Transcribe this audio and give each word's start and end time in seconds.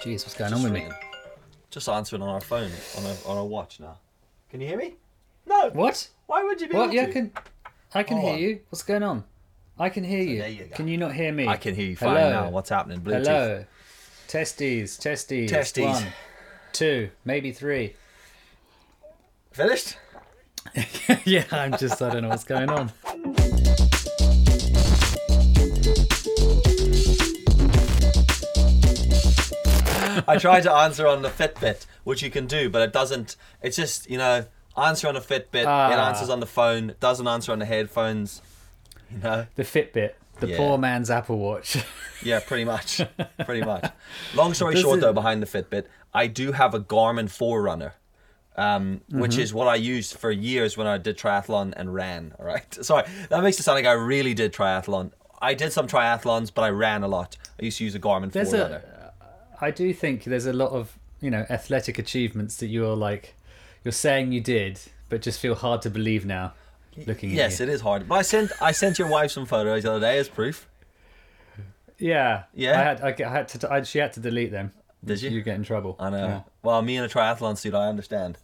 Jeez, 0.00 0.24
what's 0.24 0.34
going 0.34 0.52
on 0.52 0.62
with 0.62 0.72
me? 0.72 0.86
Just 1.70 1.88
answering 1.88 2.22
on 2.22 2.28
our 2.28 2.40
phone, 2.40 2.70
on 2.96 3.04
our, 3.06 3.14
on 3.26 3.36
our 3.38 3.44
watch 3.44 3.80
now. 3.80 3.98
Can 4.50 4.60
you 4.60 4.68
hear 4.68 4.78
me? 4.78 4.94
No. 5.46 5.70
What? 5.70 6.08
Why 6.26 6.42
would 6.44 6.60
you 6.60 6.68
be 6.68 6.76
What? 6.76 6.84
able 6.86 6.94
Yeah, 6.94 7.02
I 7.02 7.06
to? 7.06 7.12
can. 7.12 7.32
I 7.94 8.02
can 8.02 8.16
Hold 8.18 8.28
hear 8.28 8.34
on. 8.36 8.42
you. 8.54 8.60
What's 8.70 8.82
going 8.82 9.02
on? 9.02 9.24
I 9.78 9.88
can 9.88 10.04
hear 10.04 10.22
you. 10.22 10.38
there 10.38 10.48
you 10.48 10.64
go. 10.64 10.76
Can 10.76 10.88
you 10.88 10.98
not 10.98 11.14
hear 11.14 11.32
me? 11.32 11.46
I 11.46 11.56
can 11.56 11.74
hear 11.74 11.86
you 11.86 11.96
fine 11.96 12.16
Hello? 12.16 12.30
now. 12.30 12.50
What's 12.50 12.70
happening? 12.70 13.00
Bluetooth. 13.00 13.24
Hello. 13.26 13.64
Testes, 14.28 14.98
testes. 14.98 15.50
Testes. 15.50 15.84
One, 15.84 16.06
two, 16.72 17.10
maybe 17.24 17.52
three. 17.52 17.94
Finished? 19.52 19.96
yeah, 21.24 21.44
I'm 21.50 21.76
just. 21.78 22.00
I 22.02 22.10
don't 22.12 22.22
know 22.22 22.28
what's 22.28 22.44
going 22.44 22.68
on. 22.70 22.92
I 30.28 30.38
tried 30.38 30.62
to 30.62 30.72
answer 30.72 31.06
on 31.06 31.22
the 31.22 31.28
Fitbit, 31.30 31.86
which 32.04 32.22
you 32.22 32.30
can 32.30 32.46
do, 32.46 32.68
but 32.70 32.82
it 32.82 32.92
doesn't. 32.92 33.36
It's 33.62 33.76
just 33.76 34.08
you 34.10 34.18
know, 34.18 34.44
answer 34.76 35.08
on 35.08 35.16
a 35.16 35.20
Fitbit. 35.20 35.62
It 35.62 35.66
Ah. 35.66 36.08
answers 36.08 36.28
on 36.30 36.40
the 36.40 36.46
phone. 36.46 36.94
Doesn't 37.00 37.26
answer 37.26 37.52
on 37.52 37.58
the 37.58 37.64
headphones. 37.66 38.42
You 39.10 39.18
know. 39.18 39.46
The 39.56 39.62
Fitbit, 39.64 40.12
the 40.40 40.48
Yeah. 40.48 40.56
poor 40.58 40.76
man's 40.78 41.10
Apple 41.10 41.38
Watch. 41.38 41.76
Yeah, 42.22 42.40
pretty 42.40 42.64
much. 42.64 43.00
pretty 43.46 43.62
much. 43.64 43.92
Long 44.34 44.52
story 44.54 44.74
short, 44.76 45.00
though, 45.00 45.12
behind 45.12 45.40
the 45.40 45.46
Fitbit, 45.46 45.84
I 46.12 46.26
do 46.26 46.50
have 46.50 46.74
a 46.74 46.80
Garmin 46.80 47.30
Forerunner, 47.30 47.94
um, 48.56 49.02
which 49.08 49.32
Mm-hmm. 49.32 49.40
is 49.40 49.54
what 49.54 49.68
I 49.68 49.76
used 49.76 50.16
for 50.18 50.32
years 50.32 50.76
when 50.76 50.88
I 50.88 50.98
did 50.98 51.16
triathlon 51.16 51.74
and 51.76 51.94
ran. 51.94 52.34
All 52.40 52.44
right. 52.44 52.66
Sorry, 52.84 53.04
that 53.30 53.40
makes 53.42 53.60
it 53.60 53.62
sound 53.62 53.76
like 53.76 53.86
I 53.86 53.92
really 53.92 54.34
did 54.34 54.52
triathlon. 54.52 55.12
I 55.40 55.54
did 55.54 55.72
some 55.72 55.86
triathlons, 55.86 56.50
but 56.52 56.62
I 56.62 56.70
ran 56.70 57.04
a 57.04 57.08
lot. 57.08 57.36
I 57.60 57.64
used 57.66 57.78
to 57.78 57.84
use 57.84 57.94
a 57.94 58.00
Garmin 58.00 58.32
There's 58.32 58.50
Forerunner. 58.50 58.82
a. 58.84 58.97
I 59.60 59.70
do 59.70 59.92
think 59.92 60.24
there's 60.24 60.46
a 60.46 60.52
lot 60.52 60.70
of 60.70 60.98
you 61.20 61.30
know 61.30 61.44
athletic 61.50 61.98
achievements 61.98 62.56
that 62.56 62.66
you're 62.68 62.94
like, 62.96 63.34
you're 63.84 63.92
saying 63.92 64.32
you 64.32 64.40
did, 64.40 64.80
but 65.08 65.22
just 65.22 65.40
feel 65.40 65.54
hard 65.54 65.82
to 65.82 65.90
believe 65.90 66.24
now. 66.26 66.52
Looking 67.06 67.30
Yes, 67.30 67.60
it 67.60 67.68
is 67.68 67.80
hard. 67.80 68.08
But 68.08 68.16
I 68.16 68.22
sent 68.22 68.50
I 68.60 68.72
sent 68.72 68.98
your 68.98 69.08
wife 69.08 69.30
some 69.30 69.46
photos 69.46 69.84
the 69.84 69.90
other 69.92 70.00
day 70.00 70.18
as 70.18 70.28
proof. 70.28 70.66
Yeah. 71.98 72.44
Yeah? 72.54 72.80
I 72.80 72.84
had. 72.84 73.00
I, 73.02 73.24
I 73.26 73.30
had 73.30 73.48
to. 73.48 73.72
I, 73.72 73.82
she 73.82 73.98
had 73.98 74.12
to 74.14 74.20
delete 74.20 74.50
them. 74.50 74.72
Did 75.04 75.22
you? 75.22 75.30
You 75.30 75.42
get 75.42 75.54
in 75.56 75.62
trouble. 75.64 75.96
I 75.98 76.10
know. 76.10 76.26
Yeah. 76.26 76.40
Well, 76.62 76.82
me 76.82 76.96
in 76.96 77.04
a 77.04 77.08
triathlon 77.08 77.56
suit, 77.56 77.74
I 77.74 77.88
understand. 77.88 78.38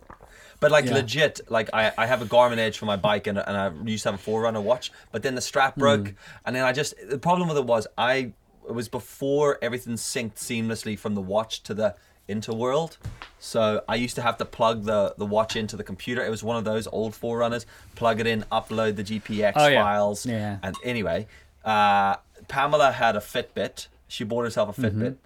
But 0.60 0.70
like 0.70 0.84
Yeah. 0.86 0.94
legit, 0.94 1.40
like 1.50 1.68
I, 1.72 1.92
I 1.98 2.06
have 2.06 2.22
a 2.22 2.26
Garmin 2.26 2.58
Edge 2.58 2.78
for 2.78 2.86
my 2.86 2.96
bike 2.96 3.26
and, 3.26 3.38
and 3.38 3.56
I 3.56 3.70
used 3.84 4.04
to 4.04 4.12
have 4.12 4.20
a 4.20 4.22
Forerunner 4.22 4.60
watch, 4.60 4.92
but 5.12 5.22
then 5.22 5.34
the 5.34 5.40
strap 5.40 5.76
broke, 5.76 6.08
Hmm. 6.08 6.14
and 6.46 6.56
then 6.56 6.64
I 6.64 6.72
just 6.72 6.94
the 7.08 7.18
problem 7.18 7.48
with 7.48 7.58
it 7.58 7.64
was 7.64 7.86
I 7.98 8.32
it 8.68 8.72
was 8.72 8.88
before 8.88 9.58
everything 9.62 9.94
synced 9.94 10.34
seamlessly 10.36 10.98
from 10.98 11.14
the 11.14 11.20
watch 11.20 11.62
to 11.64 11.74
the 11.74 11.94
interworld. 12.28 12.96
So 13.38 13.82
I 13.88 13.96
used 13.96 14.14
to 14.16 14.22
have 14.22 14.38
to 14.38 14.44
plug 14.44 14.84
the 14.84 15.14
the 15.18 15.26
watch 15.26 15.56
into 15.56 15.76
the 15.76 15.84
computer. 15.84 16.24
It 16.24 16.30
was 16.30 16.42
one 16.42 16.56
of 16.56 16.64
those 16.64 16.86
old 16.86 17.14
Forerunners. 17.14 17.66
Plug 17.94 18.20
it 18.20 18.26
in, 18.26 18.44
upload 18.50 18.96
the 18.96 19.04
GPX 19.04 19.52
Oh, 19.56 19.66
yeah. 19.68 19.82
files. 19.82 20.24
Yeah. 20.26 20.58
And 20.62 20.74
anyway, 20.82 21.26
uh, 21.64 22.16
Pamela 22.48 22.92
had 22.92 23.16
a 23.16 23.20
Fitbit. 23.20 23.88
She 24.08 24.24
bought 24.24 24.42
herself 24.44 24.78
a 24.78 24.80
Mm-hmm. 24.80 25.02
Fitbit 25.02 25.16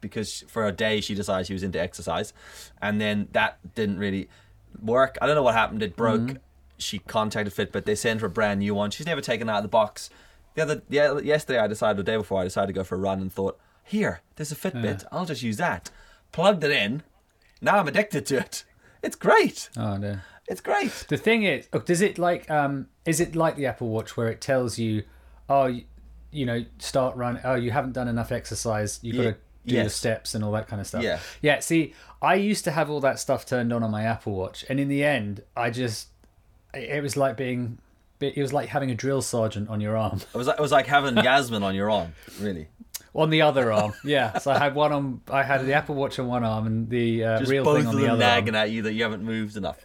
because 0.00 0.44
for 0.46 0.66
a 0.66 0.72
day 0.72 1.00
she 1.00 1.14
decided 1.14 1.46
she 1.46 1.52
was 1.52 1.62
into 1.62 1.80
exercise, 1.80 2.32
and 2.80 3.00
then 3.00 3.28
that 3.32 3.58
didn't 3.74 3.98
really 3.98 4.28
work. 4.80 5.18
I 5.20 5.26
don't 5.26 5.34
know 5.34 5.42
what 5.42 5.54
happened. 5.54 5.82
It 5.82 5.96
broke. 5.96 6.20
Mm-hmm. 6.20 6.36
She 6.78 6.98
contacted 7.00 7.54
Fitbit. 7.54 7.86
They 7.86 7.94
sent 7.94 8.20
her 8.20 8.26
a 8.26 8.30
brand 8.30 8.60
new 8.60 8.74
one. 8.74 8.90
She's 8.90 9.06
never 9.06 9.22
taken 9.22 9.48
it 9.48 9.52
out 9.52 9.56
of 9.58 9.62
the 9.62 9.68
box. 9.68 10.10
The 10.56 10.62
other 10.62 10.82
yeah, 10.88 11.18
yesterday 11.18 11.58
I 11.58 11.66
decided 11.66 11.98
the 11.98 12.02
day 12.02 12.16
before 12.16 12.40
I 12.40 12.44
decided 12.44 12.68
to 12.68 12.72
go 12.72 12.82
for 12.82 12.94
a 12.94 12.98
run 12.98 13.20
and 13.20 13.30
thought, 13.32 13.60
here, 13.84 14.22
there's 14.34 14.50
a 14.50 14.56
Fitbit. 14.56 15.04
I'll 15.12 15.26
just 15.26 15.42
use 15.42 15.58
that. 15.58 15.90
Plugged 16.32 16.64
it 16.64 16.70
in. 16.70 17.02
Now 17.60 17.78
I'm 17.78 17.86
addicted 17.86 18.26
to 18.26 18.38
it. 18.38 18.64
It's 19.02 19.16
great. 19.16 19.68
Oh 19.76 19.98
no. 19.98 20.18
It's 20.48 20.62
great. 20.62 21.04
The 21.08 21.18
thing 21.18 21.42
is, 21.42 21.68
oh, 21.72 21.80
does 21.80 22.00
it 22.00 22.18
like 22.18 22.50
um 22.50 22.88
is 23.04 23.20
it 23.20 23.36
like 23.36 23.56
the 23.56 23.66
Apple 23.66 23.88
Watch 23.90 24.16
where 24.16 24.28
it 24.28 24.40
tells 24.40 24.78
you, 24.78 25.04
oh, 25.48 25.66
you, 25.66 25.84
you 26.32 26.46
know, 26.46 26.64
start 26.78 27.16
run. 27.16 27.38
Oh, 27.44 27.54
you 27.54 27.70
haven't 27.70 27.92
done 27.92 28.08
enough 28.08 28.32
exercise. 28.32 28.98
You've 29.02 29.16
got 29.16 29.22
to 29.22 29.32
do 29.32 29.38
the 29.66 29.82
yes. 29.82 29.94
steps 29.94 30.34
and 30.34 30.42
all 30.42 30.52
that 30.52 30.68
kind 30.68 30.80
of 30.80 30.86
stuff. 30.86 31.02
Yeah. 31.02 31.18
Yeah. 31.42 31.60
See, 31.60 31.92
I 32.22 32.36
used 32.36 32.64
to 32.64 32.70
have 32.70 32.88
all 32.88 33.00
that 33.00 33.18
stuff 33.18 33.44
turned 33.44 33.74
on 33.74 33.82
on 33.82 33.90
my 33.90 34.04
Apple 34.04 34.34
Watch, 34.34 34.64
and 34.70 34.80
in 34.80 34.88
the 34.88 35.04
end, 35.04 35.42
I 35.54 35.68
just 35.68 36.08
it 36.72 37.02
was 37.02 37.14
like 37.14 37.36
being. 37.36 37.78
It 38.20 38.36
was 38.38 38.52
like 38.52 38.68
having 38.68 38.90
a 38.90 38.94
drill 38.94 39.22
sergeant 39.22 39.68
on 39.68 39.80
your 39.80 39.96
arm, 39.96 40.20
It 40.34 40.36
was 40.38 40.46
like, 40.46 40.58
it 40.58 40.62
was 40.62 40.72
like 40.72 40.86
having 40.86 41.16
Yasmin 41.24 41.62
on 41.62 41.74
your 41.74 41.90
arm, 41.90 42.12
really. 42.40 42.68
on 43.14 43.30
the 43.30 43.42
other 43.42 43.72
arm. 43.72 43.92
Yeah, 44.04 44.38
so 44.38 44.50
I 44.52 44.58
had 44.58 44.74
one 44.74 44.92
on. 44.92 45.20
I 45.30 45.42
had 45.42 45.64
the 45.66 45.72
Apple 45.74 45.94
Watch 45.94 46.18
on 46.18 46.26
one 46.26 46.44
arm 46.44 46.66
and 46.66 46.88
the 46.88 47.24
uh, 47.24 47.38
Just 47.40 47.50
real 47.50 47.64
thing 47.64 47.86
on 47.86 47.94
the 47.96 48.02
other. 48.04 48.10
arm. 48.10 48.18
nagging 48.18 48.54
at 48.54 48.70
you 48.70 48.82
that 48.82 48.92
you 48.94 49.02
haven't 49.02 49.22
moved 49.22 49.56
enough. 49.56 49.78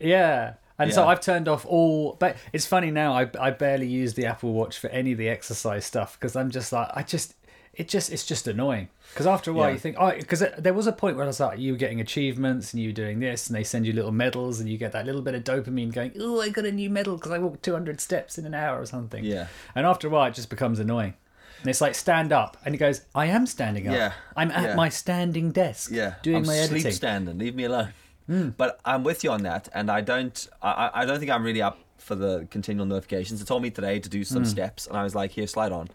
Yeah. 0.00 0.54
And 0.78 0.92
so 0.92 1.06
I've 1.06 1.20
turned 1.20 1.46
off 1.46 1.64
all, 1.66 2.14
but 2.18 2.36
it's 2.52 2.66
funny 2.66 2.90
now. 2.90 3.12
I, 3.14 3.30
I 3.40 3.50
barely 3.52 3.86
use 3.86 4.14
the 4.14 4.26
Apple 4.26 4.52
Watch 4.52 4.76
for 4.78 4.88
any 4.90 5.12
of 5.12 5.18
the 5.18 5.28
exercise 5.28 5.84
stuff 5.86 6.18
because 6.18 6.34
I'm 6.34 6.50
just 6.50 6.72
like 6.72 6.88
I 6.94 7.02
just 7.04 7.34
it 7.76 7.88
just 7.88 8.12
it's 8.12 8.24
just 8.24 8.46
annoying 8.46 8.88
because 9.10 9.26
after 9.26 9.50
a 9.50 9.54
while 9.54 9.68
Yeah. 9.68 9.74
you 9.74 9.78
think 9.78 9.96
oh 9.98 10.12
because 10.16 10.44
there 10.58 10.74
was 10.74 10.86
a 10.86 10.92
point 10.92 11.16
where 11.16 11.24
I 11.24 11.28
was 11.28 11.40
like 11.40 11.58
you 11.58 11.72
were 11.72 11.78
getting 11.78 12.00
achievements 12.00 12.72
and 12.72 12.82
you 12.82 12.88
were 12.90 12.94
doing 12.94 13.20
this 13.20 13.46
and 13.48 13.56
they 13.56 13.64
send 13.64 13.86
you 13.86 13.92
little 13.92 14.12
medals 14.12 14.60
and 14.60 14.68
you 14.68 14.78
get 14.78 14.92
that 14.92 15.06
little 15.06 15.22
bit 15.22 15.34
of 15.34 15.44
dopamine 15.44 15.92
going 15.92 16.12
oh 16.20 16.40
I 16.40 16.48
got 16.48 16.64
a 16.64 16.72
new 16.72 16.90
medal 16.90 17.16
because 17.16 17.32
I 17.32 17.38
walked 17.38 17.62
200 17.62 18.00
steps 18.00 18.38
in 18.38 18.46
an 18.46 18.54
hour 18.54 18.80
or 18.80 18.86
something 18.86 19.24
Yeah. 19.24 19.46
and 19.74 19.86
after 19.86 20.08
a 20.08 20.10
while 20.10 20.26
it 20.26 20.34
just 20.34 20.50
becomes 20.50 20.78
annoying 20.78 21.14
and 21.60 21.70
it's 21.70 21.80
like 21.80 21.94
stand 21.94 22.32
up 22.32 22.56
and 22.64 22.74
he 22.74 22.78
goes 22.78 23.02
I 23.14 23.26
am 23.26 23.46
standing 23.46 23.88
up 23.88 23.94
Yeah. 23.94 24.12
I'm 24.36 24.50
at 24.50 24.62
Yeah. 24.62 24.74
my 24.74 24.88
standing 24.88 25.50
desk 25.52 25.90
Yeah, 25.90 26.14
doing 26.22 26.36
I'm 26.38 26.46
my 26.46 26.56
sleep 26.56 26.70
editing 26.80 26.92
standing. 26.92 27.38
Leave 27.38 27.54
me 27.54 27.64
alone. 27.64 27.88
Hmm. 28.26 28.48
But 28.50 28.80
I'm 28.86 29.04
with 29.04 29.22
you 29.22 29.30
on 29.30 29.42
that, 29.42 29.68
and 29.74 29.90
I 29.90 30.00
don't. 30.00 30.48
I, 30.62 30.90
I- 30.94 31.04
don't 31.04 31.18
think 31.18 31.30
I'm 31.30 31.44
really 31.44 31.60
up 31.60 31.78
for 31.98 32.14
the 32.14 32.46
continual 32.50 32.86
notifications. 32.86 33.42
It 33.42 33.46
told 33.46 33.62
me 33.62 33.68
today 33.68 33.98
to 33.98 34.08
do 34.08 34.24
some 34.24 34.44
hmm. 34.44 34.48
steps, 34.48 34.86
and 34.86 34.96
I 34.96 35.02
was 35.02 35.14
like, 35.14 35.32
"Here, 35.32 35.46
slide 35.46 35.72
on." 35.72 35.88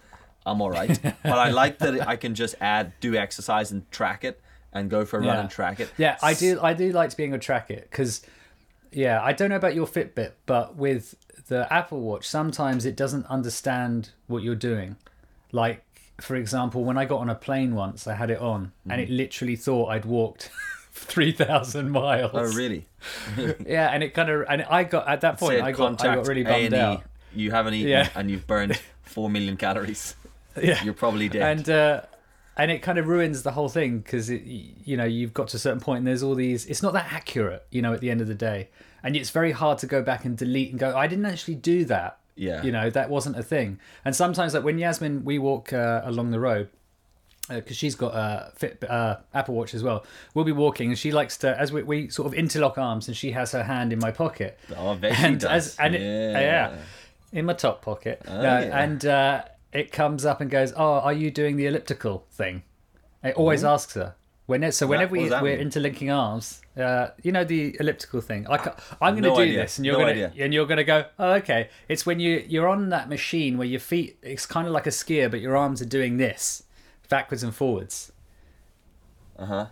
I'm 0.45 0.61
all 0.61 0.71
right. 0.71 0.99
but 1.23 1.37
I 1.37 1.49
like 1.49 1.79
that 1.79 2.07
I 2.07 2.15
can 2.15 2.35
just 2.35 2.55
add 2.59 2.93
do 2.99 3.15
exercise 3.15 3.71
and 3.71 3.89
track 3.91 4.23
it, 4.23 4.41
and 4.73 4.89
go 4.89 5.05
for 5.05 5.17
a 5.17 5.21
run 5.21 5.37
and 5.37 5.49
track 5.49 5.79
it. 5.79 5.91
Yeah, 5.97 6.17
I 6.21 6.33
do. 6.33 6.59
I 6.61 6.73
do 6.73 6.91
like 6.91 7.09
to 7.11 7.17
be 7.17 7.23
able 7.23 7.37
to 7.37 7.39
track 7.39 7.71
it 7.71 7.87
because, 7.89 8.21
yeah, 8.91 9.21
I 9.21 9.33
don't 9.33 9.49
know 9.49 9.55
about 9.55 9.75
your 9.75 9.87
Fitbit, 9.87 10.33
but 10.45 10.75
with 10.75 11.15
the 11.47 11.71
Apple 11.71 12.01
Watch, 12.01 12.27
sometimes 12.27 12.85
it 12.85 12.95
doesn't 12.95 13.25
understand 13.27 14.11
what 14.27 14.43
you're 14.43 14.55
doing. 14.55 14.97
Like, 15.51 15.83
for 16.21 16.35
example, 16.35 16.83
when 16.83 16.97
I 16.97 17.05
got 17.05 17.19
on 17.19 17.29
a 17.29 17.35
plane 17.35 17.73
once, 17.75 18.07
I 18.07 18.15
had 18.15 18.29
it 18.29 18.39
on, 18.39 18.71
and 18.89 19.01
it 19.01 19.05
mm-hmm. 19.05 19.17
literally 19.17 19.55
thought 19.55 19.89
I'd 19.89 20.05
walked 20.05 20.51
three 20.91 21.31
thousand 21.31 21.91
miles. 21.91 22.31
Oh, 22.33 22.55
really? 22.55 22.85
Yeah, 23.65 23.89
and 23.89 24.03
it 24.03 24.13
kind 24.13 24.29
of, 24.29 24.45
and 24.49 24.63
I 24.63 24.83
got 24.83 25.07
at 25.07 25.21
that 25.21 25.39
point, 25.39 25.61
I 25.61 25.71
got, 25.71 26.03
I 26.03 26.15
got 26.15 26.27
really 26.27 26.43
bummed 26.43 26.73
A&E. 26.73 26.79
out. 26.79 27.03
You 27.33 27.51
haven't 27.51 27.73
eaten, 27.73 27.89
Yeah. 27.89 28.09
and 28.15 28.29
you've 28.29 28.45
burned 28.45 28.79
four 29.03 29.29
million 29.29 29.55
calories. 29.57 30.15
Yeah, 30.63 30.83
You're 30.83 30.93
probably 30.93 31.29
dead. 31.29 31.41
and 31.59 31.69
uh, 31.69 32.01
and 32.57 32.71
it 32.71 32.81
kind 32.81 32.97
of 32.97 33.07
ruins 33.07 33.43
the 33.43 33.51
whole 33.51 33.69
thing 33.69 33.99
because 33.99 34.29
you 34.29 34.97
know 34.97 35.05
you've 35.05 35.33
got 35.33 35.47
to 35.49 35.57
a 35.57 35.59
certain 35.59 35.79
point 35.79 35.99
and 35.99 36.07
there's 36.07 36.23
all 36.23 36.35
these 36.35 36.65
it's 36.65 36.83
not 36.83 36.93
that 36.93 37.11
accurate 37.11 37.65
you 37.71 37.81
know 37.81 37.93
at 37.93 38.01
the 38.01 38.09
end 38.11 38.19
of 38.21 38.27
the 38.27 38.35
day 38.35 38.69
and 39.01 39.15
it's 39.15 39.29
very 39.29 39.51
hard 39.53 39.77
to 39.77 39.87
go 39.87 40.01
back 40.03 40.25
and 40.25 40.37
delete 40.37 40.69
and 40.71 40.77
go 40.79 40.93
i 40.97 41.07
didn't 41.07 41.25
actually 41.25 41.55
do 41.55 41.85
that 41.85 42.17
Yeah. 42.35 42.61
you 42.61 42.71
know 42.73 42.89
that 42.89 43.09
wasn't 43.09 43.37
a 43.37 43.43
thing 43.43 43.79
and 44.03 44.13
sometimes 44.13 44.53
like 44.53 44.63
when 44.65 44.77
yasmin 44.77 45.23
we 45.23 45.39
walk 45.39 45.71
uh, 45.71 46.01
along 46.03 46.31
the 46.31 46.39
road 46.39 46.67
because 47.47 47.77
she's 47.77 47.95
got 47.95 48.13
a 48.13 48.51
fit 48.55 48.83
uh, 48.83 49.17
apple 49.33 49.55
watch 49.55 49.73
as 49.73 49.81
well 49.81 50.05
we'll 50.33 50.43
be 50.45 50.51
walking 50.51 50.89
and 50.89 50.99
she 50.99 51.11
likes 51.11 51.37
to 51.37 51.57
as 51.57 51.71
we, 51.71 51.81
we 51.83 52.09
sort 52.09 52.27
of 52.27 52.33
interlock 52.33 52.77
arms 52.77 53.07
and 53.07 53.15
she 53.15 53.31
has 53.31 53.53
her 53.53 53.63
hand 53.63 53.93
in 53.93 53.99
my 53.99 54.11
pocket 54.11 54.59
oh, 54.77 54.91
I 54.91 54.95
bet 54.95 55.15
she 55.15 55.23
and 55.23 55.39
does. 55.39 55.67
as 55.69 55.77
and 55.79 55.95
it, 55.95 56.01
yeah. 56.01 56.39
yeah, 56.41 56.75
in 57.31 57.45
my 57.45 57.53
top 57.53 57.81
pocket. 57.81 58.21
Oh, 58.27 58.35
No, 58.35 58.41
yeah. 58.59 58.79
And 58.83 59.05
uh, 59.05 59.43
it 59.73 59.91
comes 59.91 60.25
up 60.25 60.41
and 60.41 60.49
goes, 60.49 60.73
"Oh, 60.75 60.99
are 60.99 61.13
you 61.13 61.31
doing 61.31 61.55
the 61.57 61.65
elliptical 61.65 62.25
thing?" 62.31 62.63
It 63.23 63.35
always 63.35 63.63
asks 63.63 63.93
her. 63.95 64.15
When 64.49 64.71
so 64.71 64.87
whenever 64.87 65.11
we, 65.11 65.29
we're 65.29 65.41
mean? 65.43 65.59
interlinking 65.59 66.09
arms, 66.09 66.61
uh, 66.75 67.09
you 67.21 67.31
know 67.31 67.43
the 67.43 67.77
elliptical 67.79 68.19
thing. 68.19 68.47
I 68.49 68.57
I'm 68.99 69.13
going 69.13 69.21
to 69.21 69.29
No 69.29 69.35
do 69.35 69.41
idea. 69.43 69.61
this, 69.61 69.77
and 69.77 69.85
you're 69.85 69.95
No 69.95 70.05
going 70.05 70.31
to 70.31 70.43
and 70.43 70.51
you're 70.51 70.65
going 70.65 70.77
to 70.77 70.83
go, 70.83 71.05
"Oh, 71.19 71.33
okay." 71.33 71.69
It's 71.87 72.03
when 72.07 72.19
you 72.19 72.43
you're 72.47 72.67
on 72.67 72.89
that 72.89 73.09
machine 73.09 73.59
where 73.59 73.67
your 73.67 73.79
feet. 73.79 74.17
It's 74.23 74.47
kind 74.47 74.65
of 74.65 74.73
like 74.73 74.87
a 74.87 74.89
skier, 74.89 75.29
but 75.29 75.39
your 75.39 75.55
arms 75.55 75.83
are 75.83 75.85
doing 75.85 76.17
this, 76.17 76.63
backwards 77.09 77.43
and 77.43 77.53
forwards. 77.53 78.11
Uh 79.37 79.45
huh. 79.45 79.65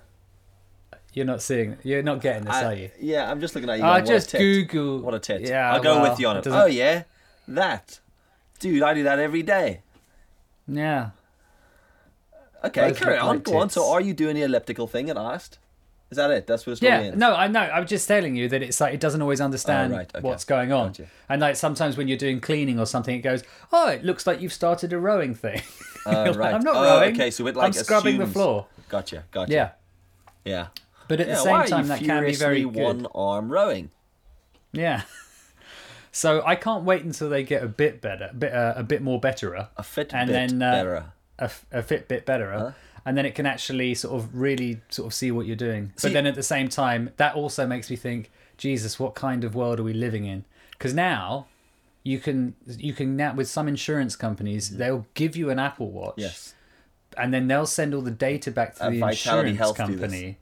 You're 1.14 1.26
not 1.26 1.42
seeing. 1.42 1.78
You're 1.82 2.04
not 2.04 2.22
getting 2.22 2.44
this, 2.44 2.54
are 2.54 2.76
you? 2.76 2.92
Yeah, 3.00 3.32
I'm 3.32 3.42
just 3.42 3.56
looking 3.56 3.72
at 3.72 3.80
you. 3.80 3.84
I 3.84 4.02
just. 4.02 4.32
Google. 4.32 5.00
What 5.00 5.16
a 5.16 5.20
tit. 5.20 5.42
Yeah, 5.42 5.74
I'll 5.74 5.82
go 5.82 6.00
well, 6.00 6.12
with 6.12 6.20
you 6.20 6.28
on 6.28 6.38
it 6.38 6.46
it. 6.46 6.54
Oh 6.54 6.68
yeah, 6.68 7.06
that. 7.48 8.00
Dude, 8.60 8.84
I 8.84 8.94
do 8.94 9.02
that 9.04 9.18
every 9.18 9.42
day. 9.42 9.82
Yeah. 10.68 11.10
Okay, 12.64 12.90
Both 12.90 13.00
carry 13.00 13.18
on. 13.18 13.28
like 13.28 13.44
Go 13.44 13.58
on. 13.58 13.70
So, 13.70 13.92
are 13.92 14.02
you 14.02 14.14
doing 14.14 14.36
the 14.36 14.42
elliptical 14.44 14.88
thing? 14.88 15.08
It 15.10 15.18
asked. 15.18 15.60
Is 16.10 16.16
that 16.18 16.32
it? 16.32 16.48
That's 16.48 16.66
what 16.66 16.72
it's 16.72 16.82
going 16.82 17.06
Yeah, 17.06 17.12
in. 17.12 17.20
no, 17.20 17.36
I 17.36 17.48
know. 17.48 17.60
I'm 17.60 17.86
just 17.86 18.08
telling 18.08 18.36
you 18.36 18.48
that 18.50 18.64
it's 18.64 18.80
like 18.80 18.94
it 18.94 19.00
doesn't 19.02 19.22
always 19.22 19.42
understand 19.42 19.94
Oh, 19.94 19.98
right, 19.98 20.12
okay. 20.16 20.26
what's 20.26 20.46
going 20.46 20.72
on, 20.72 20.88
Gotcha. 20.90 21.08
and 21.28 21.42
like 21.42 21.58
sometimes 21.58 21.98
when 21.98 22.08
you're 22.08 22.18
doing 22.18 22.40
cleaning 22.40 22.80
or 22.80 22.86
something, 22.86 23.14
it 23.16 23.22
goes, 23.22 23.44
"Oh, 23.74 23.90
it 23.90 24.06
looks 24.06 24.26
like 24.26 24.40
you've 24.42 24.54
started 24.54 24.94
a 24.94 25.00
rowing 25.00 25.36
thing." 25.36 25.62
Uh, 26.08 26.32
right. 26.38 26.54
I'm 26.54 26.62
not 26.64 26.74
Oh, 26.78 26.84
rowing. 27.02 27.14
okay, 27.16 27.30
so 27.30 27.46
it, 27.48 27.56
like, 27.58 27.66
I'm 27.66 27.74
scrubbing 27.74 28.16
the 28.18 28.24
assumes- 28.24 28.32
floor. 28.34 28.68
Gotcha. 28.88 29.26
Gotcha. 29.30 29.52
Yeah, 29.52 29.70
Yeah. 30.46 30.68
but 31.10 31.20
at 31.20 31.28
Yeah, 31.28 31.34
the 31.36 31.40
same 31.42 31.64
time, 31.66 31.88
that 31.90 32.00
can 32.00 32.24
be 32.24 32.34
very 32.34 32.62
good. 32.64 32.74
one 32.78 33.08
arm 33.14 33.52
rowing. 33.52 33.92
Yeah. 34.72 35.02
So 36.18 36.42
I 36.46 36.56
can't 36.56 36.84
wait 36.84 37.04
until 37.04 37.30
they 37.30 37.44
get 37.44 37.62
a 37.64 37.68
bit 37.68 38.02
better, 38.02 38.32
bit 38.38 38.52
uh, 38.54 38.74
a 38.76 38.84
bit 38.84 39.02
more 39.04 39.20
betterer, 39.20 39.70
A 39.78 39.84
fit 39.84 40.14
And 40.16 40.28
bit 40.30 40.34
then, 40.34 40.62
uh, 40.62 40.72
better. 40.72 41.06
a, 41.38 41.52
a 41.80 41.84
Fitbit 41.84 42.26
betterer, 42.26 42.76
and 43.06 43.16
then 43.16 43.26
it 43.26 43.36
can 43.36 43.46
actually 43.46 43.94
sort 43.94 44.16
of 44.20 44.36
really 44.36 44.82
sort 44.90 45.06
of 45.08 45.14
see 45.14 45.30
what 45.32 45.46
you're 45.46 45.56
doing. 45.70 45.94
See- 45.96 46.08
but 46.08 46.14
then 46.14 46.26
at 46.26 46.34
the 46.36 46.42
same 46.56 46.70
time, 46.70 47.12
that 47.18 47.36
also 47.36 47.68
makes 47.68 47.90
me 47.92 47.96
think, 47.96 48.32
Jesus, 48.58 49.00
what 49.00 49.14
kind 49.14 49.44
of 49.44 49.54
world 49.54 49.80
are 49.80 49.84
we 49.84 49.94
living 49.94 50.26
in? 50.26 50.44
Because 50.72 50.94
now 50.96 51.46
you 52.04 52.18
can 52.20 52.56
you 52.66 52.94
can 52.94 53.16
now 53.16 53.34
with 53.36 53.48
some 53.50 53.68
insurance 53.68 54.16
companies 54.16 54.78
they'll 54.78 55.06
give 55.14 55.36
you 55.36 55.50
an 55.52 55.60
Apple 55.60 55.92
Watch, 55.92 56.14
Mm-hmm. 56.16 56.22
Yes. 56.22 56.56
and 57.16 57.32
then 57.34 57.48
they'll 57.48 57.66
send 57.80 57.94
all 57.94 58.02
the 58.02 58.18
data 58.30 58.50
back 58.50 58.76
to 58.78 58.86
Uh, 58.86 58.90
the 58.90 59.00
Vitality 59.00 59.50
insurance 59.52 59.58
Health 59.60 59.78
company 59.78 60.38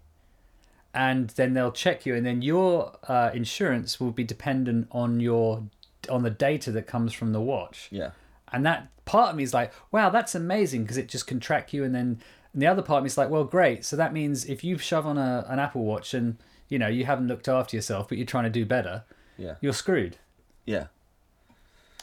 and 0.96 1.30
then 1.32 1.54
they'll 1.54 1.72
check 1.72 2.06
you 2.06 2.16
and 2.16 2.26
then 2.26 2.42
your 2.42 2.96
uh, 3.08 3.30
insurance 3.34 4.00
will 4.00 4.12
be 4.12 4.24
dependent 4.24 4.88
on 4.92 5.20
your 5.20 5.64
on 6.10 6.24
the 6.24 6.30
data 6.30 6.72
that 6.72 6.88
comes 6.88 7.12
from 7.14 7.34
the 7.34 7.42
watch 7.42 7.90
Yeah. 7.92 8.12
and 8.54 8.66
that 8.66 8.88
part 9.06 9.30
of 9.32 9.36
me 9.36 9.44
is 9.44 9.54
like 9.54 9.72
wow 9.92 10.10
that's 10.10 10.34
amazing 10.36 10.84
because 10.84 10.98
it 10.98 11.08
just 11.10 11.28
can 11.28 11.40
track 11.40 11.74
you 11.74 11.84
and 11.84 11.94
then 11.94 12.20
and 12.54 12.62
the 12.62 12.68
other 12.68 12.82
part 12.82 13.00
of 13.00 13.04
me 13.04 13.08
is 13.08 13.18
like 13.18 13.30
well 13.30 13.44
great 13.44 13.84
so 13.84 13.96
that 13.98 14.14
means 14.14 14.46
if 14.46 14.64
you 14.64 14.78
shove 14.78 15.06
on 15.06 15.18
a, 15.18 15.46
an 15.50 15.60
apple 15.60 15.84
watch 15.84 16.14
and 16.14 16.38
you 16.70 16.80
know 16.80 16.88
you 16.88 17.06
haven't 17.06 17.28
looked 17.28 17.48
after 17.48 17.76
yourself 17.76 18.08
but 18.08 18.18
you're 18.18 18.26
trying 18.26 18.46
to 18.46 18.50
do 18.50 18.66
better 18.66 19.04
Yeah. 19.38 19.56
you're 19.62 19.74
screwed 19.74 20.18
Yeah. 20.66 20.88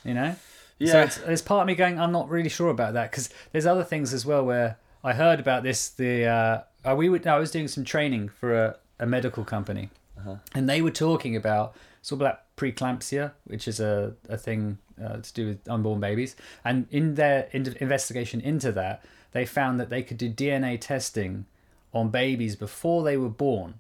you 0.05 0.15
know 0.15 0.37
Yeah. 0.79 0.93
so 0.93 1.01
it's, 1.03 1.17
there's 1.19 1.43
part 1.43 1.63
of 1.63 1.67
me 1.69 1.75
going, 1.77 1.99
I'm 2.01 2.13
not 2.13 2.29
really 2.29 2.49
sure 2.49 2.69
about 2.71 2.95
that 2.95 3.11
because 3.11 3.31
there's 3.53 3.67
other 3.67 3.85
things 3.85 4.13
as 4.13 4.27
well 4.27 4.45
where 4.45 4.77
I 5.05 5.13
heard 5.15 5.39
about 5.41 5.63
this. 5.65 5.89
The 5.91 6.27
uh, 6.27 6.63
uh, 6.89 6.95
we 6.97 7.09
would 7.09 7.27
I 7.27 7.39
was 7.39 7.51
doing 7.51 7.69
some 7.69 7.85
training 7.85 8.29
for 8.29 8.55
a, 8.55 8.77
a 9.03 9.07
medical 9.07 9.45
company, 9.45 9.91
and 10.55 10.69
they 10.69 10.81
were 10.81 10.93
talking 10.93 11.35
about 11.37 11.75
sort 12.03 12.21
of 12.21 12.25
like 12.27 12.39
preeclampsia, 12.57 13.33
which 13.45 13.67
is 13.67 13.81
a 13.81 14.15
a 14.29 14.39
thing 14.39 14.79
uh, 15.03 15.17
to 15.17 15.33
do 15.35 15.47
with 15.49 15.69
unborn 15.69 16.01
babies. 16.01 16.37
And 16.65 16.87
in 16.91 17.17
their 17.17 17.49
in- 17.53 17.77
investigation 17.81 18.41
into 18.41 18.71
that, 18.73 19.05
they 19.33 19.45
found 19.45 19.81
that 19.81 19.91
they 19.91 20.03
could 20.03 20.19
do 20.19 20.31
DNA 20.31 20.81
testing 20.81 21.47
on 21.93 22.11
babies 22.11 22.55
before 22.57 23.03
they 23.03 23.17
were 23.17 23.29
born. 23.29 23.75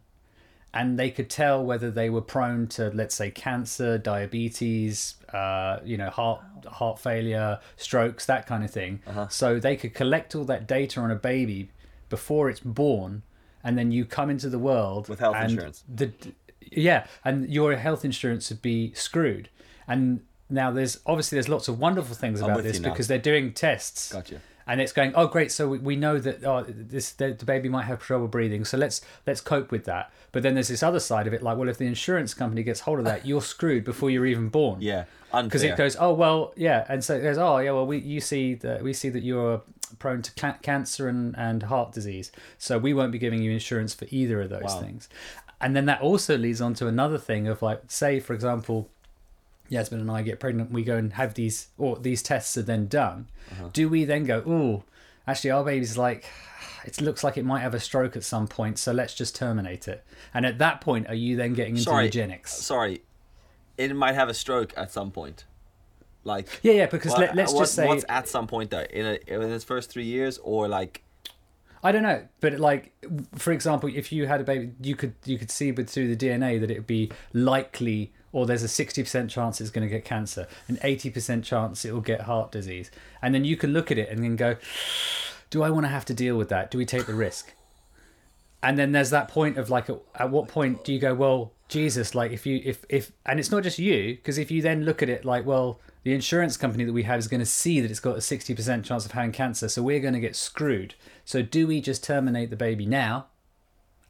And 0.74 0.98
they 0.98 1.10
could 1.10 1.28
tell 1.28 1.62
whether 1.62 1.90
they 1.90 2.08
were 2.08 2.22
prone 2.22 2.66
to 2.68 2.90
let's 2.94 3.14
say 3.14 3.30
cancer 3.30 3.98
diabetes 3.98 5.16
uh, 5.32 5.78
you 5.84 5.96
know 5.98 6.10
heart 6.10 6.40
heart 6.66 6.98
failure 6.98 7.60
strokes 7.76 8.26
that 8.26 8.46
kind 8.46 8.64
of 8.64 8.70
thing. 8.70 9.00
Uh-huh. 9.06 9.28
so 9.28 9.60
they 9.60 9.76
could 9.76 9.94
collect 9.94 10.34
all 10.34 10.44
that 10.44 10.66
data 10.66 10.98
on 11.00 11.10
a 11.10 11.20
baby 11.32 11.70
before 12.08 12.50
it's 12.50 12.60
born 12.60 13.22
and 13.64 13.76
then 13.78 13.90
you 13.92 14.04
come 14.04 14.30
into 14.30 14.48
the 14.48 14.58
world 14.58 15.08
With 15.08 15.18
health 15.20 15.36
and 15.36 15.52
insurance. 15.52 15.84
the 15.88 16.12
yeah 16.70 17.06
and 17.24 17.48
your 17.52 17.76
health 17.76 18.04
insurance 18.04 18.48
would 18.50 18.62
be 18.62 18.92
screwed 18.94 19.48
and 19.86 20.20
now 20.48 20.70
there's 20.70 21.00
obviously 21.06 21.36
there's 21.36 21.48
lots 21.48 21.68
of 21.68 21.78
wonderful 21.78 22.14
things 22.14 22.40
about 22.40 22.62
this 22.62 22.78
because 22.78 23.08
they're 23.08 23.18
doing 23.18 23.52
tests 23.52 24.12
Gotcha. 24.12 24.40
and 24.66 24.80
it's 24.80 24.92
going 24.92 25.12
oh 25.14 25.26
great 25.26 25.50
so 25.52 25.68
we, 25.68 25.78
we 25.78 25.96
know 25.96 26.18
that 26.18 26.44
oh 26.44 26.64
this 26.68 27.12
the, 27.12 27.32
the 27.34 27.44
baby 27.44 27.68
might 27.68 27.84
have 27.84 28.00
trouble 28.00 28.28
breathing 28.28 28.64
so 28.64 28.76
let's 28.78 29.00
let's 29.26 29.40
cope 29.40 29.70
with 29.70 29.84
that 29.84 30.12
but 30.30 30.42
then 30.42 30.54
there's 30.54 30.68
this 30.68 30.82
other 30.82 31.00
side 31.00 31.26
of 31.26 31.32
it 31.34 31.42
like 31.42 31.56
well 31.58 31.68
if 31.68 31.78
the 31.78 31.86
insurance 31.86 32.32
company 32.34 32.62
gets 32.62 32.80
hold 32.80 32.98
of 32.98 33.04
that 33.04 33.26
you're 33.26 33.42
screwed 33.42 33.84
before 33.84 34.08
you're 34.10 34.26
even 34.26 34.48
born 34.48 34.80
Yeah. 34.80 35.04
because 35.42 35.62
it 35.62 35.76
goes 35.76 35.96
oh 35.98 36.12
well 36.14 36.52
yeah 36.56 36.84
and 36.88 37.02
so 37.04 37.16
it 37.16 37.22
goes 37.22 37.38
oh 37.38 37.58
yeah 37.58 37.72
well 37.72 37.86
we 37.86 37.98
you 37.98 38.20
see 38.20 38.54
that 38.56 38.82
we 38.82 38.92
see 38.92 39.08
that 39.10 39.22
you're 39.22 39.62
prone 39.96 40.22
to 40.22 40.32
ca- 40.34 40.58
cancer 40.62 41.08
and, 41.08 41.36
and 41.38 41.64
heart 41.64 41.92
disease 41.92 42.30
so 42.58 42.78
we 42.78 42.92
won't 42.94 43.12
be 43.12 43.18
giving 43.18 43.42
you 43.42 43.50
insurance 43.50 43.94
for 43.94 44.06
either 44.10 44.40
of 44.42 44.50
those 44.50 44.62
Wow. 44.64 44.80
things 44.80 45.08
and 45.60 45.74
then 45.76 45.86
that 45.86 46.00
also 46.00 46.36
leads 46.36 46.60
on 46.60 46.74
to 46.74 46.86
another 46.88 47.18
thing 47.18 47.46
of 47.48 47.62
like 47.62 47.82
say 47.88 48.20
for 48.20 48.32
example 48.34 48.88
Yasmin 49.68 50.00
and 50.00 50.10
I 50.10 50.20
get 50.20 50.38
pregnant, 50.38 50.70
we 50.70 50.84
go 50.84 50.98
and 50.98 51.14
have 51.14 51.32
these, 51.32 51.68
or 51.78 51.96
these 51.96 52.22
tests 52.22 52.58
are 52.58 52.62
then 52.62 52.88
done. 52.88 53.28
Uh-huh. 53.52 53.70
Do 53.72 53.88
we 53.88 54.04
then 54.04 54.24
go, 54.24 54.42
oh, 54.46 54.84
actually, 55.26 55.50
our 55.50 55.64
baby's 55.64 55.96
like, 55.96 56.26
it 56.84 57.00
looks 57.00 57.24
like 57.24 57.38
it 57.38 57.44
might 57.46 57.60
have 57.60 57.72
a 57.72 57.80
stroke 57.80 58.14
at 58.14 58.22
some 58.22 58.46
point, 58.48 58.78
so 58.78 58.92
let's 58.92 59.14
just 59.14 59.34
terminate 59.34 59.88
it? 59.88 60.04
And 60.34 60.44
at 60.44 60.58
that 60.58 60.82
point, 60.82 61.06
are 61.08 61.14
you 61.14 61.36
then 61.36 61.54
getting 61.54 61.76
into 61.76 61.84
Sorry. 61.84 62.04
eugenics? 62.04 62.52
Sorry. 62.52 63.00
It 63.78 63.96
might 63.96 64.14
have 64.14 64.28
a 64.28 64.34
stroke 64.34 64.74
at 64.76 64.90
some 64.90 65.10
point. 65.10 65.44
Like. 66.24 66.48
Yeah, 66.62 66.72
yeah, 66.72 66.86
because 66.86 67.12
what- 67.12 67.20
let, 67.20 67.36
let's 67.36 67.52
what- 67.52 67.60
just 67.60 67.74
say, 67.74 67.86
What's 67.86 68.04
at 68.08 68.28
some 68.28 68.46
point 68.46 68.70
though? 68.70 68.86
In, 68.90 69.06
a, 69.06 69.18
in 69.26 69.42
its 69.52 69.64
first 69.64 69.90
three 69.90 70.04
years, 70.04 70.38
or 70.38 70.68
like. 70.68 71.02
I 71.84 71.90
don't 71.90 72.04
know, 72.04 72.24
but 72.38 72.60
like, 72.60 72.92
for 73.34 73.50
example, 73.50 73.90
if 73.92 74.12
you 74.12 74.28
had 74.28 74.40
a 74.40 74.44
baby, 74.44 74.70
you 74.80 74.94
could 74.94 75.14
you 75.24 75.36
could 75.36 75.50
see 75.50 75.72
with 75.72 75.90
through 75.90 76.14
the 76.14 76.26
DNA 76.28 76.60
that 76.60 76.70
it 76.70 76.78
would 76.78 76.86
be 76.86 77.10
likely, 77.32 78.12
or 78.30 78.46
there's 78.46 78.62
a 78.62 78.68
sixty 78.68 79.02
percent 79.02 79.30
chance 79.32 79.60
it's 79.60 79.70
going 79.70 79.82
to 79.84 79.90
get 79.92 80.04
cancer, 80.04 80.46
an 80.68 80.78
eighty 80.84 81.10
percent 81.10 81.44
chance 81.44 81.84
it 81.84 81.92
will 81.92 82.00
get 82.00 82.20
heart 82.20 82.52
disease, 82.52 82.92
and 83.20 83.34
then 83.34 83.44
you 83.44 83.56
can 83.56 83.72
look 83.72 83.90
at 83.90 83.98
it 83.98 84.08
and 84.10 84.22
then 84.22 84.36
go, 84.36 84.54
do 85.50 85.64
I 85.64 85.70
want 85.70 85.84
to 85.84 85.88
have 85.88 86.04
to 86.04 86.14
deal 86.14 86.36
with 86.36 86.50
that? 86.50 86.70
Do 86.70 86.78
we 86.78 86.86
take 86.86 87.06
the 87.06 87.14
risk? 87.14 87.52
And 88.62 88.78
then 88.78 88.92
there's 88.92 89.10
that 89.10 89.26
point 89.26 89.58
of 89.58 89.68
like, 89.68 89.90
at 90.14 90.30
what 90.30 90.46
point 90.46 90.84
do 90.84 90.92
you 90.92 91.00
go, 91.00 91.14
well, 91.14 91.50
Jesus, 91.66 92.14
like 92.14 92.30
if 92.30 92.46
you 92.46 92.62
if 92.64 92.84
if, 92.88 93.10
and 93.26 93.40
it's 93.40 93.50
not 93.50 93.64
just 93.64 93.80
you, 93.80 94.14
because 94.14 94.38
if 94.38 94.52
you 94.52 94.62
then 94.62 94.84
look 94.84 95.02
at 95.02 95.08
it 95.08 95.24
like, 95.24 95.44
well, 95.44 95.80
the 96.04 96.12
insurance 96.14 96.56
company 96.56 96.84
that 96.84 96.92
we 96.92 97.04
have 97.04 97.18
is 97.18 97.28
going 97.28 97.40
to 97.40 97.46
see 97.46 97.80
that 97.80 97.90
it's 97.90 98.00
got 98.00 98.16
a 98.16 98.20
sixty 98.20 98.54
percent 98.54 98.84
chance 98.84 99.04
of 99.04 99.12
having 99.12 99.32
cancer, 99.32 99.68
so 99.68 99.82
we're 99.82 100.00
going 100.00 100.14
to 100.14 100.20
get 100.20 100.34
screwed. 100.36 100.94
So 101.24 101.42
do 101.42 101.66
we 101.66 101.80
just 101.80 102.02
terminate 102.02 102.50
the 102.50 102.56
baby 102.56 102.86
now, 102.86 103.26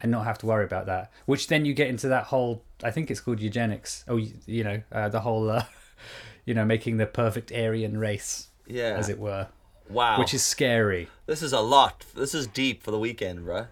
and 0.00 0.10
not 0.10 0.24
have 0.24 0.38
to 0.38 0.46
worry 0.46 0.64
about 0.64 0.86
that? 0.86 1.10
Which 1.26 1.48
then 1.48 1.64
you 1.64 1.74
get 1.74 1.88
into 1.88 2.08
that 2.08 2.24
whole, 2.24 2.62
I 2.82 2.90
think 2.90 3.10
it's 3.10 3.20
called 3.20 3.40
eugenics. 3.40 4.04
Oh, 4.08 4.16
you, 4.16 4.32
you 4.46 4.64
know, 4.64 4.82
uh, 4.90 5.08
the 5.08 5.20
whole, 5.20 5.50
uh, 5.50 5.64
you 6.46 6.54
know, 6.54 6.64
making 6.64 6.96
the 6.96 7.06
perfect 7.06 7.52
Aryan 7.52 7.98
race, 7.98 8.48
Yeah. 8.66 8.96
as 8.98 9.08
it 9.08 9.18
were, 9.18 9.48
Wow. 9.90 10.18
which 10.18 10.32
is 10.34 10.42
scary. 10.42 11.08
This 11.26 11.42
is 11.42 11.52
a 11.52 11.60
lot. 11.60 12.04
This 12.14 12.34
is 12.34 12.46
deep 12.46 12.82
for 12.82 12.90
the 12.90 12.98
weekend, 12.98 13.40
bruh. 13.46 13.68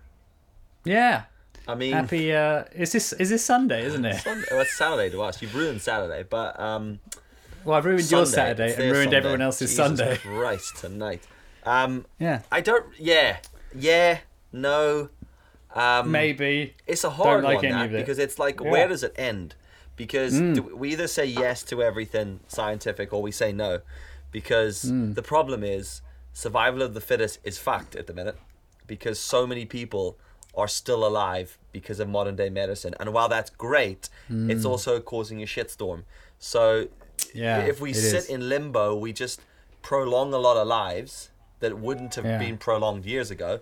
Yeah. 0.85 1.25
I 1.69 1.75
mean. 1.75 1.93
Happy. 1.93 2.35
Uh, 2.35 2.65
is 2.75 2.93
this 2.93 3.13
is 3.15 3.29
this 3.31 3.45
Sunday, 3.45 3.85
isn't 3.85 4.05
it? 4.05 4.21
Sunday, 4.21 4.47
well, 4.51 4.61
it's 4.61 4.77
Saturday 4.77 5.11
to 5.11 5.23
us. 5.23 5.41
You've 5.43 5.55
ruined 5.55 5.81
Saturday, 5.83 6.25
but 6.29 6.59
um, 6.59 7.01
Well, 7.65 7.77
I've 7.77 7.85
ruined 7.85 8.11
your 8.11 8.27
Saturday 8.27 8.73
and 8.73 8.83
ruined 8.93 8.97
Sunday. 9.05 9.17
everyone 9.17 9.43
else's 9.43 9.71
Jesus 9.71 9.77
Sunday. 9.99 10.17
Christ, 10.23 10.77
tonight. 10.77 11.23
Um, 11.65 12.07
Yeah. 12.19 12.43
I 12.51 12.61
don't. 12.61 12.87
Yeah, 12.99 13.39
yeah, 13.75 14.19
no. 14.53 15.11
Um, 15.75 16.11
Maybe. 16.11 16.75
it's 16.87 17.05
a 17.05 17.11
hard 17.11 17.45
like 17.45 17.63
one 17.63 17.71
that 17.71 17.93
because 17.93 18.19
it's 18.19 18.39
like, 18.39 18.61
Yeah. 18.61 18.67
Mm. 18.67 18.71
where 18.71 18.89
does 18.89 19.03
it 19.03 19.15
end? 19.17 19.55
Because 19.97 20.33
do, 20.39 20.63
we 20.75 20.93
either 20.93 21.07
say 21.07 21.27
yes 21.27 21.63
to 21.65 21.83
everything 21.83 22.41
scientific 22.49 23.13
or 23.13 23.21
we 23.21 23.31
say 23.31 23.53
no. 23.53 23.81
Because 24.33 24.85
Mm. 24.87 25.15
the 25.15 25.23
problem 25.23 25.63
is 25.63 26.01
survival 26.33 26.81
of 26.83 26.95
the 26.95 27.01
fittest 27.01 27.39
is 27.45 27.59
fact 27.59 27.95
at 27.95 28.07
the 28.07 28.15
minute. 28.15 28.37
Because 28.87 29.21
so 29.21 29.47
many 29.47 29.67
people 29.67 30.17
are 30.57 30.67
still 30.69 31.07
alive 31.07 31.59
because 31.71 32.01
of 32.01 32.09
modern 32.09 32.35
day 32.35 32.49
medicine, 32.51 32.93
and 32.99 33.13
while 33.13 33.29
that's 33.29 33.51
great, 33.51 34.09
it's 34.29 34.65
also 34.65 34.99
causing 34.99 35.41
a 35.43 35.47
shitstorm. 35.47 36.03
So 36.41 36.89
Yeah, 37.35 37.61
if 37.67 37.81
we 37.81 37.93
sit 37.93 38.25
is. 38.25 38.29
in 38.29 38.49
limbo, 38.49 38.97
we 38.97 39.13
just 39.13 39.41
prolong 39.83 40.33
a 40.35 40.39
lot 40.39 40.57
of 40.57 40.67
lives 40.67 41.31
that 41.61 41.79
wouldn't 41.79 42.15
have 42.15 42.25
Yeah. 42.25 42.39
been 42.39 42.57
prolonged 42.59 43.05
years 43.07 43.31
ago, 43.31 43.61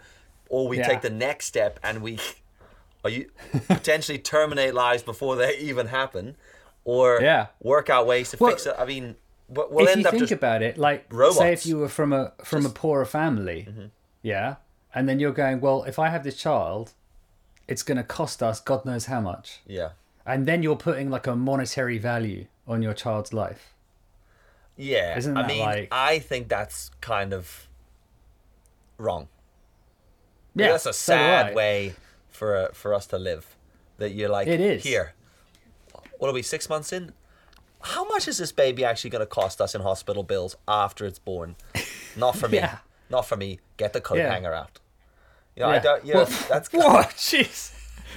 or 0.48 0.68
we 0.68 0.78
Yeah. 0.78 0.86
take 0.88 1.00
the 1.02 1.10
next 1.10 1.46
step 1.46 1.78
and 1.82 2.02
we 2.02 2.18
are 3.04 3.10
you 3.10 3.30
potentially 3.68 4.18
terminate 4.18 4.74
lives 4.74 5.02
before 5.02 5.36
they 5.36 5.56
even 5.70 5.86
happen, 5.88 6.36
or 6.84 7.20
Yeah. 7.22 7.46
work 7.60 7.88
out 7.90 8.06
ways 8.06 8.30
to 8.30 8.36
Well, 8.38 8.50
fix 8.50 8.66
it. 8.66 8.74
I 8.78 8.84
mean, 8.84 9.16
we'll 9.48 9.86
if 9.86 9.90
end 9.90 10.00
you 10.00 10.04
up 10.06 10.10
think 10.12 10.22
just 10.22 10.32
about 10.32 10.62
it, 10.62 10.78
like 10.78 11.06
say 11.32 11.52
if 11.52 11.64
you 11.66 11.78
were 11.78 11.88
from 11.88 12.12
a 12.12 12.32
from 12.44 12.66
a 12.66 12.70
poorer 12.70 13.04
family, 13.04 13.66
Mm-hmm. 13.68 13.86
yeah, 14.22 14.56
and 14.94 15.08
then 15.08 15.20
you're 15.20 15.32
going, 15.32 15.60
well, 15.60 15.84
if 15.84 15.98
I 15.98 16.08
have 16.08 16.24
this 16.24 16.36
child, 16.36 16.92
it's 17.68 17.82
going 17.82 17.98
to 17.98 18.04
cost 18.04 18.42
us 18.42 18.60
God 18.60 18.84
knows 18.84 19.06
how 19.06 19.20
much, 19.20 19.60
yeah, 19.66 19.90
and 20.26 20.46
then 20.46 20.62
you're 20.62 20.76
putting 20.76 21.08
like 21.10 21.26
a 21.26 21.36
monetary 21.36 21.98
value 21.98 22.46
on 22.68 22.82
your 22.82 22.94
child's 22.94 23.32
life. 23.32 23.72
yeah. 24.76 25.16
Isn't 25.18 25.36
I 25.36 25.46
mean, 25.46 25.60
like- 25.60 25.88
I 25.90 26.18
think 26.20 26.48
that's 26.48 26.90
kind 27.00 27.32
of 27.32 27.66
wrong. 28.98 29.28
Yeah, 30.54 30.68
that's 30.72 30.86
a 30.86 30.92
sad 30.92 31.52
I. 31.52 31.54
way 31.54 31.94
for 32.30 32.56
uh, 32.56 32.68
for 32.72 32.92
us 32.94 33.06
to 33.08 33.18
live. 33.18 33.56
That 33.98 34.10
you're 34.12 34.28
like, 34.28 34.46
It 34.48 34.60
is. 34.60 34.82
here. 34.84 35.14
What 36.18 36.28
are 36.28 36.32
we 36.32 36.42
six 36.42 36.68
months 36.68 36.92
in? 36.92 37.12
How 37.80 38.04
much 38.08 38.26
is 38.28 38.38
this 38.38 38.52
baby 38.52 38.84
actually 38.84 39.10
going 39.10 39.20
to 39.20 39.26
cost 39.26 39.60
us 39.60 39.74
in 39.74 39.80
hospital 39.82 40.22
bills 40.24 40.56
after 40.66 41.04
it's 41.06 41.18
born? 41.18 41.56
Not 42.16 42.36
for 42.36 42.48
me. 42.54 42.58
Yeah. 42.58 42.78
Not 43.10 43.26
for 43.26 43.36
me. 43.36 43.60
Get 43.76 43.92
the 43.92 44.00
coat 44.00 44.18
Yeah. 44.18 44.32
hanger 44.32 44.52
out. 44.52 44.78
You 45.56 45.62
know, 45.62 45.68
I 45.70 45.74
Yeah. 45.74 45.80
don't. 45.82 46.04
You 46.04 46.14
know, 46.14 46.24
Well, 46.24 46.38
that's. 46.48 46.68
What? 46.72 47.10
Jeez. 47.10 47.72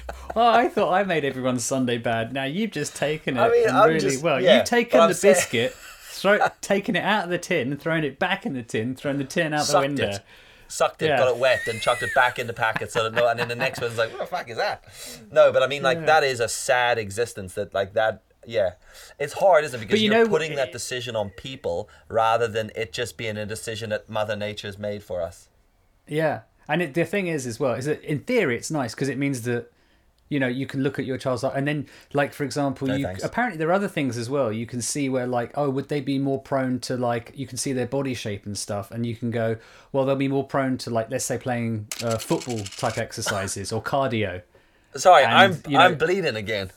Oh, 0.35 0.47
I 0.47 0.69
thought 0.69 0.93
I 0.93 1.03
made 1.03 1.25
everyone's 1.25 1.65
Sunday 1.65 1.97
bad. 1.97 2.31
Now 2.31 2.45
you've 2.45 2.71
just 2.71 2.95
taken 2.95 3.35
it 3.37 3.41
I 3.41 3.49
mean, 3.49 3.73
really 3.87 3.99
just- 3.99 4.23
well. 4.23 4.41
yeah, 4.41 4.57
you've 4.57 4.65
taken 4.65 4.99
the 5.07 5.13
saying- 5.13 5.33
biscuit, 5.35 5.73
throw, 6.11 6.39
taken 6.61 6.95
it 6.95 7.03
out 7.03 7.25
of 7.25 7.29
the 7.29 7.37
tin, 7.37 7.75
thrown 7.77 8.03
it 8.05 8.17
back 8.17 8.45
in 8.45 8.53
the 8.53 8.63
tin, 8.63 8.95
thrown 8.95 9.17
the 9.17 9.25
tin 9.25 9.53
out 9.53 9.59
the 9.59 9.65
Sucked 9.65 9.81
window. 9.87 10.07
it. 10.09 10.19
sucked 10.69 11.01
it, 11.01 11.07
Yeah. 11.07 11.17
got 11.17 11.27
it 11.29 11.37
wet, 11.37 11.67
and 11.67 11.81
chucked 11.81 12.01
it 12.01 12.15
back 12.15 12.39
in 12.39 12.47
the 12.47 12.53
packet. 12.53 12.91
So 12.93 13.03
that 13.03 13.13
no, 13.13 13.27
and 13.27 13.37
then 13.39 13.49
the 13.49 13.55
next 13.55 13.81
one's 13.81 13.97
like, 13.97 14.09
what 14.11 14.19
the 14.19 14.25
fuck 14.25 14.49
is 14.49 14.55
that? 14.55 14.85
No, 15.31 15.51
but 15.51 15.63
I 15.63 15.67
mean, 15.67 15.83
like 15.83 15.97
Yeah. 15.99 16.05
that 16.05 16.23
is 16.23 16.39
a 16.39 16.47
sad 16.47 16.97
existence. 16.97 17.53
That 17.55 17.73
like 17.73 17.91
that. 17.93 18.21
Yeah, 18.45 18.71
it's 19.19 19.33
hard, 19.33 19.65
isn't 19.65 19.79
it? 19.79 19.83
Because 19.85 20.01
you 20.01 20.09
you're 20.11 20.23
know, 20.23 20.29
putting 20.29 20.55
that 20.55 20.71
decision 20.71 21.15
on 21.17 21.29
people 21.31 21.89
rather 22.07 22.47
than 22.47 22.71
it 22.75 22.91
just 22.93 23.15
being 23.17 23.35
a 23.37 23.45
decision 23.45 23.89
that 23.91 24.09
Mother 24.09 24.35
Nature's 24.37 24.79
made 24.79 25.03
for 25.03 25.21
us. 25.21 25.49
Yeah, 26.07 26.41
and 26.69 26.81
it, 26.81 26.93
the 26.95 27.03
thing 27.05 27.27
is, 27.27 27.45
as 27.45 27.59
well, 27.59 27.73
is 27.73 27.85
that 27.85 28.01
in 28.03 28.21
theory 28.21 28.55
it's 28.55 28.71
nice 28.71 28.95
because 28.95 29.09
it 29.09 29.17
means 29.19 29.41
that 29.43 29.69
you 30.31 30.39
know 30.39 30.47
you 30.47 30.65
can 30.65 30.81
look 30.81 30.97
at 30.97 31.05
your 31.05 31.17
child's 31.19 31.43
life, 31.43 31.53
and 31.55 31.67
then, 31.67 31.85
like 32.13 32.33
for 32.33 32.43
example, 32.43 32.87
No, 32.87 32.95
you 32.95 33.05
thanks. 33.05 33.23
apparently 33.23 33.57
there 33.59 33.67
are 33.69 33.73
other 33.73 33.87
things 33.87 34.17
as 34.17 34.29
well. 34.29 34.51
You 34.51 34.65
can 34.65 34.81
see 34.81 35.09
where 35.09 35.27
like, 35.27 35.51
oh, 35.55 35.69
would 35.69 35.89
they 35.89 36.01
be 36.01 36.17
more 36.17 36.41
prone 36.41 36.79
to 36.87 36.97
like 36.97 37.33
you 37.35 37.45
can 37.45 37.57
see 37.57 37.73
their 37.73 37.85
body 37.85 38.13
shape 38.15 38.45
and 38.47 38.57
stuff, 38.57 38.89
and 38.91 39.05
you 39.05 39.15
can 39.15 39.29
go, 39.29 39.57
well, 39.91 40.05
they'll 40.05 40.15
be 40.15 40.27
more 40.27 40.47
prone 40.47 40.77
to 40.79 40.89
like 40.89 41.11
let's 41.11 41.25
say 41.25 41.37
playing 41.37 41.87
uh, 42.03 42.17
football 42.17 42.59
type 42.77 42.97
exercises 42.97 43.71
or 43.71 43.83
cardio. 43.83 44.41
Sorry, 44.95 45.23
And, 45.23 45.33
I'm 45.33 45.51
you 45.67 45.77
know- 45.77 45.83
I'm 45.85 45.97
bleeding 45.97 46.35
again. 46.35 46.71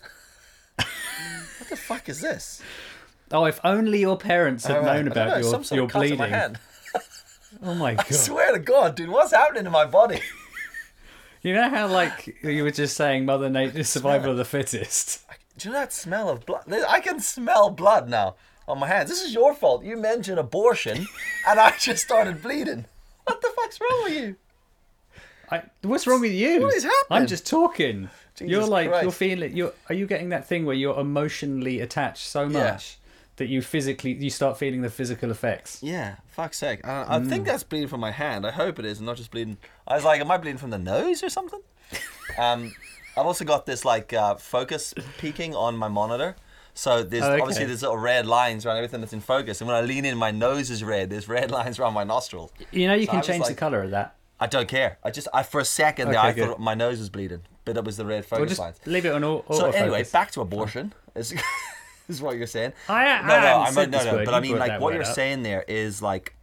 what 0.77 1.69
the 1.71 1.77
fuck 1.77 2.09
is 2.09 2.21
this? 2.21 2.61
Oh, 3.33 3.45
if 3.47 3.59
only 3.65 4.01
your 4.01 4.17
parents 4.19 4.67
had 4.67 4.85
known 4.85 5.09
about 5.09 5.41
know, 5.41 5.51
your 5.51 5.63
your 5.73 5.89
bleeding. 5.89 6.19
my 6.19 6.29
hand. 6.29 6.59
Oh 7.63 7.75
my 7.75 7.95
god 7.95 8.05
I 8.07 8.11
god! 8.11 8.19
swear 8.19 8.53
to 8.53 8.59
God, 8.59 8.95
dude, 8.97 9.09
what's 9.09 9.33
happening 9.33 9.65
to 9.65 9.71
my 9.71 9.85
body? 9.87 10.21
You 11.45 11.53
know 11.53 11.69
how 11.69 11.87
like 11.89 12.37
you 12.43 12.65
were 12.65 12.71
just 12.71 12.97
saying, 12.97 13.27
Mother 13.27 13.51
Nature, 13.51 13.85
survival 13.85 14.31
of 14.31 14.39
the 14.39 14.47
fittest. 14.47 15.25
Do 15.59 15.69
you 15.69 15.75
know 15.75 15.81
that 15.81 15.93
smell 15.93 16.31
of 16.31 16.47
blood? 16.47 16.65
I 16.89 17.01
can 17.01 17.21
smell 17.21 17.69
blood 17.69 18.09
now 18.09 18.37
on 18.67 18.79
my 18.79 18.87
hands. 18.87 19.11
This 19.11 19.23
is 19.23 19.35
your 19.35 19.55
fault. 19.55 19.85
You 19.85 19.99
mentioned 19.99 20.39
abortion, 20.39 21.07
and 21.47 21.61
I 21.61 21.75
just 21.79 22.03
started 22.03 22.43
bleeding. 22.43 22.87
What 23.25 23.43
the 23.43 23.51
fuck's 23.55 23.79
wrong 23.79 24.05
with 24.05 24.15
you? 24.15 24.37
I, 25.51 25.63
what's 25.83 26.07
wrong 26.07 26.23
with 26.23 26.33
you? 26.33 26.63
What 26.63 26.75
is 26.75 26.85
happening? 26.85 27.21
I'm 27.21 27.27
just 27.27 27.47
talking. 27.47 28.09
you're 28.41 28.49
Jesus 28.61 28.69
like 28.71 28.87
you're 28.87 29.01
Christ. 29.03 29.17
feeling. 29.19 29.55
You're 29.55 29.75
are 29.91 29.95
you 29.95 30.07
getting 30.07 30.31
that 30.31 30.49
thing 30.49 30.65
where 30.65 30.75
you're 30.75 30.99
emotionally 30.99 31.81
attached 31.81 32.25
so 32.27 32.49
much 32.49 32.97
that 33.37 33.49
you 33.49 33.63
physically 33.63 34.13
you 34.13 34.31
start 34.31 34.59
feeling 34.59 34.83
the 34.83 34.91
physical 34.91 35.31
effects? 35.31 35.81
Yeah, 35.83 36.17
fuck's 36.29 36.59
sake. 36.59 36.87
I, 36.87 37.17
I 37.17 37.21
think 37.21 37.47
that's 37.47 37.63
bleeding 37.63 37.89
from 37.89 38.01
my 38.01 38.11
hand. 38.11 38.47
I 38.47 38.51
hope 38.51 38.79
it 38.79 38.85
is, 38.85 38.99
and 38.99 39.07
not 39.07 39.17
just 39.17 39.31
bleeding. 39.31 39.59
I 39.87 39.95
was 39.97 40.05
like, 40.05 40.21
am 40.21 40.31
I 40.31 40.37
bleeding 40.39 40.59
from 40.59 40.71
the 40.71 40.79
nose 40.79 41.23
or 41.23 41.29
something? 41.29 41.61
um, 42.39 42.75
I've 43.17 43.27
also 43.27 43.45
got 43.45 43.67
this 43.67 43.85
like 43.85 44.13
uh, 44.13 44.37
focus 44.37 44.95
peaking 45.19 45.55
on 45.55 45.77
my 45.77 45.89
monitor. 45.89 46.37
So 46.77 47.05
there's 47.05 47.23
Oh, 47.23 47.33
okay. 47.33 47.41
obviously 47.41 47.67
there's 47.67 47.83
little 47.83 47.97
red 47.97 48.27
lines 48.27 48.67
around 48.67 48.79
everything 48.79 49.01
that's 49.01 49.13
in 49.13 49.21
focus, 49.21 49.61
and 49.61 49.69
when 49.69 49.77
I 49.77 49.81
lean 49.83 50.05
in, 50.05 50.17
my 50.19 50.33
nose 50.33 50.71
is 50.71 50.83
red. 50.83 51.11
There's 51.11 51.29
red 51.29 51.51
lines 51.59 51.79
around 51.79 51.95
my 51.95 52.03
nostrils. 52.05 52.53
You 52.73 52.89
know 52.89 52.95
you 52.95 53.07
So 53.07 53.13
can 53.13 53.23
change 53.23 53.47
the 53.47 53.55
color 53.55 53.83
of 53.83 53.91
that. 53.93 54.17
I 54.41 54.49
don't 54.49 54.67
care. 54.69 54.99
I 55.05 55.11
just, 55.13 55.29
I 55.33 55.45
for 55.45 55.61
a 55.61 55.65
second 55.65 56.09
there, 56.11 56.19
I 56.19 56.33
good. 56.33 56.49
thought 56.49 56.61
my 56.61 56.75
nose 56.75 56.99
was 56.99 57.09
bleeding, 57.09 57.43
but 57.65 57.77
it 57.77 57.85
was 57.85 57.97
the 57.97 58.05
red 58.05 58.27
focus 58.27 58.49
just 58.51 58.61
lines. 58.61 58.81
leave 58.87 59.07
it 59.07 59.13
on 59.13 59.23
all. 59.23 59.45
So 59.53 59.71
anyway, 59.71 60.03
back 60.13 60.33
to 60.33 60.41
abortion 60.41 60.93
is, 62.09 62.17
is 62.17 62.23
what 62.23 62.37
you're 62.37 62.47
saying. 62.47 62.73
I- 62.89 63.07
I 63.07 63.21
no, 63.23 63.41
no, 63.41 63.59
I 63.61 63.71
said 63.71 63.91
mean, 63.91 64.01
no, 64.01 64.05
no. 64.05 64.17
word. 64.19 64.25
But 64.27 64.35
I 64.35 64.41
mean, 64.41 64.59
like 64.59 64.81
what 64.81 64.95
you're 64.95 65.03
up. 65.03 65.15
saying 65.15 65.43
there 65.43 65.65
is 65.67 66.03
like, 66.03 66.35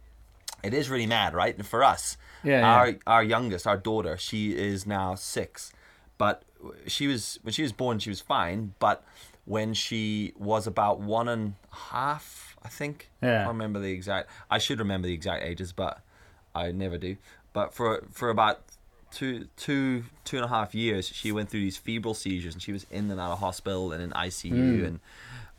it 0.62 0.74
is 0.74 0.88
really 0.88 1.06
mad, 1.06 1.34
right? 1.34 1.56
And 1.56 1.66
for 1.66 1.82
us, 1.82 2.16
Yeah, 2.42 2.60
yeah. 2.60 2.74
our 2.74 2.94
our 3.06 3.22
youngest, 3.24 3.66
our 3.66 3.76
daughter, 3.76 4.16
she 4.16 4.52
is 4.56 4.86
now 4.86 5.14
six, 5.14 5.72
but 6.18 6.44
she 6.86 7.06
was 7.06 7.38
when 7.42 7.52
she 7.52 7.62
was 7.62 7.72
born, 7.72 7.98
she 7.98 8.10
was 8.10 8.20
fine, 8.20 8.74
but 8.78 9.04
when 9.44 9.74
she 9.74 10.32
was 10.36 10.66
about 10.66 11.00
one 11.00 11.28
and 11.28 11.54
a 11.72 11.76
half, 11.76 12.56
I 12.62 12.68
think. 12.68 13.10
Yeah. 13.20 13.40
I 13.40 13.44
don't 13.44 13.48
remember 13.48 13.80
the 13.80 13.90
exact. 13.90 14.30
I 14.50 14.58
should 14.58 14.78
remember 14.78 15.08
the 15.08 15.14
exact 15.14 15.44
ages, 15.44 15.72
but 15.72 16.00
I 16.54 16.70
never 16.72 16.98
do. 16.98 17.16
But 17.52 17.74
for 17.74 18.04
for 18.12 18.30
about 18.30 18.60
two 19.10 19.48
two 19.56 20.04
two 20.24 20.36
and 20.36 20.44
a 20.44 20.48
half 20.48 20.74
years, 20.74 21.06
she 21.08 21.32
went 21.32 21.50
through 21.50 21.60
these 21.60 21.76
febrile 21.76 22.14
seizures, 22.14 22.54
and 22.54 22.62
she 22.62 22.72
was 22.72 22.86
in 22.90 23.10
and 23.10 23.20
out 23.20 23.32
of 23.32 23.38
hospital 23.40 23.92
and 23.92 24.02
in 24.02 24.10
ICU 24.10 24.50
hmm. 24.50 24.84
and 24.84 25.00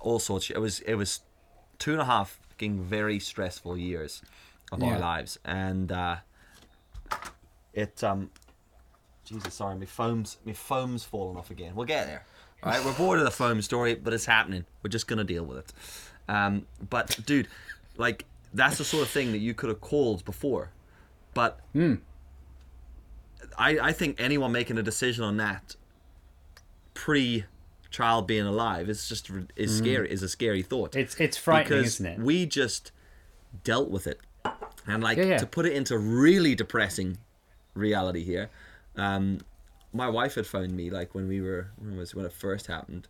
all 0.04 0.20
sorts. 0.20 0.50
It 0.50 0.60
was 0.60 0.80
it 0.82 0.96
was 0.96 1.22
two 1.80 1.94
and 1.94 2.02
a 2.02 2.06
half 2.06 2.40
fucking 2.50 2.84
very 2.84 3.20
stressful 3.20 3.78
years 3.78 4.22
of 4.72 4.84
our 4.84 5.00
lives, 5.00 5.40
and 5.44 5.92
uh, 5.92 6.18
it 7.74 8.04
um, 8.04 8.30
Jesus, 9.26 9.56
sorry, 9.56 9.76
my 9.76 9.86
foam's 9.86 10.38
my 10.46 10.54
foam's 10.54 11.04
falling 11.04 11.38
off 11.38 11.50
again. 11.50 11.74
We'll 11.76 11.88
get 11.88 12.06
there. 12.08 12.26
All 12.62 12.72
right, 12.72 12.84
we're 12.86 12.94
bored 12.94 13.20
of 13.20 13.26
the 13.26 13.32
foam 13.32 13.62
story, 13.62 13.96
but 13.96 14.14
it's 14.14 14.26
happening. 14.26 14.66
We're 14.84 14.90
just 14.90 15.08
gonna 15.08 15.24
deal 15.24 15.44
with 15.46 15.58
it. 15.58 15.74
Um, 16.30 16.66
but 16.90 17.20
dude, 17.26 17.48
like 17.98 18.26
that's 18.54 18.78
the 18.78 18.86
sort 18.86 19.04
of 19.04 19.10
thing 19.10 19.32
that 19.32 19.40
you 19.40 19.54
could 19.54 19.70
have 19.70 19.82
called 19.82 20.24
before, 20.26 20.72
but 21.34 21.60
I 23.58 23.80
I 23.80 23.92
think 23.92 24.20
anyone 24.20 24.52
making 24.52 24.78
a 24.78 24.84
decision 24.84 25.24
on 25.24 25.38
that 25.38 25.76
pre 26.94 27.46
child 27.94 28.26
being 28.28 28.46
alive 28.46 28.90
is 28.90 29.08
just 29.08 29.30
is 29.56 29.78
scary 29.78 30.12
is 30.12 30.22
a 30.24 30.28
scary 30.28 30.64
thought 30.64 30.96
It's 30.96 31.16
it's 31.22 31.38
frightening, 31.38 31.80
because 31.80 31.94
isn't 31.96 32.06
it? 32.08 32.20
we 32.20 32.46
just 32.46 32.92
dealt 33.64 33.90
with 33.92 34.08
it 34.08 34.20
and 34.88 35.04
like 35.04 35.18
Yeah, 35.20 35.26
yeah. 35.26 35.38
to 35.38 35.46
put 35.46 35.66
it 35.68 35.74
into 35.74 35.98
really 35.98 36.56
depressing 36.56 37.18
reality 37.76 38.24
here 38.24 38.50
um 38.98 39.40
my 39.94 40.10
wife 40.10 40.36
had 40.36 40.48
phoned 40.48 40.76
me 40.76 40.90
like 40.90 41.14
when 41.14 41.28
we 41.28 41.40
were 41.40 41.68
when 41.78 41.96
was 41.98 42.14
when 42.16 42.26
it 42.26 42.34
first 42.34 42.66
happened 42.68 43.08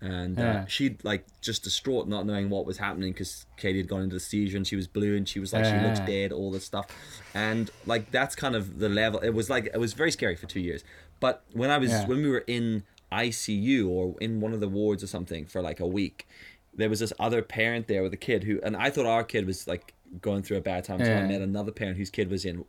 and 0.00 0.38
uh, 0.38 0.42
Yeah. 0.42 0.66
she'd 0.66 1.02
like 1.04 1.24
just 1.40 1.64
distraught 1.64 2.06
not 2.06 2.24
knowing 2.26 2.50
what 2.50 2.66
was 2.66 2.76
happening 2.78 3.12
because 3.12 3.46
katie 3.56 3.78
had 3.78 3.88
gone 3.88 4.02
into 4.02 4.14
the 4.16 4.20
seizure 4.20 4.58
and 4.58 4.66
she 4.66 4.76
was 4.76 4.86
blue 4.86 5.16
and 5.16 5.26
she 5.26 5.40
was 5.40 5.52
like 5.54 5.64
she 5.64 5.72
looks 5.86 6.00
Yeah. 6.00 6.06
dead 6.06 6.32
all 6.32 6.50
this 6.50 6.64
stuff 6.66 6.86
and 7.34 7.70
like 7.86 8.10
that's 8.10 8.34
kind 8.36 8.54
of 8.54 8.78
the 8.78 8.90
level 8.90 9.20
it 9.20 9.30
was 9.30 9.48
like 9.50 9.64
it 9.72 9.78
was 9.80 9.94
very 9.94 10.12
scary 10.12 10.36
for 10.36 10.46
two 10.46 10.60
years 10.60 10.84
but 11.18 11.44
when 11.54 11.70
i 11.70 11.78
was 11.78 11.90
Yeah. 11.90 12.06
when 12.06 12.22
we 12.22 12.28
were 12.28 12.44
in 12.46 12.84
icu 13.12 13.88
or 13.88 14.14
in 14.20 14.40
one 14.40 14.52
of 14.52 14.60
the 14.60 14.68
wards 14.68 15.02
or 15.02 15.06
something 15.06 15.46
for 15.46 15.62
like 15.62 15.80
a 15.80 15.86
week. 15.86 16.26
There 16.74 16.88
was 16.90 17.00
this 17.00 17.12
other 17.18 17.42
parent 17.42 17.88
there 17.88 18.02
with 18.02 18.12
a 18.12 18.16
kid 18.18 18.44
who 18.44 18.60
and 18.62 18.76
i 18.76 18.88
thought 18.90 19.06
our 19.06 19.24
kid 19.24 19.46
was 19.46 19.66
like 19.66 19.94
going 20.22 20.42
through 20.42 20.56
a 20.58 20.60
bad 20.60 20.84
time 20.84 21.04
so 21.04 21.12
i 21.12 21.22
met 21.26 21.40
another 21.42 21.72
parent 21.72 21.96
whose 21.98 22.10
kid 22.10 22.30
was 22.30 22.44
in 22.44 22.64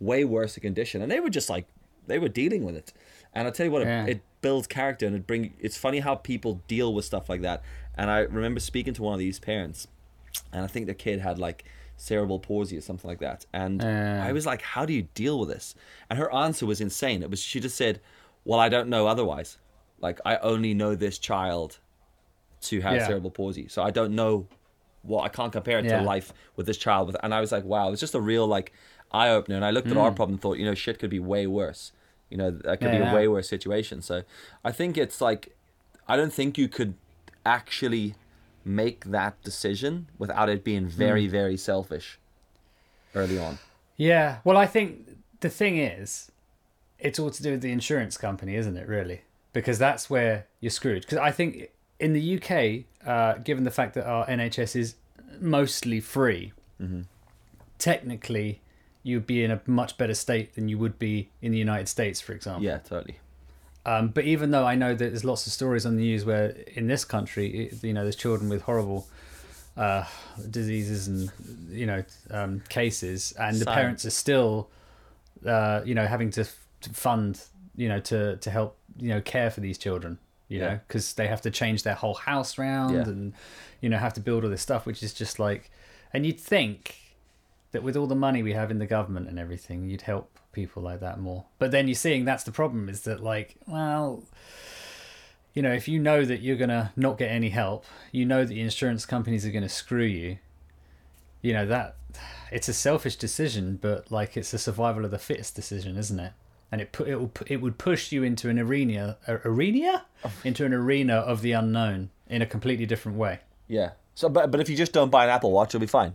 way 0.00 0.24
worse 0.24 0.56
a 0.56 0.60
condition. 0.60 1.02
And 1.02 1.10
they 1.10 1.20
were 1.20 1.28
just 1.30 1.50
like 1.50 1.66
they 2.06 2.18
were 2.18 2.28
dealing 2.28 2.64
with 2.64 2.74
it. 2.76 2.92
And 3.34 3.46
i'll 3.46 3.52
tell 3.52 3.66
you 3.66 3.72
what 3.72 3.82
Yeah. 3.82 4.04
it, 4.04 4.10
it 4.10 4.22
builds 4.40 4.66
character 4.66 5.06
and 5.06 5.14
it 5.16 5.26
bring 5.26 5.52
it's 5.60 5.76
funny 5.76 6.00
how 6.00 6.14
people 6.14 6.62
deal 6.68 6.94
with 6.94 7.04
stuff 7.04 7.28
like 7.28 7.42
that. 7.42 7.62
And 7.96 8.10
i 8.10 8.20
remember 8.20 8.60
speaking 8.60 8.94
to 8.94 9.02
one 9.02 9.12
of 9.14 9.18
these 9.18 9.38
parents 9.38 9.88
and 10.52 10.62
i 10.64 10.66
think 10.66 10.86
the 10.86 10.94
kid 10.94 11.20
had 11.20 11.38
like 11.38 11.64
cerebral 11.96 12.38
palsy 12.38 12.78
or 12.78 12.80
something 12.80 13.08
like 13.10 13.18
that. 13.20 13.44
And 13.52 13.82
Yeah. 13.82 14.24
i 14.24 14.32
was 14.32 14.46
like 14.46 14.62
how 14.62 14.86
do 14.86 14.92
you 14.92 15.02
deal 15.14 15.38
with 15.40 15.48
this? 15.50 15.74
And 16.08 16.18
her 16.18 16.32
answer 16.32 16.64
was 16.66 16.80
insane. 16.80 17.22
It 17.22 17.30
was 17.30 17.40
she 17.42 17.58
just 17.60 17.76
said 17.76 18.00
well 18.44 18.58
i 18.60 18.68
don't 18.70 18.88
know 18.88 19.06
otherwise 19.06 19.58
like 20.00 20.18
i 20.24 20.36
only 20.38 20.74
know 20.74 20.94
this 20.94 21.18
child 21.18 21.78
to 22.62 22.80
have 22.80 22.94
Yeah. 22.94 23.06
cerebral 23.06 23.30
palsy 23.30 23.68
so 23.68 23.82
i 23.82 23.90
don't 23.90 24.14
know 24.14 24.46
what 25.02 25.22
i 25.24 25.28
can't 25.28 25.52
compare 25.52 25.78
it 25.78 25.84
Yeah. 25.84 25.98
to 26.00 26.04
life 26.04 26.32
with 26.56 26.66
this 26.66 26.76
child 26.76 27.06
with 27.06 27.16
and 27.22 27.32
i 27.34 27.40
was 27.40 27.52
like 27.52 27.64
wow 27.64 27.90
it's 27.90 28.00
just 28.00 28.14
a 28.14 28.20
real 28.20 28.46
like 28.46 28.72
eye-opener 29.12 29.56
and 29.56 29.64
i 29.64 29.70
looked 29.70 29.88
at 29.88 29.94
Mm. 29.94 30.02
our 30.02 30.10
problem 30.12 30.34
and 30.34 30.40
thought 30.40 30.58
you 30.58 30.64
know 30.64 30.74
shit 30.74 30.98
could 30.98 31.10
be 31.10 31.18
way 31.18 31.46
worse 31.46 31.92
you 32.30 32.36
know 32.36 32.50
that 32.50 32.80
could 32.80 32.90
be 32.90 32.98
Yeah. 32.98 33.12
a 33.12 33.14
way 33.14 33.26
worse 33.28 33.48
situation 33.48 34.02
so 34.02 34.22
i 34.64 34.70
think 34.72 34.96
it's 34.98 35.20
like 35.20 35.56
i 36.06 36.16
don't 36.16 36.32
think 36.32 36.56
you 36.58 36.68
could 36.68 36.94
actually 37.46 38.14
make 38.64 39.06
that 39.06 39.40
decision 39.42 40.06
without 40.18 40.48
it 40.50 40.62
being 40.62 40.86
very 40.86 41.26
Mm. 41.26 41.30
very 41.30 41.56
selfish 41.56 42.18
early 43.14 43.38
on 43.38 43.58
Yeah. 43.96 44.38
Well, 44.44 44.56
I 44.56 44.64
think 44.66 45.08
the 45.40 45.50
thing 45.50 45.76
is, 45.76 46.32
it's 46.98 47.18
all 47.18 47.30
to 47.30 47.42
do 47.42 47.50
with 47.50 47.60
the 47.60 47.70
insurance 47.70 48.16
company, 48.16 48.54
isn't 48.56 48.74
it? 48.78 48.86
Really, 48.88 49.20
because 49.52 49.78
that's 49.78 50.08
where 50.10 50.46
you're 50.60 50.70
screwed. 50.70 51.02
Because 51.02 51.18
I 51.18 51.30
think 51.30 51.70
in 51.98 52.12
the 52.12 52.36
UK, 52.36 52.84
uh, 53.06 53.38
given 53.42 53.64
the 53.64 53.70
fact 53.70 53.94
that 53.94 54.06
our 54.06 54.26
NHS 54.26 54.76
is 54.76 54.94
mostly 55.40 56.00
free, 56.00 56.52
technically 57.78 58.60
you'd 59.02 59.26
be 59.26 59.42
in 59.42 59.50
a 59.50 59.60
much 59.66 59.96
better 59.96 60.14
state 60.14 60.54
than 60.54 60.68
you 60.68 60.78
would 60.78 60.98
be 60.98 61.30
in 61.40 61.52
the 61.52 61.58
United 61.58 61.88
States, 61.88 62.20
for 62.20 62.32
example. 62.32 62.62
yeah 62.62 62.78
totally 62.78 63.16
Um, 63.86 64.08
but 64.08 64.24
even 64.24 64.50
though 64.50 64.66
I 64.66 64.74
know 64.74 64.90
that 64.94 65.08
there's 65.10 65.24
lots 65.24 65.46
of 65.46 65.52
stories 65.54 65.86
on 65.86 65.96
the 65.96 66.02
news 66.02 66.24
where 66.24 66.50
in 66.74 66.86
this 66.86 67.04
country, 67.04 67.46
it, 67.68 67.82
you 67.82 67.94
know, 67.94 68.02
there's 68.02 68.16
children 68.16 68.50
with 68.50 68.62
horrible 68.62 69.06
uh, 69.76 70.04
diseases 70.50 71.08
and 71.08 71.30
you 71.70 71.86
know 71.86 72.04
um, 72.30 72.62
cases, 72.68 73.32
and 73.38 73.56
the 73.56 73.64
parents 73.76 74.04
are 74.04 74.10
still, 74.10 74.68
uh, 75.46 75.80
you 75.86 75.94
know, 75.94 76.06
having 76.06 76.30
to, 76.32 76.42
f- 76.42 76.66
to 76.82 76.90
fund, 76.90 77.40
you 77.80 77.88
know, 77.88 78.00
to 78.10 78.36
to 78.36 78.50
help, 78.50 78.76
you 78.98 79.08
know, 79.08 79.20
care 79.22 79.50
for 79.50 79.60
these 79.60 79.78
children, 79.78 80.18
you 80.48 80.58
know, 80.58 80.78
because 80.86 81.14
they 81.14 81.26
have 81.28 81.40
to 81.42 81.50
change 81.50 81.82
their 81.82 81.94
whole 81.94 82.14
house 82.30 82.58
round 82.58 82.94
Yeah. 82.94 83.02
and, 83.12 83.32
you 83.80 83.88
know, 83.88 83.96
have 83.96 84.12
to 84.14 84.20
build 84.20 84.44
all 84.44 84.50
this 84.50 84.60
stuff, 84.60 84.84
which 84.84 85.02
is 85.02 85.14
just 85.14 85.38
like, 85.38 85.70
and 86.12 86.26
you'd 86.26 86.38
think 86.40 86.80
that 87.72 87.82
with 87.82 87.96
all 87.96 88.06
the 88.06 88.14
money 88.26 88.42
we 88.42 88.52
have 88.52 88.70
in 88.70 88.78
the 88.78 88.86
government 88.86 89.28
and 89.28 89.38
everything, 89.38 89.88
you'd 89.88 90.02
help 90.02 90.26
people 90.52 90.82
like 90.82 91.00
that 91.00 91.18
more. 91.20 91.44
But 91.58 91.70
then 91.70 91.88
you're 91.88 91.94
seeing 91.94 92.24
that's 92.26 92.44
the 92.44 92.52
problem 92.52 92.88
is 92.90 93.00
that 93.02 93.22
like, 93.22 93.56
well, 93.66 94.24
you 95.54 95.62
know, 95.62 95.72
if 95.72 95.88
you 95.88 95.98
know 95.98 96.24
that 96.26 96.42
you're 96.42 96.56
gonna 96.64 96.92
not 96.96 97.16
get 97.16 97.30
any 97.30 97.48
help, 97.48 97.84
you 98.12 98.26
know 98.26 98.40
that 98.40 98.48
the 98.54 98.60
insurance 98.60 99.06
companies 99.06 99.46
are 99.46 99.50
gonna 99.50 99.68
screw 99.70 100.04
you. 100.04 100.36
You 101.40 101.54
know 101.54 101.66
that 101.66 101.96
it's 102.52 102.68
a 102.68 102.74
selfish 102.74 103.16
decision, 103.16 103.78
but 103.80 104.10
like 104.12 104.36
it's 104.36 104.52
a 104.52 104.58
survival 104.58 105.04
of 105.06 105.10
the 105.12 105.18
fittest 105.18 105.54
decision, 105.56 105.96
isn't 105.96 106.20
it? 106.20 106.32
And 106.72 106.80
it 106.80 106.92
put 106.92 107.08
it 107.08 107.16
will 107.16 107.32
it 107.46 107.60
would 107.60 107.78
push 107.78 108.12
you 108.12 108.22
into 108.22 108.48
an 108.48 108.58
arena, 108.58 109.16
a, 109.26 109.40
arena, 109.44 110.06
oh. 110.24 110.32
into 110.44 110.64
an 110.64 110.72
arena 110.72 111.14
of 111.14 111.42
the 111.42 111.52
unknown 111.52 112.10
in 112.28 112.42
a 112.42 112.46
completely 112.46 112.86
different 112.86 113.18
way. 113.18 113.40
Yeah. 113.66 113.90
So, 114.14 114.28
but 114.28 114.50
but 114.50 114.60
if 114.60 114.68
you 114.68 114.76
just 114.76 114.92
don't 114.92 115.10
buy 115.10 115.24
an 115.24 115.30
Apple 115.30 115.50
Watch, 115.50 115.70
it'll 115.70 115.80
be 115.80 115.86
fine. 115.86 116.14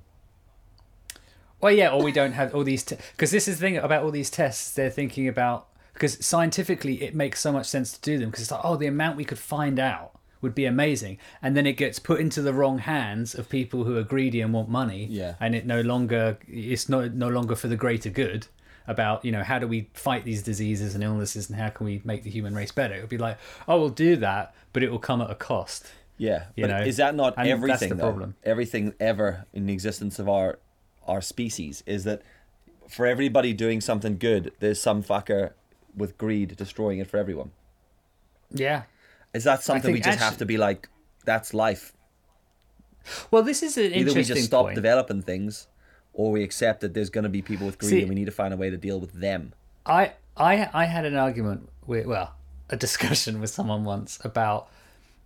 Well, 1.61 1.73
yeah, 1.73 1.89
or 1.89 2.03
we 2.03 2.11
don't 2.11 2.33
have 2.33 2.53
all 2.53 2.63
these 2.63 2.83
because 2.83 3.31
this 3.31 3.47
is 3.47 3.59
the 3.59 3.61
thing 3.61 3.77
about 3.77 4.03
all 4.03 4.11
these 4.11 4.29
tests. 4.29 4.71
They're 4.71 4.89
thinking 4.89 5.27
about 5.27 5.67
because 5.93 6.23
scientifically 6.25 7.01
it 7.03 7.15
makes 7.15 7.39
so 7.39 7.51
much 7.51 7.65
sense 7.65 7.93
to 7.93 8.01
do 8.01 8.17
them 8.17 8.29
because 8.29 8.43
it's 8.43 8.51
like 8.51 8.61
oh 8.63 8.75
the 8.75 8.87
amount 8.87 9.17
we 9.17 9.25
could 9.25 9.39
find 9.39 9.79
out 9.79 10.11
would 10.41 10.53
be 10.53 10.65
amazing, 10.65 11.17
and 11.41 11.57
then 11.57 11.65
it 11.65 11.73
gets 11.73 11.97
put 11.97 12.19
into 12.19 12.41
the 12.41 12.53
wrong 12.53 12.77
hands 12.77 13.33
of 13.33 13.49
people 13.49 13.83
who 13.83 13.97
are 13.97 14.03
greedy 14.03 14.41
and 14.41 14.53
want 14.53 14.69
money. 14.69 15.07
Yeah. 15.09 15.35
and 15.39 15.55
it 15.55 15.65
no 15.65 15.81
longer 15.81 16.37
it's 16.47 16.87
no 16.87 17.07
no 17.07 17.29
longer 17.29 17.55
for 17.55 17.67
the 17.67 17.75
greater 17.75 18.09
good 18.09 18.47
about 18.87 19.25
you 19.25 19.31
know 19.31 19.43
how 19.43 19.57
do 19.59 19.67
we 19.67 19.89
fight 19.93 20.25
these 20.25 20.43
diseases 20.43 20.95
and 20.95 21.03
illnesses 21.03 21.49
and 21.49 21.59
how 21.59 21.69
can 21.69 21.85
we 21.85 22.01
make 22.03 22.23
the 22.23 22.29
human 22.29 22.53
race 22.55 22.71
better. 22.71 22.95
It 22.95 23.01
would 23.01 23.09
be 23.09 23.17
like 23.17 23.37
oh 23.67 23.79
we'll 23.79 23.89
do 23.89 24.15
that, 24.17 24.53
but 24.73 24.83
it 24.83 24.91
will 24.91 24.99
come 24.99 25.21
at 25.21 25.29
a 25.31 25.35
cost. 25.35 25.85
Yeah, 26.17 26.45
You 26.55 26.67
know, 26.67 26.77
is 26.81 26.95
that 26.97 27.13
not 27.13 27.33
and 27.37 27.45
that's 27.63 27.81
everything? 27.81 27.97
problem. 27.99 28.35
Everything 28.43 28.93
ever 29.01 29.45
in 29.53 29.65
the 29.65 29.73
existence 29.73 30.17
of 30.19 30.29
our 30.29 30.59
our 31.05 31.21
species 31.21 31.83
is 31.85 32.03
that 32.05 32.21
for 32.87 33.05
everybody 33.05 33.51
doing 33.53 33.81
something 33.81 34.17
good, 34.17 34.53
there's 34.59 34.79
some 34.79 35.03
fucker 35.03 35.51
with 35.95 36.17
greed 36.17 36.55
destroying 36.55 36.99
it 36.99 37.07
for 37.07 37.17
everyone. 37.17 37.51
Yeah, 38.51 38.83
Is 39.33 39.43
that 39.43 39.63
something 39.63 39.91
we 39.91 39.99
just 39.99 40.19
have 40.19 40.37
to 40.37 40.45
be 40.45 40.57
like? 40.57 40.87
That's 41.25 41.53
life. 41.53 41.93
well 43.31 43.43
this 43.43 43.61
is 43.61 43.77
an 43.77 43.85
Either 43.85 43.95
interesting 43.95 44.17
we 44.17 44.23
just 44.23 44.43
stop 44.45 44.65
point. 44.65 44.75
developing 44.75 45.21
things, 45.21 45.67
or 46.15 46.31
we 46.31 46.41
accept 46.43 46.81
that 46.81 46.93
there's 46.95 47.09
going 47.11 47.23
to 47.25 47.29
be 47.29 47.41
people 47.43 47.65
with 47.67 47.77
greed, 47.77 47.89
See- 47.91 47.99
and 48.01 48.09
we 48.09 48.15
need 48.15 48.25
to 48.25 48.31
find 48.31 48.53
a 48.53 48.57
way 48.57 48.69
to 48.71 48.77
deal 48.77 48.99
with 48.99 49.13
them. 49.13 49.53
I 49.85 50.13
I 50.35 50.69
I 50.73 50.85
had 50.85 51.05
an 51.05 51.15
argument 51.15 51.69
with 51.85 52.05
well 52.07 52.33
a 52.69 52.75
discussion 52.85 53.39
with 53.39 53.51
someone 53.51 53.83
once 53.83 54.17
about 54.23 54.67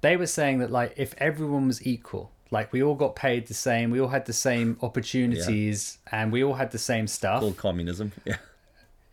they 0.01 0.17
were 0.17 0.27
saying 0.27 0.59
that 0.59 0.69
like 0.71 0.93
if 0.97 1.13
everyone 1.17 1.67
was 1.67 1.85
equal 1.87 2.31
like 2.51 2.73
we 2.73 2.81
all 2.83 2.95
got 2.95 3.15
paid 3.15 3.47
the 3.47 3.53
same 3.53 3.91
we 3.91 3.99
all 4.01 4.09
had 4.09 4.25
the 4.25 4.33
same 4.33 4.75
opportunities 4.81 5.97
and 6.11 6.31
we 6.31 6.43
all 6.43 6.55
had 6.55 6.71
the 6.71 6.77
same 6.77 7.07
stuff 7.07 7.39
Called 7.41 7.57
communism. 7.57 8.11
Yeah, 8.25 8.35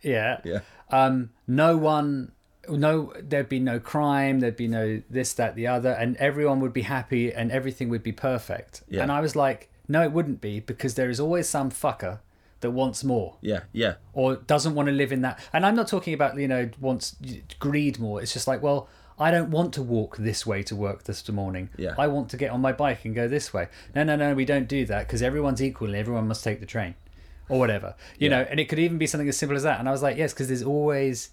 yeah 0.01 0.39
yeah, 0.43 0.59
um 0.91 1.29
no 1.47 1.75
one 1.77 2.31
no 2.69 3.13
there'd 3.21 3.49
be 3.49 3.59
no 3.59 3.79
crime 3.79 4.39
there'd 4.41 4.55
be 4.57 4.67
no 4.67 5.01
this 5.09 5.33
that 5.33 5.55
the 5.55 5.67
other 5.67 5.91
and 5.91 6.15
everyone 6.17 6.59
would 6.59 6.73
be 6.73 6.83
happy 6.83 7.33
and 7.33 7.51
everything 7.51 7.89
would 7.89 8.03
be 8.03 8.11
perfect 8.11 8.83
Yeah. 8.89 9.01
and 9.03 9.11
i 9.11 9.21
was 9.21 9.35
like 9.35 9.69
no 9.87 10.01
it 10.03 10.11
wouldn't 10.11 10.41
be 10.41 10.59
because 10.59 10.95
there 10.95 11.09
is 11.09 11.19
always 11.19 11.47
some 11.47 11.69
fucker 11.71 12.19
that 12.61 12.71
wants 12.71 13.03
more 13.03 13.35
yeah, 13.41 13.61
yeah. 13.71 13.95
or 14.13 14.35
doesn't 14.35 14.73
want 14.73 14.87
to 14.87 14.91
live 14.91 15.11
in 15.11 15.21
that. 15.21 15.39
And 15.53 15.65
I'm 15.65 15.75
not 15.75 15.87
talking 15.87 16.13
about 16.13 16.37
you 16.37 16.47
know 16.47 16.69
wants 16.79 17.15
greed 17.59 17.99
more. 17.99 18.21
It's 18.21 18.33
just 18.33 18.47
like, 18.47 18.61
well, 18.63 18.87
I 19.19 19.31
don't 19.31 19.51
want 19.51 19.73
to 19.75 19.83
walk 19.83 20.17
this 20.17 20.45
way 20.45 20.63
to 20.63 20.75
work 20.75 21.03
this 21.03 21.27
morning. 21.29 21.69
Yeah. 21.77 21.93
I 21.97 22.07
want 22.07 22.29
to 22.29 22.37
get 22.37 22.51
on 22.51 22.61
my 22.61 22.71
bike 22.71 23.05
and 23.05 23.13
go 23.15 23.27
this 23.27 23.53
way. 23.53 23.67
No, 23.95 24.03
no, 24.03 24.15
no, 24.15 24.33
we 24.33 24.45
don't 24.45 24.67
do 24.67 24.85
that 24.85 25.07
because 25.07 25.21
everyone's 25.21 25.61
equal 25.61 25.87
and 25.89 25.97
everyone 25.97 26.27
must 26.27 26.43
take 26.43 26.59
the 26.59 26.65
train, 26.65 26.95
or 27.49 27.59
whatever. 27.59 27.95
You 28.17 28.29
Yeah. 28.29 28.37
know, 28.41 28.47
and 28.49 28.59
it 28.59 28.69
could 28.69 28.79
even 28.79 28.97
be 28.97 29.07
something 29.07 29.29
as 29.29 29.37
simple 29.37 29.55
as 29.55 29.63
that. 29.63 29.79
And 29.79 29.87
I 29.87 29.91
was 29.91 30.01
like, 30.03 30.17
yes, 30.17 30.33
because 30.33 30.47
there's 30.47 30.63
always 30.63 31.29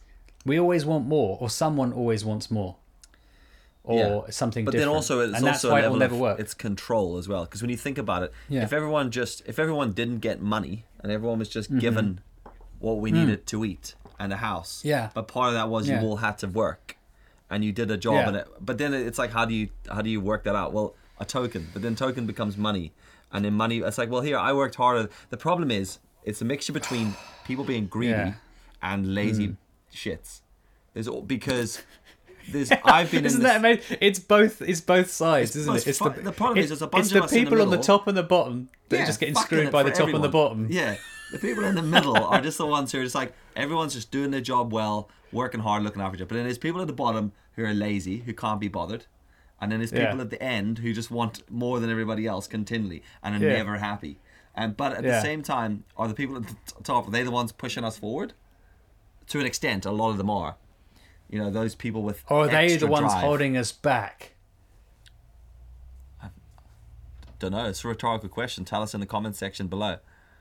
we 0.47 0.59
always 0.61 0.85
want 0.85 1.07
more, 1.07 1.39
or 1.41 1.49
someone 1.49 1.91
always 1.93 2.23
wants 2.23 2.51
more, 2.51 2.77
or 3.85 3.99
Yeah. 4.25 4.31
something. 4.31 4.65
But 4.65 4.73
different. 4.73 4.91
then 4.91 4.95
also 4.97 5.21
it's 5.21 5.37
and 5.37 5.47
that's 5.47 5.65
also 5.65 5.73
why 5.73 5.81
it'll 5.83 5.97
never 5.97 6.17
work. 6.17 6.41
it's 6.41 6.55
control 6.55 7.19
as 7.19 7.29
well. 7.29 7.45
Because 7.45 7.61
when 7.63 7.71
you 7.71 7.77
think 7.77 7.99
about 7.99 8.23
it, 8.25 8.33
Yeah. 8.49 8.63
if 8.65 8.73
everyone 8.73 9.11
just 9.11 9.43
if 9.47 9.59
everyone 9.59 9.93
didn't 9.93 10.19
get 10.19 10.41
money 10.41 10.85
and 11.01 11.13
everyone 11.13 11.39
was 11.39 11.49
Mm-hmm. 11.49 11.53
just 11.59 11.79
given 11.79 12.21
what 12.81 12.99
we 12.99 13.11
needed 13.13 13.47
to 13.47 13.65
eat 13.65 13.95
and 14.19 14.33
a 14.33 14.37
house. 14.37 14.83
Yeah. 14.85 15.11
But 15.15 15.29
part 15.29 15.49
of 15.49 15.55
that 15.55 15.69
was 15.69 15.89
Yeah. 15.89 16.01
you 16.01 16.07
all 16.09 16.17
had 16.17 16.39
to 16.39 16.47
work, 16.49 16.97
and 17.51 17.63
you 17.65 17.73
did 17.73 17.91
a 17.91 17.97
job, 17.97 18.15
Yeah. 18.15 18.29
and 18.29 18.37
it, 18.39 18.49
but 18.61 18.79
then 18.79 18.95
it's 18.95 19.19
like 19.19 19.33
how 19.33 19.45
do 19.45 19.55
you 19.55 19.69
how 19.91 20.01
do 20.03 20.11
you 20.11 20.21
work 20.21 20.45
that 20.45 20.57
out? 20.57 20.73
Well, 20.73 20.95
a 21.21 21.25
token, 21.25 21.69
but 21.73 21.83
then 21.83 21.95
token 21.95 22.27
becomes 22.27 22.57
money, 22.57 22.93
and 23.33 23.45
then 23.45 23.53
money. 23.55 23.79
It's 23.79 23.99
like 23.99 24.11
well 24.11 24.23
here 24.23 24.39
I 24.39 24.53
worked 24.53 24.77
harder. 24.77 25.09
The 25.31 25.37
problem 25.37 25.71
is 25.71 25.99
it's 26.25 26.41
a 26.41 26.45
mixture 26.45 26.73
between 26.73 27.15
people 27.45 27.65
being 27.65 27.87
greedy 27.87 28.35
and 28.83 29.15
lazy 29.15 29.57
shits. 29.93 30.41
There's 30.95 31.07
all 31.09 31.23
because. 31.23 31.83
There's, 32.49 32.71
I've 32.85 33.11
been 33.11 33.25
Isn't 33.25 33.43
that 33.43 33.57
amazing? 33.59 33.99
It's 34.01 34.19
both. 34.19 34.63
It's 34.63 34.81
both 34.81 35.11
sides, 35.11 35.51
It's- 35.51 35.63
isn't 35.63 35.77
it? 35.77 35.87
it's 35.87 35.99
fu- 35.99 36.09
the 36.11 36.33
problem 36.33 36.59
it's- 36.59 36.69
there's 36.69 36.83
a 36.83 36.87
bunch 36.87 37.07
it's 37.07 37.13
of 37.13 37.19
the 37.21 37.25
us 37.25 37.33
in 37.33 37.39
the 37.45 37.51
people 37.51 37.63
on 37.63 37.71
the 37.71 37.79
top 37.79 38.07
and 38.07 38.17
the 38.17 38.23
bottom 38.23 38.69
that 38.89 39.01
are 39.03 39.07
just 39.07 39.21
getting 39.21 39.35
screwed 39.35 39.71
by 39.73 39.83
the 39.83 39.91
top 39.91 40.09
and 40.09 40.23
the 40.25 40.29
bottom. 40.29 40.69
Yeah, 40.71 40.97
the 41.33 41.39
people 41.39 41.65
in 41.65 41.75
the 41.75 41.83
middle 41.83 42.17
are 42.17 42.41
just 42.41 42.59
the 42.59 42.67
ones 42.67 42.93
who 42.93 43.01
are 43.01 43.05
just 43.05 43.15
like 43.15 43.33
everyone's 43.57 43.95
just 43.95 44.11
doing 44.11 44.31
their 44.31 44.41
job 44.41 44.73
well, 44.73 45.09
working 45.33 45.61
hard, 45.61 45.83
looking 45.83 46.03
after 46.03 46.23
it. 46.23 46.29
But 46.29 46.35
then 46.37 46.45
there's 46.45 46.59
people 46.59 46.81
at 46.81 46.87
the 46.87 46.93
bottom 46.93 47.33
who 47.57 47.65
are 47.65 47.75
lazy, 47.75 48.19
who 48.19 48.33
can't 48.35 48.61
be 48.61 48.69
bothered, 48.69 49.07
and 49.61 49.71
then 49.73 49.79
there's 49.81 49.91
people 49.93 50.17
Yeah. 50.17 50.23
at 50.23 50.31
the 50.31 50.43
end 50.43 50.79
who 50.79 50.93
just 50.93 51.11
want 51.11 51.43
more 51.51 51.81
than 51.81 51.91
everybody 51.91 52.27
else 52.27 52.47
continually 52.47 53.03
and 53.23 53.35
are 53.43 53.47
Yeah. 53.47 53.55
never 53.55 53.79
happy. 53.79 54.19
And 54.57 54.77
but 54.77 54.93
at 54.93 55.03
the 55.03 55.21
same 55.21 55.43
time, 55.43 55.85
are 55.97 56.07
the 56.07 56.15
people 56.15 56.37
at 56.37 56.47
the 56.47 56.55
top? 56.85 57.09
Are 57.09 57.11
they 57.11 57.23
the 57.25 57.31
ones 57.31 57.51
pushing 57.53 57.83
us 57.85 57.97
forward? 57.99 58.35
To 59.29 59.41
an 59.41 59.47
extent, 59.47 59.85
a 59.87 59.91
lot 59.91 60.11
of 60.11 60.19
them 60.19 60.29
are. 60.31 60.57
You 61.35 61.41
know, 61.41 61.51
those 61.51 61.75
people 61.75 62.05
with 62.05 62.23
Or 62.29 62.45
are 62.45 62.47
they 62.47 62.77
the 62.77 62.87
ones 62.87 63.11
drive. 63.11 63.25
holding 63.25 63.57
us 63.57 63.73
back? 63.73 64.35
I 66.23 66.29
don't 67.41 67.51
know. 67.51 67.67
It's 67.67 67.85
a 67.85 67.89
rhetorical 67.89 68.29
question. 68.29 68.65
Tell 68.65 68.83
us 68.83 68.95
in 68.95 69.01
the 69.01 69.07
comment 69.07 69.35
section 69.35 69.67
below. 69.67 69.97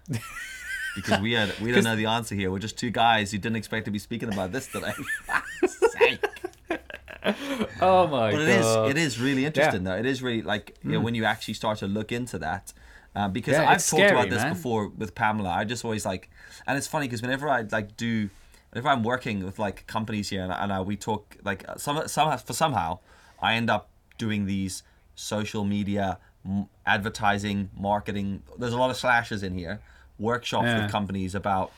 because 0.96 1.20
we 1.20 1.32
had 1.32 1.60
we 1.60 1.72
don't 1.72 1.84
know 1.84 1.96
the 1.96 2.06
answer 2.06 2.36
here. 2.36 2.52
We're 2.52 2.60
just 2.60 2.78
two 2.78 2.92
guys 2.92 3.32
who 3.32 3.40
didn't 3.40 3.56
expect 3.56 3.86
to 3.86 3.92
be 3.92 3.98
speaking 3.98 4.32
about 4.32 4.52
this 4.52 4.68
today. 4.68 4.94
Oh 7.82 8.06
my 8.08 8.32
But 8.32 8.42
it 8.42 8.50
is 8.50 8.66
god! 8.66 8.90
it 8.92 8.98
is 8.98 9.20
really 9.20 9.46
interesting 9.46 9.84
though. 9.86 9.96
It 9.96 10.06
is 10.06 10.22
really 10.22 10.44
like 10.44 10.78
you 10.84 10.92
know 10.92 11.00
when 11.00 11.16
you 11.16 11.26
actually 11.26 11.56
start 11.56 11.80
to 11.80 11.88
look 11.88 12.12
into 12.12 12.38
that. 12.38 12.72
Um, 13.16 13.32
because 13.32 13.54
Yeah, 13.54 13.62
I've 13.64 13.78
talked 13.78 13.82
scary, 13.84 14.12
about 14.12 14.30
this 14.30 14.44
man. 14.44 14.54
before 14.54 14.90
with 14.90 15.16
Pamela. 15.16 15.50
I 15.50 15.64
just 15.64 15.84
always 15.86 16.06
like, 16.06 16.30
and 16.68 16.78
it's 16.78 16.86
funny 16.88 17.08
because 17.08 17.22
whenever 17.24 17.50
I 17.50 17.62
like 17.62 17.96
do, 17.98 18.30
whenever 18.74 18.90
I'm 18.90 19.04
working 19.04 19.46
with 19.46 19.60
like 19.60 19.86
companies 19.86 20.30
here 20.30 20.42
and, 20.44 20.52
and 20.52 20.74
I, 20.74 20.82
we 20.82 20.96
talk 20.98 21.38
like 21.44 21.64
some 21.78 22.08
somehow 22.08 22.38
for 22.38 22.54
somehow 22.54 23.00
I 23.42 23.54
end 23.54 23.70
up 23.70 23.90
doing 24.18 24.46
these 24.46 24.84
social 25.16 25.64
media 25.64 26.18
m- 26.46 26.68
advertising 26.86 27.70
marketing. 27.78 28.42
There's 28.58 28.74
a 28.74 28.78
lot 28.78 28.90
of 28.90 28.98
slashes 28.98 29.44
in 29.44 29.58
here. 29.58 29.80
Workshops 30.18 30.66
Yeah. 30.66 30.82
with 30.84 30.92
companies 30.92 31.36
about 31.36 31.72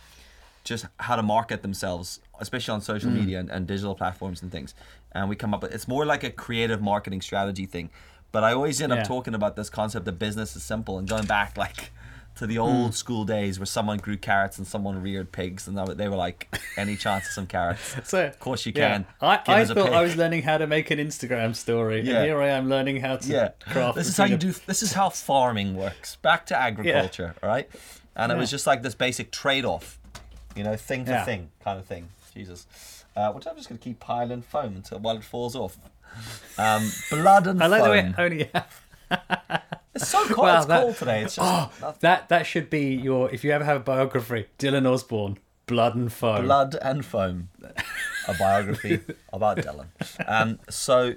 just 0.64 0.86
how 1.00 1.16
to 1.16 1.22
market 1.24 1.62
themselves, 1.64 2.22
especially 2.40 2.74
on 2.74 2.82
social 2.82 3.12
Mm. 3.12 3.16
media 3.20 3.40
and, 3.40 3.50
and 3.52 3.68
digital 3.68 3.94
platforms 3.96 4.42
and 4.42 4.52
things. 4.52 4.74
And 5.12 5.28
we 5.30 5.36
come 5.36 5.54
up 5.54 5.62
with 5.64 5.74
it's 5.74 5.88
more 5.88 6.06
like 6.06 6.24
a 6.24 6.30
creative 6.32 6.82
marketing 6.82 7.22
strategy 7.22 7.66
thing. 7.66 7.90
But 8.32 8.44
I 8.46 8.54
always 8.54 8.80
end 8.82 8.94
Yeah. 8.94 9.02
up 9.02 9.08
talking 9.08 9.36
about 9.36 9.56
this 9.58 9.70
concept 9.70 10.06
that 10.06 10.14
business 10.14 10.56
is 10.56 10.64
simple 10.64 10.98
and 10.98 11.08
going 11.10 11.26
back 11.26 11.58
like 11.58 11.92
to 12.36 12.46
the 12.46 12.56
Mm. 12.58 12.62
old 12.62 12.96
school 12.96 13.24
days 13.26 13.60
where 13.60 13.66
someone 13.66 13.98
grew 13.98 14.18
carrots 14.18 14.58
and 14.58 14.68
someone 14.68 15.02
reared 15.02 15.32
pigs 15.32 15.68
and 15.68 15.78
they 15.78 16.08
were 16.10 16.16
like, 16.18 16.54
any 16.78 16.96
chance 16.98 17.26
of 17.28 17.32
some 17.32 17.48
carrots? 17.48 17.96
So, 18.04 18.26
Of 18.26 18.40
course 18.40 18.66
you 18.66 18.74
yeah. 18.76 18.90
can. 18.90 19.06
I, 19.22 19.40
I 19.48 19.66
thought 19.66 19.94
I 19.94 20.02
was 20.02 20.16
learning 20.18 20.44
how 20.44 20.58
to 20.58 20.68
make 20.68 20.92
an 20.92 21.00
Instagram 21.00 21.56
story, 21.56 22.02
Yeah. 22.02 22.16
and 22.18 22.26
here 22.26 22.42
I 22.42 22.50
am 22.50 22.68
learning 22.70 23.02
how 23.02 23.16
to 23.18 23.28
yeah 23.28 23.50
craft. 23.60 23.96
this 23.96 24.08
is 24.08 24.18
how 24.18 24.26
you 24.26 24.38
do 24.38 24.52
this 24.66 24.84
is 24.84 24.94
how 24.94 25.10
farming 25.10 25.76
works 25.76 26.18
back 26.18 26.46
to 26.48 26.60
agriculture 26.60 27.36
right? 27.42 27.70
and 28.16 28.32
it 28.32 28.38
was 28.38 28.50
just 28.52 28.66
like 28.68 28.82
this 28.84 28.96
basic 28.96 29.32
trade-off 29.32 30.00
you 30.56 30.64
know 30.64 30.76
thing 30.76 31.06
to 31.06 31.12
Yeah. 31.12 31.26
thing 31.26 31.50
kind 31.64 31.78
of 31.80 31.86
thing 31.86 32.08
jesus 32.34 32.66
uh, 33.16 33.32
which 33.34 33.46
i'm 33.48 33.56
just 33.58 33.68
going 33.70 33.78
to 33.80 33.84
keep 33.84 34.00
piling 34.00 34.42
foam 34.42 34.76
until 34.78 35.00
while 35.00 35.18
it 35.18 35.24
falls 35.24 35.56
off 35.56 35.78
um, 36.58 36.90
blood 37.10 37.46
and 37.48 37.62
I 37.62 37.68
like 37.68 37.84
the 37.84 37.90
way 37.90 38.02
foam 38.04 38.16
only. 38.18 38.50
it's 39.96 40.08
so 40.08 40.26
cold. 40.26 40.48
Wow, 40.48 40.58
it's 40.58 40.66
that- 40.68 40.82
cold 40.82 40.96
today. 40.98 41.22
It's 41.24 41.36
just 41.36 41.48
Oh, 41.48 41.72
nothing. 41.82 41.98
that 42.02 42.30
that 42.30 42.46
should 42.46 42.70
be 42.70 42.94
your. 42.96 43.30
If 43.32 43.44
you 43.44 43.52
ever 43.52 43.64
have 43.64 43.78
a 43.78 43.84
biography, 43.84 44.48
Dylan 44.60 44.86
Osborne, 44.92 45.38
Blood 45.68 45.96
and 45.96 46.12
Foam. 46.12 46.46
blood 46.46 46.76
and 46.82 47.06
foam. 47.06 47.50
A 48.28 48.34
biography 48.40 49.02
about 49.34 49.58
dylan. 49.58 49.88
Um, 50.28 50.60
so 50.70 51.14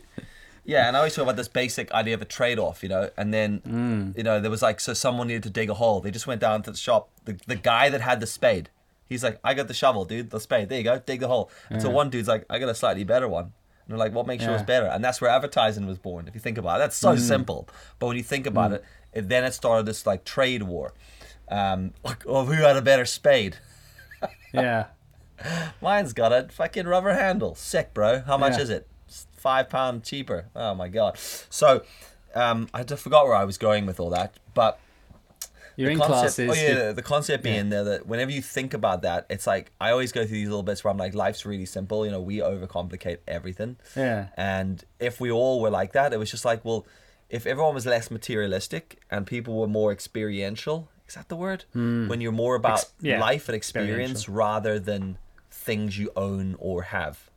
yeah 0.65 0.87
and 0.89 0.95
i 0.97 1.01
always 1.01 1.15
talk 1.15 1.23
about 1.23 1.37
this 1.37 1.49
basic 1.49 1.91
idea 1.93 2.13
of 2.13 2.21
a 2.21 2.27
trade-off 2.27 2.83
you 2.83 2.89
know 2.91 3.09
and 3.17 3.33
then 3.33 3.61
Mm. 3.67 4.15
you 4.19 4.23
know 4.23 4.39
there 4.39 4.51
was 4.51 4.61
like 4.61 4.79
so 4.81 4.93
someone 4.93 5.29
needed 5.29 5.43
to 5.45 5.51
dig 5.51 5.71
a 5.71 5.75
hole. 5.75 6.01
They 6.01 6.11
just 6.11 6.27
went 6.27 6.43
down 6.43 6.61
to 6.65 6.71
the 6.71 6.77
shop. 6.77 7.09
The, 7.25 7.39
the 7.47 7.57
guy 7.57 7.89
that 7.89 8.03
had 8.03 8.21
the 8.21 8.27
spade 8.27 8.69
he's 9.09 9.25
like 9.25 9.39
i 9.43 9.55
got 9.55 9.69
the 9.69 9.75
shovel 9.75 10.05
dude 10.05 10.29
the 10.29 10.39
spade. 10.41 10.69
There 10.69 10.77
you 10.77 10.85
go 10.85 10.99
dig 10.99 11.21
the 11.21 11.29
hole. 11.29 11.51
And 11.71 11.81
so 11.81 11.89
one 11.89 12.11
dude's 12.11 12.29
like 12.29 12.45
i 12.51 12.59
got 12.59 12.69
a 12.69 12.75
slightly 12.75 13.05
better 13.05 13.27
one 13.29 13.53
and 13.89 13.93
they're 13.93 13.99
like 13.99 14.13
what 14.13 14.27
makes 14.27 14.45
yours 14.45 14.59
Yeah. 14.59 14.65
Mm. 14.65 14.67
better 14.67 14.87
and 14.87 15.03
that's 15.03 15.21
where 15.21 15.31
advertising 15.31 15.87
was 15.87 15.99
born 15.99 16.29
if 16.29 16.35
you 16.35 16.41
think 16.41 16.59
about 16.59 16.77
it 16.77 16.79
that's 16.85 16.97
so 16.97 17.17
simple 17.17 17.69
but 17.99 18.07
when 18.07 18.17
you 18.17 18.23
think 18.23 18.47
about 18.47 18.73
it, 18.73 18.85
it 19.13 19.29
then 19.29 19.43
it 19.45 19.55
started 19.55 19.87
this 19.87 20.07
like 20.07 20.25
trade 20.25 20.63
war 20.63 20.93
um, 21.51 21.95
of 22.27 22.47
who 22.49 22.53
had 22.63 22.77
a 22.77 22.83
better 22.83 23.05
spade 23.07 23.57
Yeah. 24.53 24.87
Mine's 25.81 26.13
got 26.13 26.33
a 26.33 26.49
fucking 26.51 26.87
rubber 26.87 27.13
handle. 27.13 27.55
Sick, 27.55 27.95
bro. 27.95 28.21
How 28.27 28.37
much 28.37 28.55
Yeah. 28.57 28.63
is 28.63 28.71
it? 28.71 28.89
It's 29.07 29.27
Five 29.37 29.69
pound 29.69 30.03
cheaper. 30.03 30.47
Oh 30.57 30.75
my 30.75 30.89
god. 30.89 31.17
So, 31.19 31.85
um, 32.35 32.69
I 32.75 32.83
forgot 32.83 33.25
where 33.27 33.37
I 33.37 33.45
was 33.45 33.57
going 33.57 33.87
with 33.87 34.01
all 34.01 34.11
that, 34.11 34.35
but 34.55 34.81
You're 35.79 35.89
the 35.91 35.93
in 35.93 35.99
concept, 36.01 36.49
classes. 36.49 36.51
Oh 36.51 36.55
yeah, 36.85 36.93
the- 36.93 37.03
concept 37.03 37.45
being 37.45 37.69
there 37.71 37.85
that 37.85 38.07
whenever 38.07 38.33
you 38.33 38.43
think 38.43 38.75
about 38.75 39.03
that, 39.03 39.27
it's 39.31 39.47
like 39.47 39.71
I 39.81 39.91
always 39.93 40.11
go 40.13 40.27
through 40.27 40.37
these 40.37 40.49
little 40.49 40.65
bits 40.65 40.83
where 40.83 40.91
I'm 40.91 40.99
like, 40.99 41.15
life's 41.15 41.47
really 41.47 41.67
simple. 41.67 42.05
You 42.05 42.11
know, 42.11 42.21
we 42.21 42.39
overcomplicate 42.39 43.19
everything. 43.29 43.77
Yeah. 43.97 44.29
And 44.37 44.85
if 44.99 45.21
we 45.21 45.31
all 45.31 45.61
were 45.61 45.71
like 45.71 45.93
that, 45.93 46.13
it 46.13 46.19
was 46.19 46.31
just 46.31 46.45
like, 46.45 46.65
well, 46.65 46.85
if 47.31 47.47
everyone 47.47 47.75
was 47.75 47.87
less 47.87 48.11
materialistic 48.11 49.01
and 49.11 49.25
people 49.27 49.55
were 49.57 49.69
more 49.69 49.93
experiential, 49.93 50.89
is 51.07 51.15
that 51.15 51.29
the 51.29 51.37
word? 51.37 51.65
When 51.73 52.21
you're 52.21 52.33
more 52.33 52.57
about 52.57 52.81
Ex- 52.81 52.93
yeah, 53.01 53.21
life 53.21 53.49
and 53.49 53.55
experience 53.55 54.29
rather 54.29 54.79
than 54.81 55.17
things 55.51 55.97
you 55.97 56.11
own 56.17 56.57
or 56.59 56.83
have. 56.83 57.31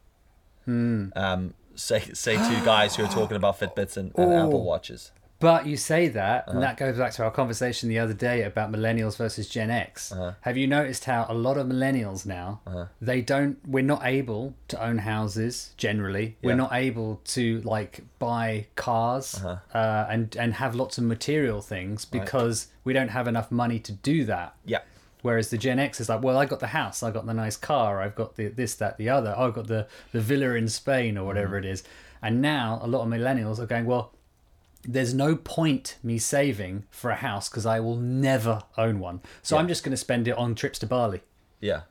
Um, 0.68 1.54
say 1.76 2.00
say 2.14 2.36
two 2.36 2.66
guys 2.66 2.96
who 2.96 3.04
are 3.04 3.08
talking 3.10 3.38
about 3.38 3.60
Fitbits 3.60 3.98
and, 3.98 4.12
and. 4.18 4.34
Apple 4.34 4.64
Watches. 4.64 5.12
But 5.42 5.66
you 5.66 5.76
say 5.76 6.08
that, 6.10 6.44
Uh-huh. 6.48 6.52
and 6.54 6.64
that 6.64 6.78
goes 6.78 6.98
back 6.98 7.12
to 7.14 7.24
our 7.26 7.32
conversation 7.32 7.90
the 7.90 8.00
other 8.00 8.14
day 8.14 8.44
about 8.44 8.72
millennials 8.72 9.18
versus 9.18 9.50
Gen 9.50 9.70
X. 9.72 10.12
Uh-huh. 10.12 10.34
Have 10.42 10.56
you 10.56 10.68
noticed 10.68 11.04
how 11.06 11.26
a 11.28 11.34
lot 11.34 11.58
of 11.58 11.68
millennials 11.68 12.26
now 12.26 12.62
they 13.02 13.22
don't? 13.22 13.58
We're 13.68 13.84
not 13.96 14.02
able 14.06 14.54
to 14.70 14.82
own 14.82 15.00
houses 15.00 15.74
generally. 15.78 16.38
We're 16.44 16.56
not 16.56 16.72
able 16.74 17.22
to 17.36 17.60
like 17.62 18.04
buy 18.20 18.68
cars 18.76 19.36
Uh-huh. 19.44 19.58
uh, 19.78 20.06
and 20.14 20.36
and 20.38 20.54
have 20.64 20.76
lots 20.76 20.98
of 21.00 21.04
material 21.04 21.62
things 21.62 22.06
because 22.06 22.68
we 22.86 22.94
don't 22.94 23.10
have 23.10 23.28
enough 23.28 23.52
money 23.52 23.80
to 23.80 23.92
do 23.92 24.24
that. 24.26 24.56
Yeah. 24.66 24.82
Whereas 25.24 25.50
the 25.50 25.58
Gen 25.58 25.78
X 25.80 26.00
is 26.02 26.10
like, 26.10 26.24
well, 26.24 26.38
I 26.38 26.46
got 26.46 26.60
the 26.62 26.74
house, 26.82 27.04
I 27.04 27.12
got 27.12 27.26
the 27.28 27.34
nice 27.46 27.56
car, 27.58 28.02
I've 28.02 28.16
got 28.16 28.36
the 28.38 28.48
this, 28.48 28.74
that, 28.76 28.98
the 28.98 29.10
other, 29.10 29.34
I've 29.38 29.54
got 29.54 29.68
the 29.68 29.88
the 30.12 30.22
villa 30.22 30.56
in 30.62 30.68
Spain 30.68 31.18
or 31.18 31.26
whatever 31.26 31.56
Mm-hmm. 31.58 31.68
it 31.70 31.74
is. 31.74 31.84
And 32.24 32.42
now 32.42 32.80
a 32.84 32.88
lot 32.88 33.02
of 33.02 33.08
millennials 33.08 33.58
are 33.60 33.66
going, 33.68 33.86
well, 33.86 34.06
there's 34.84 35.14
no 35.14 35.36
point 35.36 35.98
me 36.02 36.18
saving 36.18 36.86
for 36.90 37.12
a 37.12 37.16
house 37.16 37.50
because 37.50 37.66
I 37.66 37.80
will 37.80 37.98
never 37.98 38.64
own 38.78 39.00
one. 39.00 39.22
So 39.44 39.58
I'm 39.58 39.68
just 39.68 39.84
going 39.84 39.92
to 39.92 39.98
spend 39.98 40.28
it 40.28 40.38
on 40.38 40.56
trips 40.56 40.80
to 40.80 40.88
Bali 40.88 41.22
Yeah. 41.60 41.82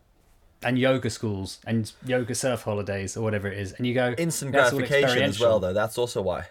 and 0.63 0.79
yoga 0.79 1.09
schools 1.11 1.59
and 1.67 1.93
yoga 2.05 2.35
surf 2.35 2.63
holidays 2.63 3.17
or 3.17 3.23
whatever 3.23 3.49
it 3.49 3.59
is. 3.59 3.73
And 3.73 3.87
you 3.87 3.95
go 3.95 4.13
instant 4.19 4.53
"That's 4.53 4.73
all 4.73 4.79
gratification 4.81 5.23
as 5.23 5.39
well 5.41 5.61
though 5.61 5.73
that's 5.73 5.97
also 5.99 6.21
why 6.23 6.47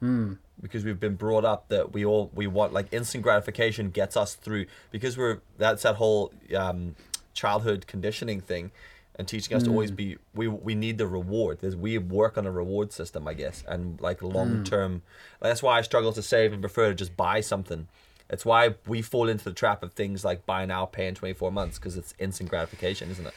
Hmm. 0.00 0.34
because 0.60 0.84
we've 0.84 1.00
been 1.00 1.14
brought 1.14 1.44
up 1.44 1.68
that 1.68 1.92
we 1.92 2.04
all 2.04 2.30
we 2.34 2.46
want 2.46 2.72
like 2.72 2.92
instant 2.92 3.22
gratification 3.22 3.90
gets 3.90 4.16
us 4.16 4.34
through 4.34 4.66
because 4.90 5.16
we're 5.16 5.38
that's 5.56 5.82
that 5.84 5.94
whole 5.96 6.32
um, 6.54 6.96
childhood 7.32 7.86
conditioning 7.86 8.40
thing 8.40 8.70
and 9.16 9.28
teaching 9.28 9.56
us 9.56 9.62
to 9.62 9.70
always 9.70 9.90
Hmm. 9.90 9.96
be 9.96 10.16
we 10.34 10.48
we 10.48 10.74
need 10.74 10.98
the 10.98 11.06
reward 11.06 11.58
There's, 11.60 11.76
we 11.76 11.98
work 11.98 12.36
on 12.36 12.46
a 12.46 12.50
reward 12.50 12.92
system 12.92 13.28
i 13.28 13.34
guess 13.34 13.62
and 13.68 14.00
like 14.00 14.20
mm. 14.20 14.32
long 14.32 14.64
term 14.64 15.02
that's 15.40 15.62
why 15.62 15.78
i 15.78 15.82
struggle 15.82 16.12
to 16.12 16.22
save 16.22 16.52
and 16.52 16.60
prefer 16.60 16.88
to 16.88 16.94
just 16.94 17.16
buy 17.16 17.40
something 17.40 17.86
it's 18.28 18.44
why 18.44 18.74
we 18.86 19.02
fall 19.02 19.28
into 19.28 19.44
the 19.44 19.52
trap 19.52 19.82
of 19.82 19.92
things 19.92 20.24
like 20.24 20.46
buy 20.46 20.64
now 20.64 20.84
pay 20.86 21.06
in 21.06 21.14
24 21.14 21.52
months 21.52 21.78
because 21.78 21.96
it's 21.96 22.14
instant 22.18 22.50
gratification 22.50 23.10
isn't 23.10 23.26
it 23.26 23.34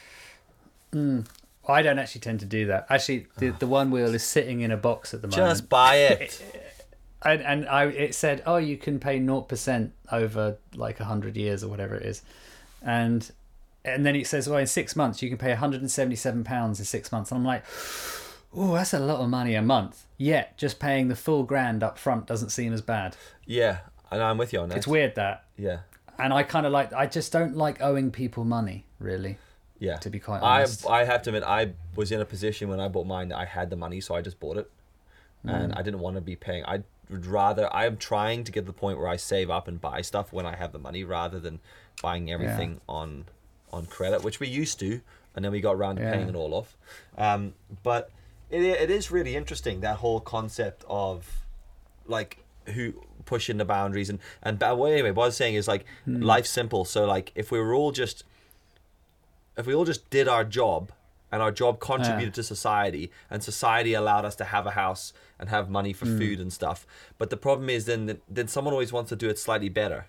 mm. 0.92 1.26
I 1.70 1.82
don't 1.82 1.98
actually 1.98 2.22
tend 2.22 2.40
to 2.40 2.46
do 2.46 2.64
that. 2.68 2.86
Actually, 2.88 3.26
the, 3.36 3.50
ah. 3.50 3.56
the 3.58 3.66
Onewheel 3.66 4.14
is 4.14 4.24
sitting 4.24 4.62
in 4.62 4.70
a 4.70 4.78
box 4.78 5.12
at 5.12 5.20
the 5.20 5.28
moment. 5.28 5.50
just 5.50 5.68
buy 5.68 5.96
it 5.96 6.42
and, 7.22 7.42
and 7.42 7.68
I 7.68 7.86
it 7.86 8.14
said, 8.14 8.42
oh, 8.46 8.56
you 8.56 8.76
can 8.76 9.00
pay 9.00 9.18
0% 9.18 9.90
over 10.12 10.56
like 10.74 11.00
100 11.00 11.36
years 11.36 11.64
or 11.64 11.68
whatever 11.68 11.96
it 11.96 12.04
is. 12.04 12.22
And 12.82 13.28
and 13.94 14.04
then 14.06 14.14
it 14.16 14.26
says, 14.26 14.48
well, 14.48 14.58
in 14.58 14.66
six 14.66 14.94
months, 14.96 15.22
you 15.22 15.28
can 15.28 15.38
pay 15.38 15.48
177 15.50 16.44
pounds 16.44 16.78
in 16.78 16.84
six 16.84 17.10
months. 17.12 17.30
And 17.30 17.38
I'm 17.38 17.44
like, 17.44 17.64
oh, 18.54 18.74
that's 18.74 18.92
a 18.94 18.98
lot 18.98 19.20
of 19.20 19.28
money 19.28 19.54
a 19.54 19.62
month. 19.62 20.04
Yet, 20.16 20.56
just 20.58 20.78
paying 20.80 21.08
the 21.08 21.16
full 21.16 21.44
grand 21.44 21.82
up 21.82 21.98
front 21.98 22.26
doesn't 22.26 22.50
seem 22.50 22.72
as 22.72 22.82
bad. 22.82 23.16
yeah 23.46 23.78
and 24.10 24.22
i'm 24.22 24.38
with 24.38 24.54
you 24.54 24.60
on 24.60 24.70
that 24.70 24.78
It's 24.78 24.86
weird 24.86 25.14
that. 25.16 25.44
yeah 25.58 25.80
And 26.18 26.32
I 26.32 26.42
kind 26.42 26.64
of 26.64 26.72
like, 26.72 26.92
I 26.94 27.06
just 27.06 27.30
don't 27.30 27.54
like 27.56 27.80
owing 27.82 28.10
people 28.10 28.42
money, 28.44 28.86
really. 28.98 29.36
Yeah. 29.78 29.96
to 29.98 30.08
be 30.10 30.18
quite 30.18 30.42
I 30.42 30.56
honest. 30.60 30.86
I 30.88 31.00
I 31.00 31.04
have 31.04 31.22
to 31.22 31.30
admit 31.30 31.42
I 31.44 31.72
was 31.94 32.10
in 32.10 32.20
a 32.20 32.24
position 32.24 32.68
when 32.70 32.80
I 32.80 32.88
bought 32.88 33.06
mine 33.06 33.28
that 33.28 33.36
I 33.38 33.44
had 33.44 33.68
the 33.70 33.76
money, 33.76 34.00
so 34.00 34.14
I 34.14 34.22
just 34.22 34.40
bought 34.40 34.56
it, 34.56 34.70
and 35.44 35.72
Mm. 35.72 35.78
I 35.78 35.82
didn't 35.82 36.00
want 36.00 36.16
to 36.16 36.20
be 36.22 36.34
paying. 36.36 36.64
I 36.64 36.82
would 37.10 37.26
rather. 37.26 37.72
I'm 37.72 37.96
trying 37.96 38.42
to 38.44 38.50
get 38.52 38.62
to 38.62 38.66
the 38.66 38.72
point 38.72 38.98
where 38.98 39.06
I 39.08 39.16
save 39.16 39.50
up 39.50 39.68
and 39.68 39.80
buy 39.80 40.00
stuff 40.02 40.32
when 40.32 40.46
I 40.46 40.56
have 40.56 40.72
the 40.72 40.78
money, 40.80 41.04
rather 41.04 41.38
than 41.38 41.60
buying 42.02 42.30
everything 42.30 42.80
on 42.88 43.26
on 43.72 43.86
credit, 43.86 44.22
which 44.22 44.40
we 44.40 44.48
used 44.48 44.78
to, 44.80 45.00
and 45.34 45.44
then 45.44 45.52
we 45.52 45.60
got 45.60 45.72
around 45.76 45.96
to 45.96 46.02
Yeah. 46.02 46.12
paying 46.12 46.28
it 46.28 46.34
all 46.34 46.54
off. 46.54 46.76
Um, 47.16 47.54
but 47.82 48.10
it 48.50 48.62
it 48.62 48.90
is 48.90 49.10
really 49.10 49.36
interesting 49.36 49.80
that 49.80 49.96
whole 49.98 50.20
concept 50.20 50.84
of 50.88 51.44
like 52.06 52.38
who 52.74 52.94
pushing 53.26 53.58
the 53.58 53.64
boundaries 53.64 54.08
and 54.08 54.18
and 54.42 54.58
but 54.58 54.74
anyway 54.84 55.10
what 55.10 55.24
i 55.24 55.26
was 55.26 55.36
saying 55.36 55.54
is 55.54 55.68
like 55.68 55.84
Hmm. 56.06 56.22
life's 56.22 56.48
simple 56.48 56.86
so 56.86 57.04
like 57.04 57.30
if 57.34 57.50
we 57.50 57.58
were 57.60 57.74
all 57.74 57.92
just 57.92 58.24
if 59.56 59.66
we 59.66 59.74
all 59.74 59.84
just 59.84 60.08
did 60.10 60.28
our 60.28 60.44
job 60.44 60.92
and 61.30 61.42
our 61.42 61.50
job 61.52 61.78
contributed 61.78 62.32
to 62.34 62.42
society 62.42 63.10
and 63.30 63.42
society 63.42 63.92
allowed 63.92 64.24
us 64.24 64.34
to 64.36 64.44
have 64.44 64.66
a 64.66 64.70
house 64.70 65.12
and 65.38 65.50
have 65.50 65.68
money 65.68 65.92
for 65.92 66.06
food 66.06 66.40
and 66.40 66.52
stuff 66.52 66.86
but 67.18 67.28
the 67.28 67.36
problem 67.36 67.68
is 67.68 67.84
then 67.84 68.18
then 68.28 68.48
someone 68.48 68.72
always 68.72 68.92
wants 68.92 69.10
to 69.10 69.16
do 69.16 69.28
it 69.28 69.38
slightly 69.38 69.68
better 69.68 70.06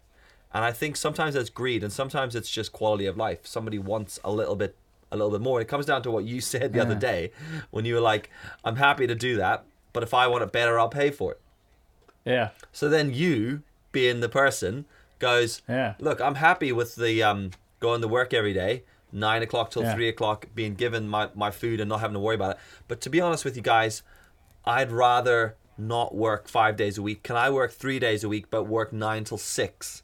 and 0.54 0.64
i 0.66 0.72
think 0.72 0.96
sometimes 0.96 1.34
that's 1.36 1.50
greed 1.50 1.84
and 1.84 1.92
sometimes 1.94 2.36
it's 2.36 2.50
just 2.50 2.72
quality 2.72 3.06
of 3.06 3.16
life 3.18 3.46
somebody 3.46 3.78
wants 3.80 4.20
a 4.24 4.32
little 4.32 4.56
bit 4.56 4.76
a 5.12 5.16
little 5.18 5.32
bit 5.32 5.42
more 5.42 5.60
it 5.62 5.68
comes 5.68 5.86
down 5.86 6.02
to 6.02 6.12
what 6.12 6.24
you 6.26 6.40
said 6.54 6.74
the 6.74 6.80
other 6.80 6.96
day 6.96 7.32
when 7.72 7.86
you 7.86 7.94
were 7.96 8.02
like 8.02 8.30
i'm 8.64 8.76
happy 8.78 9.06
to 9.08 9.16
do 9.16 9.38
that 9.38 9.64
but 9.94 10.04
if 10.04 10.14
i 10.14 10.28
want 10.28 10.44
it 10.44 10.52
better 10.52 10.80
i'll 10.80 10.90
pay 10.90 11.10
for 11.12 11.32
it 11.34 11.42
yeah, 12.26 12.50
so 12.72 12.90
then 12.90 13.14
you, 13.14 13.64
being 13.92 14.20
the 14.20 14.30
person, 14.30 14.86
goes, 15.18 15.62
Yeah. 15.68 15.96
look, 16.00 16.20
I'm 16.22 16.36
happy 16.36 16.72
with 16.72 16.96
the 16.96 17.24
um, 17.24 17.52
going 17.80 18.02
to 18.02 18.08
work 18.08 18.34
every 18.34 18.54
day, 18.54 18.84
nine 19.12 19.42
o'clock 19.42 19.72
till 19.72 19.84
Yeah. 19.84 19.96
three 19.96 20.10
o'clock, 20.10 20.48
being 20.54 20.76
given 20.76 21.08
my, 21.08 21.30
my 21.34 21.50
food 21.50 21.80
and 21.80 21.90
not 21.90 22.02
having 22.02 22.14
to 22.14 22.20
worry 22.20 22.36
about 22.36 22.52
it. 22.52 22.58
But 22.88 23.02
to 23.02 23.10
be 23.10 23.20
honest 23.20 23.46
with 23.46 23.56
you 23.56 23.64
guys, 23.64 24.04
I'd 24.66 24.92
rather 24.92 25.56
not 25.78 26.14
work 26.14 26.48
five 26.48 26.76
days 26.76 26.98
a 26.98 27.02
week. 27.02 27.24
Can 27.24 27.36
I 27.38 27.50
work 27.50 27.72
three 27.72 27.98
days 28.00 28.24
a 28.24 28.30
week 28.30 28.48
but 28.52 28.66
work 28.66 28.92
nine 28.94 29.24
till 29.24 29.38
six? 29.40 30.04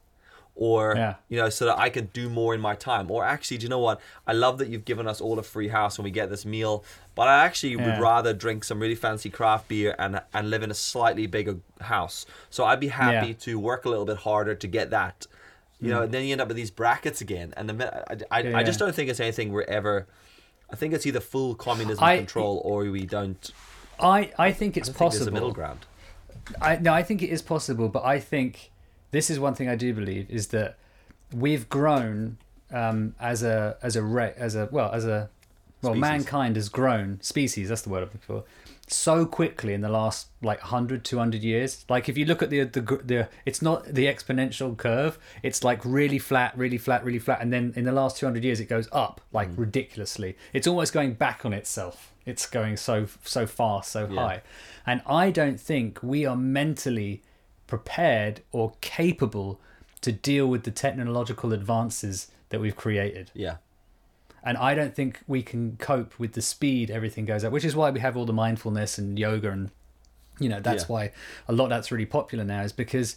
Or 0.58 0.94
Yeah. 0.96 1.16
you 1.28 1.38
know, 1.38 1.50
so 1.50 1.66
that 1.66 1.78
I 1.78 1.90
can 1.90 2.06
do 2.14 2.30
more 2.30 2.54
in 2.56 2.62
my 2.62 2.76
time. 2.76 3.12
Or 3.12 3.26
actually, 3.26 3.58
do 3.58 3.64
you 3.64 3.70
know 3.70 3.80
what? 3.80 4.00
I 4.26 4.32
love 4.32 4.58
that 4.60 4.70
you've 4.70 4.86
given 4.86 5.06
us 5.06 5.20
all 5.20 5.38
a 5.38 5.44
free 5.44 5.68
house 5.68 5.98
when 5.98 6.04
we 6.06 6.12
get 6.12 6.30
this 6.30 6.46
meal. 6.46 6.84
But 7.14 7.28
I 7.28 7.44
actually 7.46 7.76
would 7.76 8.00
rather 8.00 8.34
drink 8.34 8.64
some 8.64 8.80
really 8.80 8.96
fancy 8.96 9.30
craft 9.30 9.68
beer 9.68 9.96
and 10.00 10.22
and 10.34 10.50
live 10.50 10.64
in 10.64 10.72
a 10.72 10.74
slightly 10.74 11.28
bigger 11.28 11.58
house. 11.82 12.26
So 12.50 12.64
I'd 12.64 12.80
be 12.80 12.88
happy 12.88 13.28
Yeah. 13.28 13.34
to 13.42 13.60
work 13.60 13.84
a 13.86 13.90
little 13.90 14.06
bit 14.06 14.18
harder 14.18 14.56
to 14.56 14.68
get 14.68 14.90
that. 14.92 15.28
You 15.82 15.90
know, 15.90 16.00
mm. 16.00 16.04
and 16.06 16.14
then 16.14 16.24
you 16.26 16.32
end 16.32 16.40
up 16.42 16.48
with 16.48 16.56
these 16.58 16.72
brackets 16.72 17.20
again. 17.20 17.54
And 17.58 17.70
the, 17.70 18.24
I, 18.32 18.40
I, 18.40 18.60
I 18.60 18.64
just 18.64 18.80
don't 18.80 18.96
think 18.96 19.10
it's 19.10 19.20
anything 19.20 19.52
we're 19.52 19.64
ever. 19.64 20.08
I 20.72 20.78
think 20.78 20.94
it's 20.94 21.06
either 21.06 21.20
full 21.20 21.54
communism 21.56 22.02
I- 22.04 22.18
control 22.18 22.62
or 22.64 22.86
we 22.86 23.06
don't. 23.06 23.52
I 24.00 24.32
I 24.38 24.52
think 24.54 24.78
it's 24.78 24.88
I 24.90 24.94
think 24.94 25.00
there's 25.12 25.16
a 25.16 25.20
possible. 25.20 25.34
middle 25.34 25.52
ground. 25.52 25.86
I 26.62 26.78
no, 26.78 26.94
I 26.94 27.04
think 27.04 27.22
it 27.22 27.30
is 27.30 27.42
possible, 27.42 27.90
but 27.90 28.04
I 28.06 28.20
think 28.20 28.72
this 29.16 29.30
is 29.30 29.40
one 29.40 29.56
thing 29.56 29.70
I 29.70 29.76
do 29.76 29.94
believe 29.94 30.26
is 30.30 30.48
that 30.48 30.78
we've 31.34 31.68
grown 31.70 32.38
um, 32.72 33.16
as 33.20 33.44
a 33.44 33.78
as 33.82 33.96
a 33.96 34.04
ra- 34.04 34.36
as 34.38 34.56
a 34.56 34.68
well 34.72 34.92
as 34.92 35.06
a 35.06 35.30
well 35.82 35.94
Species. 35.94 36.02
mankind 36.02 36.56
has 36.56 36.70
grown 36.70 37.20
species 37.22 37.70
that's 37.70 37.84
the 37.84 37.90
word 37.90 37.98
I'm 38.04 38.04
looking 38.06 38.22
for 38.22 38.44
so 38.88 39.26
quickly 39.26 39.74
in 39.74 39.82
the 39.82 39.90
last 39.90 40.28
like 40.44 40.60
100 40.62 41.04
200 41.04 41.44
years 41.44 41.86
like 41.90 42.08
if 42.08 42.18
you 42.20 42.26
look 42.26 42.42
at 42.44 42.50
the 42.52 42.64
the 42.64 42.82
the 43.04 43.30
it's 43.46 43.62
not 43.62 43.84
the 43.86 44.06
exponential 44.06 44.76
curve 44.78 45.18
it's 45.44 45.64
like 45.64 45.80
really 45.84 46.20
flat 46.20 46.56
really 46.58 46.78
flat 46.78 47.04
really 47.04 47.20
flat 47.20 47.40
and 47.42 47.52
then 47.52 47.74
in 47.76 47.84
the 47.84 47.92
last 47.92 48.18
200 48.18 48.44
years 48.44 48.60
it 48.60 48.66
goes 48.66 48.88
up 48.92 49.22
like 49.34 49.50
Mm. 49.50 49.58
ridiculously 49.66 50.38
it's 50.54 50.68
almost 50.68 50.94
going 50.94 51.14
back 51.14 51.46
on 51.46 51.54
itself 51.54 52.12
it's 52.26 52.46
going 52.48 52.78
so 52.78 53.08
so 53.24 53.46
fast 53.48 53.92
so 53.92 54.08
Yeah. 54.08 54.22
high 54.22 54.42
and 54.86 55.02
i 55.08 55.30
don't 55.32 55.60
think 55.60 56.00
we 56.04 56.26
are 56.26 56.36
mentally 56.38 57.22
prepared 57.68 58.42
or 58.52 58.74
capable 58.82 59.60
to 60.02 60.12
deal 60.12 60.48
with 60.48 60.64
the 60.64 60.72
technological 60.72 61.52
advances 61.54 62.28
that 62.50 62.60
we've 62.62 62.76
created 62.76 63.32
Yeah. 63.34 63.58
and 64.44 64.58
I 64.58 64.76
don't 64.76 64.94
think 64.96 65.22
we 65.28 65.42
can 65.42 65.78
cope 65.78 66.20
with 66.20 66.34
the 66.34 66.42
speed 66.42 66.92
everything 66.92 67.26
goes 67.26 67.44
at, 67.44 67.52
which 67.52 67.66
is 67.66 67.76
why 67.76 67.90
we 67.90 68.00
have 68.02 68.16
all 68.16 68.26
the 68.26 68.34
mindfulness 68.34 68.98
and 68.98 69.18
yoga 69.18 69.50
and 69.52 69.72
you 70.40 70.50
know 70.50 70.60
that's 70.60 70.84
Yeah. 70.84 70.88
why 70.94 71.12
a 71.48 71.54
lot 71.54 71.70
that's 71.70 71.92
really 71.92 72.06
popular 72.06 72.44
now 72.44 72.62
is 72.62 72.72
because 72.72 73.16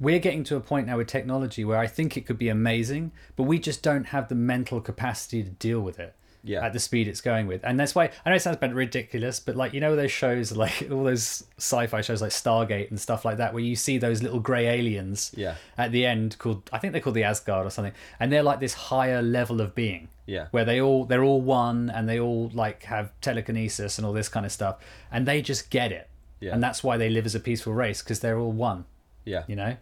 we're 0.00 0.18
getting 0.20 0.44
to 0.44 0.56
a 0.56 0.60
point 0.60 0.86
now 0.86 0.96
with 0.96 1.08
technology 1.08 1.64
where 1.64 1.78
I 1.78 1.86
think 1.88 2.16
it 2.16 2.24
could 2.24 2.38
be 2.38 2.48
amazing, 2.48 3.10
but 3.34 3.42
we 3.44 3.58
just 3.58 3.82
don't 3.82 4.04
have 4.06 4.28
the 4.28 4.36
mental 4.36 4.80
capacity 4.80 5.42
to 5.42 5.50
deal 5.50 5.80
with 5.80 5.98
it 5.98 6.14
Yeah. 6.48 6.64
at 6.64 6.72
the 6.72 6.80
speed 6.80 7.06
it's 7.06 7.20
going 7.20 7.46
with. 7.46 7.60
And 7.62 7.78
that's 7.78 7.94
why 7.94 8.10
I 8.24 8.30
know 8.30 8.36
it 8.36 8.40
sounds 8.42 8.56
a 8.56 8.60
bit 8.60 8.74
ridiculous, 8.74 9.38
but 9.38 9.54
like 9.54 9.74
you 9.74 9.80
know 9.80 9.94
those 9.94 10.10
shows 10.10 10.50
like 10.64 10.88
all 10.90 11.04
those 11.04 11.44
sci-fi 11.58 12.00
shows 12.00 12.20
like 12.22 12.30
Stargate 12.32 12.90
and 12.90 12.98
stuff 13.00 13.24
like 13.24 13.36
that 13.36 13.52
where 13.54 13.62
you 13.62 13.76
see 13.76 13.98
those 13.98 14.22
little 14.22 14.40
grey 14.40 14.66
aliens 14.66 15.30
Yeah. 15.36 15.54
at 15.76 15.92
the 15.92 16.06
end 16.06 16.38
called 16.38 16.68
I 16.72 16.78
think 16.78 16.92
they're 16.92 17.02
called 17.02 17.16
the 17.16 17.24
Asgard 17.24 17.66
or 17.66 17.70
something, 17.70 17.92
and 18.18 18.32
they're 18.32 18.42
like 18.42 18.60
this 18.60 18.74
higher 18.74 19.22
level 19.22 19.60
of 19.60 19.74
being. 19.74 20.08
Yeah. 20.26 20.48
Where 20.50 20.64
they 20.64 20.80
all 20.80 21.04
they're 21.04 21.24
all 21.24 21.40
one 21.40 21.90
and 21.90 22.08
they 22.08 22.18
all 22.20 22.50
like 22.54 22.82
have 22.84 23.12
telekinesis 23.20 23.98
and 23.98 24.06
all 24.06 24.12
this 24.12 24.28
kind 24.28 24.44
of 24.46 24.52
stuff, 24.52 24.78
and 25.12 25.26
they 25.26 25.40
just 25.42 25.70
get 25.70 25.92
it. 25.92 26.08
Yeah. 26.40 26.54
And 26.54 26.62
that's 26.62 26.84
why 26.84 26.96
they 26.96 27.10
live 27.10 27.26
as 27.26 27.34
a 27.34 27.40
peaceful 27.40 27.72
race 27.74 28.02
because 28.02 28.20
they're 28.20 28.38
all 28.38 28.52
one, 28.52 28.84
Yeah. 29.24 29.42
you 29.48 29.56
know, 29.56 29.76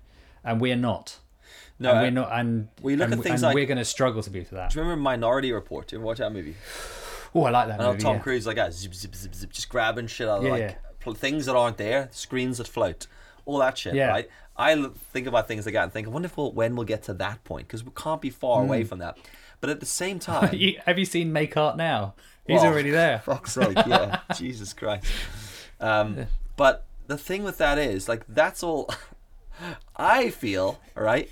and 0.45 0.61
we're 0.61 0.77
not. 0.77 1.19
No, 1.79 1.91
and 1.91 1.99
I- 1.99 2.03
we're 2.03 2.11
not, 2.11 2.29
and 2.33 2.69
we 2.81 2.97
look 2.97 3.07
and, 3.11 3.15
at 3.15 3.23
things 3.23 3.35
and 3.35 3.49
like- 3.49 3.55
we're 3.55 3.67
going 3.67 3.79
to 3.79 3.85
struggle 3.85 4.23
to 4.23 4.31
be 4.31 4.45
for 4.45 4.55
that. 4.57 4.71
Do 4.71 4.79
you 4.79 4.83
remember 4.83 5.03
Minority 5.03 5.53
Report? 5.53 5.87
Do 5.89 5.97
you 5.97 6.01
ever 6.01 6.07
watch 6.07 6.19
that 6.19 6.33
movie? 6.33 6.57
Oh, 7.35 7.45
I 7.45 7.51
like 7.51 7.69
that 7.69 7.79
know 7.79 7.91
movie. 7.93 8.03
Tom 8.03 8.17
yeah. 8.17 8.23
Cruise 8.23 8.47
like 8.47 8.57
that, 8.57 8.73
zip, 8.73 8.95
zip, 8.95 9.15
zip, 9.15 9.35
zip, 9.35 9.51
just 9.53 9.69
grabbing 9.69 10.07
shit 10.07 10.27
out 10.29 10.39
of 10.39 10.45
Yeah, 10.45 10.51
like 10.51 10.61
yeah. 10.61 10.75
pl- 11.01 11.13
things 11.15 11.45
that 11.47 11.55
aren't 11.57 11.77
there, 11.77 12.09
screens 12.13 12.59
that 12.59 12.67
float, 12.69 13.07
all 13.45 13.59
that 13.59 13.77
shit, 13.77 13.95
Yeah. 13.95 14.09
right? 14.09 14.29
I 14.57 14.73
l- 14.73 14.95
think 15.13 15.27
about 15.27 15.47
things 15.47 15.67
like 15.67 15.75
that 15.75 15.83
and 15.83 15.93
think, 15.93 16.07
I 16.07 16.11
wonder 16.11 16.27
if 16.27 16.37
we'll, 16.39 16.53
when 16.53 16.77
we'll 16.77 16.87
get 16.87 17.03
to 17.05 17.15
that 17.15 17.45
point 17.45 17.67
because 17.69 17.85
we 17.85 17.91
can't 17.95 18.23
be 18.23 18.31
far 18.31 18.63
away 18.63 18.83
Hmm. 18.83 18.89
from 18.89 18.99
that. 19.01 19.19
But 19.61 19.69
at 19.69 19.81
the 19.81 19.87
same 19.87 20.19
time, 20.31 20.55
You- 20.55 20.81
Have 20.87 20.99
you 20.99 21.05
seen 21.05 21.31
Make 21.33 21.55
Art 21.59 21.77
Now? 21.77 22.15
He's 22.47 22.63
already 22.63 22.91
there. 22.91 23.19
fuck's 23.25 23.53
sake, 23.53 23.77
yeah, 23.87 24.21
Jesus 24.35 24.73
Christ. 24.73 25.05
Um, 25.79 26.27
but 26.57 26.85
the 27.07 27.19
thing 27.19 27.43
with 27.43 27.59
that 27.59 27.77
is, 27.77 28.09
like, 28.09 28.25
that's 28.29 28.63
all. 28.63 28.89
I 29.97 30.31
feel 30.31 30.79
right. 30.95 31.29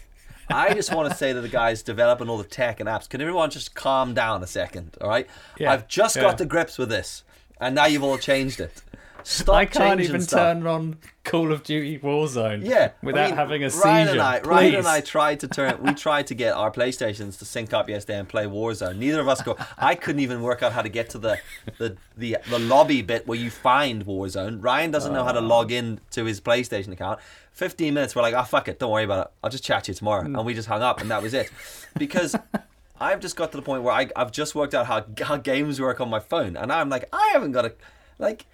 I 0.48 0.74
just 0.74 0.94
want 0.94 1.10
to 1.10 1.16
say 1.16 1.32
to 1.32 1.40
the 1.40 1.48
guys 1.48 1.82
developing 1.82 2.28
all 2.28 2.38
the 2.38 2.44
tech 2.44 2.80
and 2.80 2.88
apps, 2.88 3.08
can 3.08 3.20
everyone 3.20 3.50
just 3.50 3.74
calm 3.74 4.14
down 4.14 4.42
a 4.42 4.46
second? 4.46 4.96
All 5.00 5.08
right, 5.08 5.26
Yeah, 5.58 5.72
I've 5.72 5.88
just 5.88 6.16
yeah. 6.16 6.22
got 6.22 6.38
to 6.38 6.44
grips 6.44 6.78
with 6.78 6.88
this, 6.88 7.24
and 7.60 7.74
now 7.74 7.86
you've 7.86 8.02
all 8.04 8.18
changed 8.18 8.60
it. 8.60 8.82
Stop 9.24 9.54
I 9.54 9.64
can't 9.64 10.00
even 10.02 10.20
stuff. 10.20 10.38
turn 10.38 10.66
on 10.66 10.98
Call 11.24 11.50
of 11.50 11.62
Duty 11.62 11.98
Warzone. 11.98 12.62
Yeah, 12.62 12.92
without 13.02 13.24
I 13.24 13.26
mean, 13.28 13.36
having 13.36 13.64
a 13.64 13.70
seizure. 13.70 13.88
Ryan 13.88 14.08
and 14.08 14.20
I, 14.20 14.40
Ryan 14.40 14.74
and 14.74 14.86
I 14.86 15.00
tried 15.00 15.40
to 15.40 15.48
turn. 15.48 15.82
We 15.82 15.94
tried 15.94 16.26
to 16.26 16.34
get 16.34 16.52
our 16.52 16.70
PlayStations 16.70 17.38
to 17.38 17.46
sync 17.46 17.72
up 17.72 17.88
yesterday 17.88 18.18
and 18.18 18.28
play 18.28 18.44
Warzone. 18.44 18.98
Neither 18.98 19.20
of 19.20 19.28
us 19.28 19.40
go. 19.40 19.56
I 19.78 19.94
couldn't 19.94 20.20
even 20.20 20.42
work 20.42 20.62
out 20.62 20.72
how 20.72 20.82
to 20.82 20.90
get 20.90 21.08
to 21.10 21.18
the 21.18 21.38
the 21.78 21.96
the, 22.18 22.36
the 22.50 22.58
lobby 22.58 23.00
bit 23.00 23.26
where 23.26 23.38
you 23.38 23.50
find 23.50 24.04
Warzone. 24.04 24.62
Ryan 24.62 24.90
doesn't 24.90 25.12
know 25.12 25.24
how 25.24 25.32
to 25.32 25.40
ah. 25.40 25.42
log 25.42 25.72
in 25.72 26.00
to 26.10 26.26
his 26.26 26.42
PlayStation 26.42 26.92
account. 26.92 27.18
Fifteen 27.50 27.94
minutes, 27.94 28.14
we're 28.14 28.22
like, 28.22 28.34
oh 28.34 28.44
fuck 28.44 28.68
it, 28.68 28.78
don't 28.78 28.92
worry 28.92 29.04
about 29.04 29.26
it. 29.26 29.32
I'll 29.42 29.50
just 29.50 29.64
chat 29.64 29.84
to 29.84 29.92
you 29.92 29.94
tomorrow, 29.96 30.24
and 30.24 30.44
we 30.44 30.52
just 30.52 30.68
hung 30.68 30.82
up, 30.82 31.00
and 31.00 31.10
that 31.10 31.22
was 31.22 31.32
it. 31.32 31.50
Because 31.96 32.36
I've 33.00 33.20
just 33.20 33.36
got 33.36 33.52
to 33.52 33.56
the 33.56 33.62
point 33.62 33.84
where 33.84 33.94
I, 33.94 34.10
I've 34.14 34.32
just 34.32 34.54
worked 34.54 34.74
out 34.74 34.86
how 34.86 35.06
how 35.22 35.38
games 35.38 35.80
work 35.80 36.00
on 36.00 36.10
my 36.10 36.20
phone, 36.20 36.58
and 36.58 36.70
I'm 36.70 36.90
like, 36.90 37.08
I 37.10 37.30
haven't 37.32 37.52
got 37.52 37.64
a 37.64 37.72
like. 38.18 38.44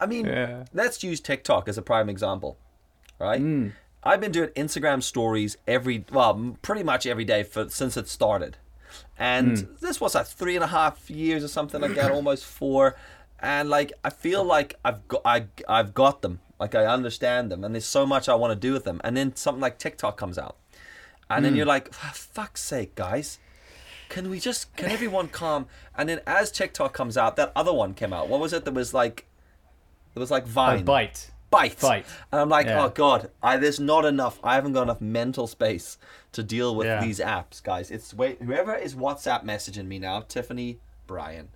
I 0.00 0.06
mean, 0.06 0.26
Yeah. 0.26 0.64
let's 0.74 1.02
use 1.02 1.20
TikTok 1.20 1.68
as 1.68 1.78
a 1.78 1.82
prime 1.82 2.08
example, 2.08 2.58
right? 3.18 3.40
Hmm. 3.40 3.68
I've 4.02 4.20
been 4.20 4.32
doing 4.32 4.50
Instagram 4.50 5.02
stories 5.02 5.56
every, 5.66 6.04
well, 6.12 6.56
pretty 6.62 6.82
much 6.84 7.06
every 7.06 7.24
day 7.24 7.42
for 7.42 7.68
since 7.68 7.96
it 7.96 8.08
started, 8.08 8.56
and 9.18 9.58
Hmm. 9.58 9.64
this 9.80 10.00
was 10.00 10.14
like 10.14 10.26
three 10.26 10.54
and 10.54 10.62
a 10.64 10.68
half 10.68 11.10
years 11.10 11.42
or 11.42 11.48
something 11.48 11.80
like 11.80 11.94
that, 11.94 12.10
almost 12.18 12.44
four, 12.44 12.96
and 13.40 13.68
like 13.68 13.92
I 14.04 14.10
feel 14.10 14.44
like 14.44 14.74
I've 14.84 15.06
got 15.08 15.22
I 15.24 15.46
I've 15.68 15.92
got 15.94 16.22
them, 16.22 16.40
like 16.60 16.74
I 16.74 16.86
understand 16.86 17.50
them, 17.50 17.64
and 17.64 17.74
there's 17.74 17.84
so 17.86 18.06
much 18.06 18.28
I 18.28 18.34
want 18.34 18.52
to 18.52 18.58
do 18.68 18.72
with 18.72 18.84
them, 18.84 19.00
and 19.02 19.16
then 19.16 19.34
something 19.34 19.60
like 19.60 19.78
TikTok 19.78 20.16
comes 20.16 20.38
out, 20.38 20.56
and 21.28 21.38
Hmm. 21.38 21.42
then 21.44 21.56
you're 21.56 21.66
like, 21.66 21.92
"For 21.92 22.14
fuck's 22.14 22.62
sake, 22.62 22.94
guys. 22.94 23.38
Can 24.08 24.30
we 24.30 24.38
just 24.38 24.74
can 24.76 24.88
everyone 24.88 25.26
calm? 25.28 25.66
And 25.98 26.08
then 26.08 26.20
as 26.28 26.52
TikTok 26.52 26.92
comes 26.92 27.16
out, 27.18 27.34
that 27.36 27.50
other 27.56 27.72
one 27.72 27.92
came 27.92 28.12
out. 28.12 28.28
What 28.28 28.38
was 28.40 28.52
it 28.52 28.64
that 28.64 28.72
was 28.74 28.94
like? 28.94 29.26
It 30.16 30.18
was 30.18 30.30
like 30.30 30.44
Oh, 30.44 30.48
Vine. 30.48 30.84
Byte. 30.84 31.30
Byte. 31.52 31.76
Byte. 31.76 32.04
And 32.32 32.40
I'm 32.40 32.48
like, 32.48 32.66
Yeah. 32.66 32.84
oh 32.84 32.88
god, 32.88 33.30
I, 33.42 33.58
there's 33.58 33.78
not 33.78 34.04
enough. 34.04 34.40
I 34.42 34.54
haven't 34.54 34.72
got 34.72 34.82
enough 34.82 35.00
mental 35.00 35.46
space 35.46 35.98
to 36.32 36.42
deal 36.42 36.74
with 36.74 36.86
Yeah. 36.86 37.00
these 37.00 37.20
apps, 37.20 37.62
guys. 37.62 37.90
It's 37.90 38.14
wait, 38.14 38.42
whoever 38.42 38.74
is 38.74 38.94
WhatsApp 38.94 39.44
messaging 39.44 39.86
me 39.86 39.98
now, 39.98 40.22
Tiffany, 40.22 40.80
Brian, 41.06 41.50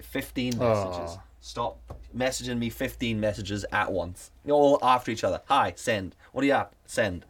15 0.00 0.58
messages. 0.58 1.16
Oh. 1.16 1.22
Stop 1.40 1.78
messaging 2.16 2.58
me 2.58 2.70
15 2.70 3.18
messages 3.18 3.64
at 3.72 3.90
once, 3.90 4.30
all 4.48 4.78
after 4.80 5.10
each 5.10 5.24
other. 5.24 5.40
Hi, 5.46 5.72
send. 5.74 6.14
What 6.30 6.44
are 6.44 6.46
you 6.46 6.52
at? 6.52 6.72
Send. 6.86 7.24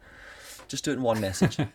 Just 0.69 0.85
do 0.85 0.91
it 0.91 0.95
in 0.95 1.03
one 1.03 1.21
message. 1.21 1.59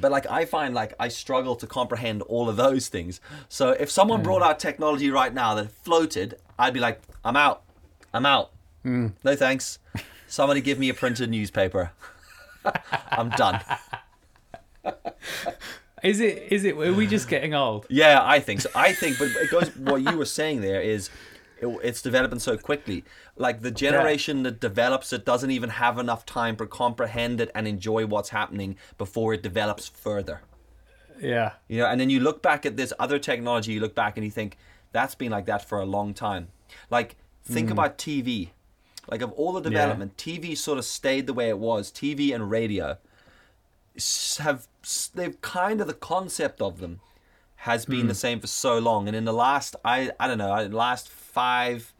But 0.00 0.10
like 0.10 0.26
I 0.30 0.44
find 0.44 0.74
like 0.74 0.94
I 0.98 1.08
struggle 1.08 1.56
to 1.56 1.66
comprehend 1.66 2.22
all 2.22 2.48
of 2.48 2.56
those 2.56 2.88
things. 2.88 3.20
So 3.48 3.70
if 3.70 3.90
someone 3.90 4.20
hmm. 4.20 4.24
brought 4.24 4.42
out 4.42 4.58
technology 4.58 5.10
right 5.10 5.32
now 5.32 5.54
that 5.54 5.70
floated, 5.70 6.38
I'd 6.58 6.74
be 6.74 6.80
like, 6.80 7.02
I'm 7.24 7.36
out. 7.36 7.62
I'm 8.12 8.26
out. 8.26 8.52
Mm. 8.84 9.12
No 9.24 9.36
thanks. 9.36 9.78
Somebody 10.28 10.60
give 10.60 10.78
me 10.78 10.88
a 10.88 10.94
printed 10.94 11.30
newspaper. 11.30 11.92
I'm 13.10 13.30
done. 13.30 13.60
Is 16.02 16.20
it? 16.20 16.50
Is 16.50 16.64
it? 16.64 16.76
Are 16.76 16.92
we 16.92 17.06
just 17.06 17.28
getting 17.28 17.54
old? 17.54 17.86
Yeah, 17.88 18.20
I 18.22 18.40
think 18.40 18.60
so. 18.60 18.70
I 18.74 18.92
think, 18.92 19.18
but 19.18 19.28
it 19.28 19.50
goes. 19.50 19.68
What 19.76 20.02
you 20.02 20.16
were 20.16 20.24
saying 20.24 20.60
there 20.60 20.80
is, 20.80 21.10
it, 21.60 21.66
it's 21.84 22.02
developing 22.02 22.40
so 22.40 22.56
quickly. 22.56 23.04
Like 23.36 23.60
the 23.60 23.70
generation 23.70 24.42
that 24.42 24.60
develops 24.60 25.12
it 25.12 25.24
doesn't 25.24 25.50
even 25.50 25.70
have 25.70 25.98
enough 25.98 26.26
time 26.26 26.56
to 26.56 26.66
comprehend 26.66 27.40
it 27.40 27.50
and 27.54 27.68
enjoy 27.68 28.06
what's 28.06 28.30
happening 28.30 28.76
before 28.98 29.32
it 29.34 29.42
develops 29.42 29.88
further. 29.88 30.42
Yeah. 31.20 31.52
You 31.68 31.78
know, 31.78 31.86
and 31.86 32.00
then 32.00 32.10
you 32.10 32.20
look 32.20 32.42
back 32.42 32.66
at 32.66 32.76
this 32.76 32.92
other 32.98 33.18
technology, 33.18 33.72
you 33.72 33.80
look 33.80 33.94
back 33.94 34.16
and 34.16 34.24
you 34.24 34.30
think 34.30 34.56
that's 34.90 35.14
been 35.14 35.30
like 35.30 35.46
that 35.46 35.66
for 35.68 35.78
a 35.78 35.86
long 35.86 36.14
time. 36.14 36.48
Like 36.90 37.16
think 37.44 37.70
about 37.70 37.98
TV. 37.98 38.48
Like 39.10 39.20
of 39.20 39.32
all 39.32 39.52
the 39.52 39.60
development, 39.60 40.16
TV 40.16 40.56
sort 40.56 40.78
of 40.78 40.84
stayed 40.84 41.26
the 41.26 41.32
way 41.32 41.48
it 41.48 41.58
was. 41.58 41.90
TV 41.90 42.34
and 42.34 42.50
radio 42.50 42.98
have 44.38 44.66
they've 45.14 45.38
kind 45.42 45.80
of 45.80 45.86
the 45.86 45.92
concept 45.94 46.62
of 46.62 46.78
them 46.80 47.00
has 47.56 47.84
been 47.84 48.08
the 48.08 48.14
same 48.14 48.40
for 48.40 48.46
so 48.46 48.78
long, 48.78 49.06
and 49.06 49.16
in 49.16 49.24
the 49.24 49.32
last 49.32 49.76
I 49.84 50.10
I 50.18 50.26
don't 50.28 50.38
know, 50.38 50.66
last 50.68 51.08
five 51.08 51.92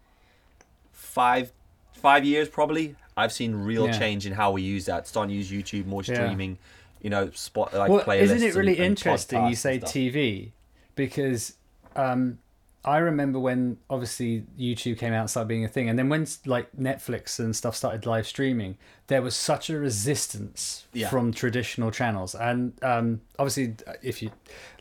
five 0.92 1.52
five 1.92 2.24
years 2.24 2.48
probably, 2.48 2.96
I've 3.16 3.33
seen 3.33 3.55
real 3.55 3.87
Yeah. 3.87 3.98
change 3.98 4.26
in 4.26 4.33
how 4.33 4.50
we 4.52 4.62
use 4.62 4.87
that. 4.87 5.07
Starting 5.07 5.31
to 5.31 5.37
use 5.37 5.50
YouTube, 5.50 5.87
more 5.87 6.02
Yeah. 6.02 6.14
streaming, 6.14 6.59
you 7.00 7.11
know, 7.11 7.31
spot 7.31 7.74
like 7.74 7.90
Well, 7.90 8.11
isn't 8.11 8.42
it 8.42 8.55
really 8.55 8.72
and- 8.72 8.78
and 8.81 8.87
interesting 8.87 9.46
you 9.46 9.55
say. 9.57 9.78
TV? 9.78 10.52
Because 10.94 11.57
um, 11.94 12.38
I 12.85 12.99
remember 12.99 13.38
when 13.38 13.79
obviously 13.88 14.45
YouTube 14.59 14.99
came 14.99 15.12
out 15.12 15.21
and 15.21 15.31
started 15.31 15.47
being 15.49 15.64
a 15.64 15.68
thing, 15.68 15.88
and 15.88 15.97
then 15.99 16.09
when 16.09 16.27
like 16.47 16.68
Netflix 16.77 17.38
and 17.38 17.55
stuff 17.55 17.77
started 17.77 18.07
live 18.07 18.27
streaming, 18.27 18.77
there 19.07 19.23
was 19.23 19.37
such 19.37 19.71
a 19.71 19.79
resistance 19.79 20.87
Yeah. 20.92 21.09
from 21.09 21.33
traditional 21.33 21.90
channels, 21.90 22.35
and 22.35 22.73
um, 22.83 23.21
obviously 23.38 23.77
if 24.03 24.21
you 24.23 24.31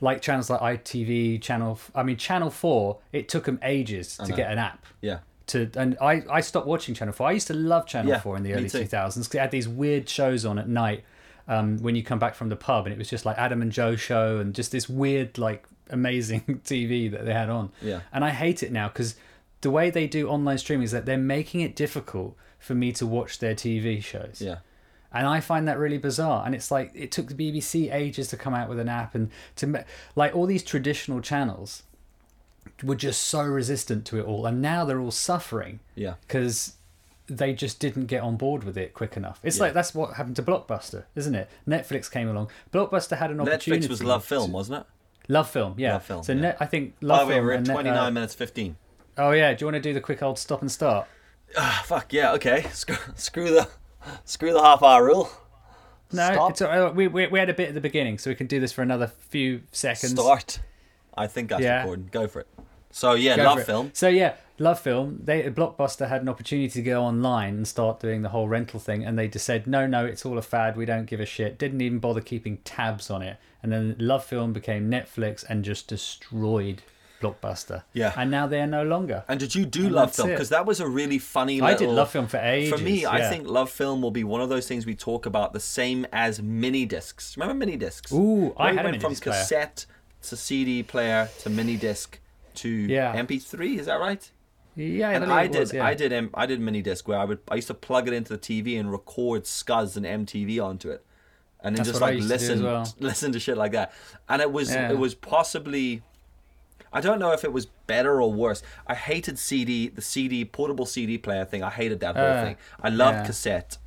like 0.01 0.21
channels 0.21 0.49
like 0.49 0.61
ITV, 0.61 1.41
Channel, 1.41 1.79
I 1.93 2.03
mean 2.03 2.17
Channel 2.17 2.49
Four, 2.49 2.97
it 3.11 3.29
took 3.29 3.43
them 3.45 3.59
ages 3.61 4.17
to 4.17 4.31
get 4.33 4.51
an 4.51 4.57
app 4.57 4.85
Yeah. 5.01 5.19
to 5.47 5.69
and 5.75 5.95
I, 6.01 6.23
I 6.29 6.41
stopped 6.41 6.65
watching 6.67 6.95
Channel 6.95 7.13
4. 7.13 7.27
I 7.27 7.31
used 7.33 7.47
to 7.47 7.53
love 7.53 7.85
Channel 7.85 8.11
Yeah, 8.11 8.19
4 8.19 8.37
in 8.37 8.43
the 8.43 8.53
early 8.53 8.65
2000s 8.65 8.89
because 9.15 9.35
it 9.35 9.39
had 9.39 9.51
these 9.51 9.67
weird 9.67 10.09
shows 10.09 10.43
on 10.45 10.57
at 10.57 10.67
night 10.67 11.03
um, 11.47 11.77
when 11.79 11.95
you 11.95 12.03
come 12.03 12.17
back 12.19 12.33
from 12.35 12.49
the 12.49 12.55
pub 12.55 12.85
and 12.85 12.93
it 12.93 12.97
was 12.97 13.09
just 13.09 13.25
like 13.25 13.37
Adam 13.37 13.61
and 13.61 13.71
Joe 13.71 13.95
show 13.95 14.37
and 14.39 14.53
just 14.55 14.71
this 14.71 14.87
weird 14.89 15.37
like 15.37 15.65
amazing 15.91 16.41
TV 16.63 17.11
that 17.11 17.25
they 17.25 17.33
had 17.33 17.49
on. 17.49 17.71
Yeah. 17.81 18.01
And 18.13 18.23
I 18.25 18.29
hate 18.31 18.63
it 18.63 18.71
now 18.71 18.87
because 18.87 19.15
the 19.61 19.69
way 19.71 19.89
they 19.89 20.07
do 20.07 20.27
online 20.29 20.57
streaming 20.57 20.85
is 20.85 20.91
that 20.91 21.05
they're 21.05 21.17
making 21.17 21.61
it 21.61 21.75
difficult 21.75 22.35
for 22.59 22.73
me 22.75 22.91
to 22.93 23.05
watch 23.05 23.39
their 23.39 23.53
TV 23.55 24.03
shows. 24.03 24.41
Yeah. 24.41 24.57
And 25.13 25.27
I 25.27 25.39
find 25.41 25.67
that 25.67 25.77
really 25.77 25.97
bizarre. 25.97 26.43
And 26.45 26.55
it's 26.55 26.71
like 26.71 26.91
it 26.95 27.11
took 27.11 27.27
the 27.27 27.33
BBC 27.35 27.93
ages 27.93 28.29
to 28.29 28.37
come 28.37 28.53
out 28.53 28.69
with 28.69 28.79
an 28.79 28.87
app, 28.89 29.13
and 29.13 29.29
to 29.57 29.83
like 30.15 30.35
all 30.35 30.45
these 30.45 30.63
traditional 30.63 31.19
channels 31.21 31.83
were 32.83 32.95
just 32.95 33.23
so 33.23 33.41
resistant 33.41 34.05
to 34.05 34.19
it 34.19 34.25
all, 34.25 34.45
and 34.45 34.61
now 34.61 34.85
they're 34.85 34.99
all 35.01 35.11
suffering 35.11 35.79
Yeah. 35.95 36.13
because 36.27 36.75
they 37.27 37.53
just 37.53 37.79
didn't 37.79 38.05
get 38.05 38.21
on 38.23 38.35
board 38.37 38.63
with 38.63 38.77
it 38.77 38.93
quick 38.93 39.17
enough. 39.17 39.39
It's 39.43 39.57
Yeah. 39.57 39.63
like 39.63 39.73
that's 39.73 39.93
what 39.93 40.13
happened 40.15 40.35
to 40.37 40.43
Blockbuster, 40.43 41.03
isn't 41.15 41.35
it? 41.35 41.49
Netflix 41.67 42.09
came 42.09 42.27
along. 42.29 42.49
Blockbuster 42.71 43.17
had 43.17 43.31
an 43.31 43.39
opportunity. 43.41 43.85
Netflix 43.87 43.89
was 43.89 44.03
Love 44.03 44.23
Film, 44.25 44.51
wasn't 44.51 44.81
it? 44.81 44.87
Love 45.31 45.49
Film, 45.49 45.75
yeah. 45.77 45.93
Love 45.93 46.03
Film, 46.03 46.23
So 46.23 46.33
yeah. 46.33 46.41
Net, 46.41 46.57
I 46.59 46.65
think 46.65 46.99
By 46.99 47.07
Love 47.07 47.19
the 47.21 47.25
way, 47.27 47.33
Film. 47.35 47.45
we're 47.45 47.51
at 47.53 47.63
Net- 47.67 47.73
29 47.73 47.97
uh, 47.97 48.11
minutes 48.11 48.35
15. 48.35 48.75
oh 49.17 49.31
yeah, 49.31 49.53
do 49.53 49.63
you 49.63 49.67
want 49.67 49.75
to 49.75 49.81
do 49.81 49.93
the 49.93 50.01
quick 50.01 50.21
old 50.21 50.37
stop 50.37 50.61
and 50.61 50.71
start? 50.71 51.07
Ah, 51.57 51.83
fuck 51.85 52.11
yeah, 52.13 52.33
okay. 52.33 52.63
Screw, 52.71 52.95
screw 53.15 53.49
the 53.51 53.67
screw 54.25 54.51
the 54.53 54.61
half 54.61 54.81
hour 54.83 55.05
rule. 55.05 55.29
No, 56.13 56.33
Stop. 56.33 56.51
it's 56.51 56.61
all 56.61 56.67
right. 56.69 56.93
we, 56.95 57.07
we 57.07 57.27
we 57.27 57.39
had 57.39 57.49
a 57.49 57.53
bit 57.53 57.69
at 57.69 57.73
the 57.73 57.81
beginning, 57.81 58.17
so 58.17 58.29
we 58.29 58.35
can 58.35 58.47
do 58.47 58.59
this 58.59 58.71
for 58.73 58.81
another 58.81 59.07
few 59.07 59.61
seconds. 59.71 60.11
Start. 60.13 60.59
I 61.15 61.27
think 61.27 61.49
that's 61.49 61.61
Yeah. 61.63 61.79
recording. 61.81 62.09
Go 62.11 62.27
for 62.27 62.41
it. 62.41 62.47
So 62.89 63.13
yeah, 63.13 63.37
Go 63.37 63.43
love 63.43 63.63
film. 63.63 63.91
So 63.93 64.09
yeah, 64.09 64.35
Love 64.59 64.79
Film. 64.81 65.19
They 65.23 65.43
Blockbuster 65.43 66.09
had 66.09 66.21
an 66.21 66.27
opportunity 66.29 66.67
to 66.69 66.81
go 66.81 67.01
online 67.03 67.55
and 67.55 67.67
start 67.67 68.01
doing 68.01 68.21
the 68.21 68.29
whole 68.29 68.49
rental 68.49 68.79
thing, 68.81 69.05
and 69.05 69.17
they 69.17 69.29
just 69.29 69.45
said, 69.45 69.65
"No, 69.67 69.87
no, 69.87 70.05
it's 70.05 70.25
all 70.25 70.37
a 70.37 70.41
fad. 70.41 70.75
We 70.75 70.85
don't 70.85 71.05
give 71.05 71.21
a 71.21 71.25
shit." 71.25 71.57
Didn't 71.57 71.79
even 71.81 71.99
bother 71.99 72.19
keeping 72.19 72.57
tabs 72.65 73.09
on 73.09 73.21
it, 73.21 73.37
and 73.63 73.71
then 73.71 73.95
Love 73.99 74.23
Film 74.25 74.53
became 74.53 74.89
Netflix 74.89 75.43
and 75.47 75.63
just 75.63 75.87
destroyed 75.87 76.81
Blockbuster. 77.21 77.83
Yeah. 77.93 78.13
and 78.17 78.31
now 78.31 78.47
they're 78.47 78.65
no 78.65 78.83
longer. 78.83 79.23
And 79.27 79.39
did 79.39 79.53
you 79.53 79.65
do 79.65 79.85
And 79.85 79.91
love 79.93 80.15
film? 80.15 80.29
Because 80.29 80.49
that 80.49 80.65
was 80.65 80.79
a 80.79 80.87
really 80.87 81.19
funny. 81.19 81.61
I 81.61 81.75
did 81.75 81.89
Love 81.89 82.09
Film 82.09 82.27
for 82.27 82.37
ages. 82.37 82.71
For 82.73 82.83
me, 82.83 83.05
I 83.05 83.29
think 83.29 83.47
love 83.47 83.69
film 83.69 84.01
will 84.01 84.09
be 84.11 84.23
one 84.23 84.41
of 84.41 84.49
those 84.49 84.67
things 84.67 84.85
we 84.87 84.95
talk 84.95 85.25
about 85.27 85.53
the 85.53 85.59
same 85.59 86.07
as 86.11 86.41
mini 86.41 86.85
discs. 86.85 87.37
Remember 87.37 87.53
mini 87.65 87.77
discs? 87.77 88.11
Ooh, 88.11 88.53
I 88.57 88.71
we 88.71 88.77
had 88.77 88.85
a 88.85 88.89
went 88.89 89.01
from 89.01 89.15
player. 89.15 89.35
cassette 89.35 89.85
to 90.23 90.35
CD 90.35 90.81
player 90.83 91.29
to 91.41 91.49
mini 91.51 91.77
disc 91.77 92.19
to 92.55 92.67
Yeah. 92.69 93.15
MP3. 93.15 93.77
Is 93.79 93.85
that 93.85 93.99
right? 93.99 94.29
Yeah, 94.75 95.09
and 95.11 95.25
I 95.31 95.47
did, 95.47 95.59
was, 95.59 95.73
yeah. 95.73 95.85
I 95.85 95.93
did, 95.93 96.13
M- 96.13 96.29
I 96.33 96.45
did 96.45 96.59
mini 96.61 96.81
disc 96.81 97.05
where 97.07 97.19
I 97.19 97.25
would, 97.25 97.39
I 97.49 97.55
used 97.55 97.67
to 97.67 97.73
plug 97.73 98.07
it 98.07 98.13
into 98.13 98.31
the 98.35 98.39
TV 98.39 98.79
and 98.79 98.89
record 98.91 99.43
Scuzz 99.43 99.97
and 99.97 100.05
MTV 100.27 100.63
onto 100.63 100.89
it, 100.89 101.05
and 101.63 101.75
then 101.75 101.79
That's 101.83 101.89
just 101.89 102.01
like 102.01 102.15
used 102.15 102.27
to 102.27 102.33
listen 102.33 102.63
well. 102.63 102.87
listen 102.99 103.31
to 103.33 103.39
shit 103.39 103.57
like 103.57 103.71
that. 103.73 103.93
And 104.29 104.41
it 104.41 104.51
was 104.51 104.71
Yeah. 104.73 104.91
it 104.91 104.97
was 104.97 105.13
possibly 105.15 106.01
I 106.93 106.99
don't 106.99 107.19
know 107.19 107.31
if 107.31 107.43
it 107.45 107.53
was 107.53 107.67
better 107.87 108.21
or 108.21 108.31
worse. 108.33 108.61
I 108.85 108.95
hated 108.95 109.39
CD, 109.39 109.87
the 109.87 110.01
CD 110.01 110.43
portable 110.43 110.85
CD 110.85 111.17
player 111.17 111.45
thing. 111.45 111.63
I 111.63 111.69
hated 111.69 112.01
that 112.01 112.15
whole 112.17 112.25
Uh, 112.25 112.43
thing. 112.43 112.57
I 112.83 112.89
loved 112.89 113.19
yeah. 113.19 113.25
cassette, 113.27 113.77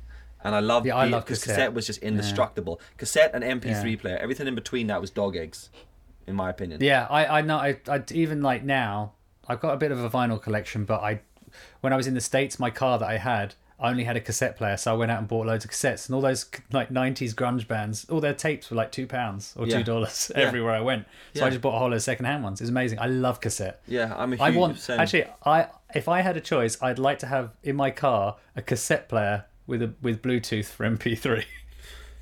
and 0.43 0.55
I 0.55 0.59
loved 0.59 0.87
Yeah, 0.87 0.95
I 0.95 1.05
love 1.05 1.23
because 1.23 1.39
cassette. 1.39 1.55
cassette 1.55 1.73
was 1.73 1.85
just 1.85 1.99
indestructible. 2.01 2.81
Cassette 2.97 3.31
and 3.35 3.43
MP3 3.43 3.91
Yeah. 3.91 3.97
player, 4.01 4.17
everything 4.17 4.47
in 4.47 4.55
between 4.55 4.87
that 4.87 5.01
was 5.01 5.11
dog 5.11 5.35
eggs, 5.35 5.69
in 6.25 6.33
my 6.35 6.49
opinion. 6.49 6.81
Yeah, 6.81 7.05
I 7.11 7.39
I 7.39 7.41
know. 7.41 7.57
I, 7.57 7.77
I 7.87 8.01
even 8.11 8.41
like 8.41 8.63
now. 8.63 9.11
I've 9.47 9.59
got 9.59 9.75
a 9.75 9.77
bit 9.77 9.91
of 9.91 10.03
a 10.03 10.09
vinyl 10.09 10.41
collection, 10.41 10.85
but 10.85 11.01
I, 11.03 11.19
when 11.81 11.93
I 11.93 11.97
was 11.97 12.07
in 12.07 12.15
the 12.15 12.21
states, 12.21 12.57
my 12.57 12.71
car 12.71 12.97
that 12.97 13.07
I 13.07 13.17
had 13.19 13.53
I 13.79 13.89
only 13.89 14.05
had 14.05 14.15
a 14.15 14.21
cassette 14.21 14.57
player, 14.57 14.77
so 14.77 14.93
I 14.93 14.95
went 14.95 15.11
out 15.11 15.19
and 15.19 15.27
bought 15.27 15.45
loads 15.47 15.65
of 15.65 15.71
cassettes, 15.71 16.07
and 16.07 16.15
all 16.15 16.21
those 16.21 16.45
like 16.71 16.89
'90s 16.89 17.33
grunge 17.33 17.67
bands, 17.67 18.05
all 18.09 18.21
their 18.21 18.33
tapes 18.33 18.69
were 18.69 18.77
like 18.77 18.91
two 18.91 19.05
pounds 19.05 19.53
or 19.57 19.65
two 19.67 19.83
dollars 19.83 20.31
Yeah. 20.35 20.43
everywhere 20.43 20.73
I 20.73 20.81
went. 20.81 21.05
So 21.33 21.41
Yeah. 21.41 21.47
I 21.47 21.49
just 21.49 21.61
bought 21.61 21.75
a 21.75 21.79
whole 21.79 21.89
lot 21.89 21.95
of 21.95 22.01
secondhand 22.03 22.43
ones. 22.43 22.61
It's 22.61 22.69
amazing. 22.69 22.99
I 22.99 23.07
love 23.07 23.41
cassette. 23.41 23.81
Yeah, 23.87 24.13
I'm 24.17 24.31
a 24.33 24.35
huge 24.37 24.41
I 24.41 24.49
want 24.57 24.79
same. 24.79 24.99
actually. 24.99 25.25
I 25.45 25.67
if 25.93 26.07
I 26.07 26.21
had 26.21 26.37
a 26.37 26.41
choice, 26.41 26.81
I'd 26.81 26.99
like 26.99 27.19
to 27.19 27.27
have 27.27 27.51
in 27.63 27.75
my 27.75 27.91
car 27.91 28.37
a 28.55 28.61
cassette 28.61 29.09
player 29.09 29.45
with 29.67 29.81
a 29.81 29.93
with 30.01 30.21
Bluetooth 30.21 30.65
for 30.65 30.85
MP3. 30.89 31.43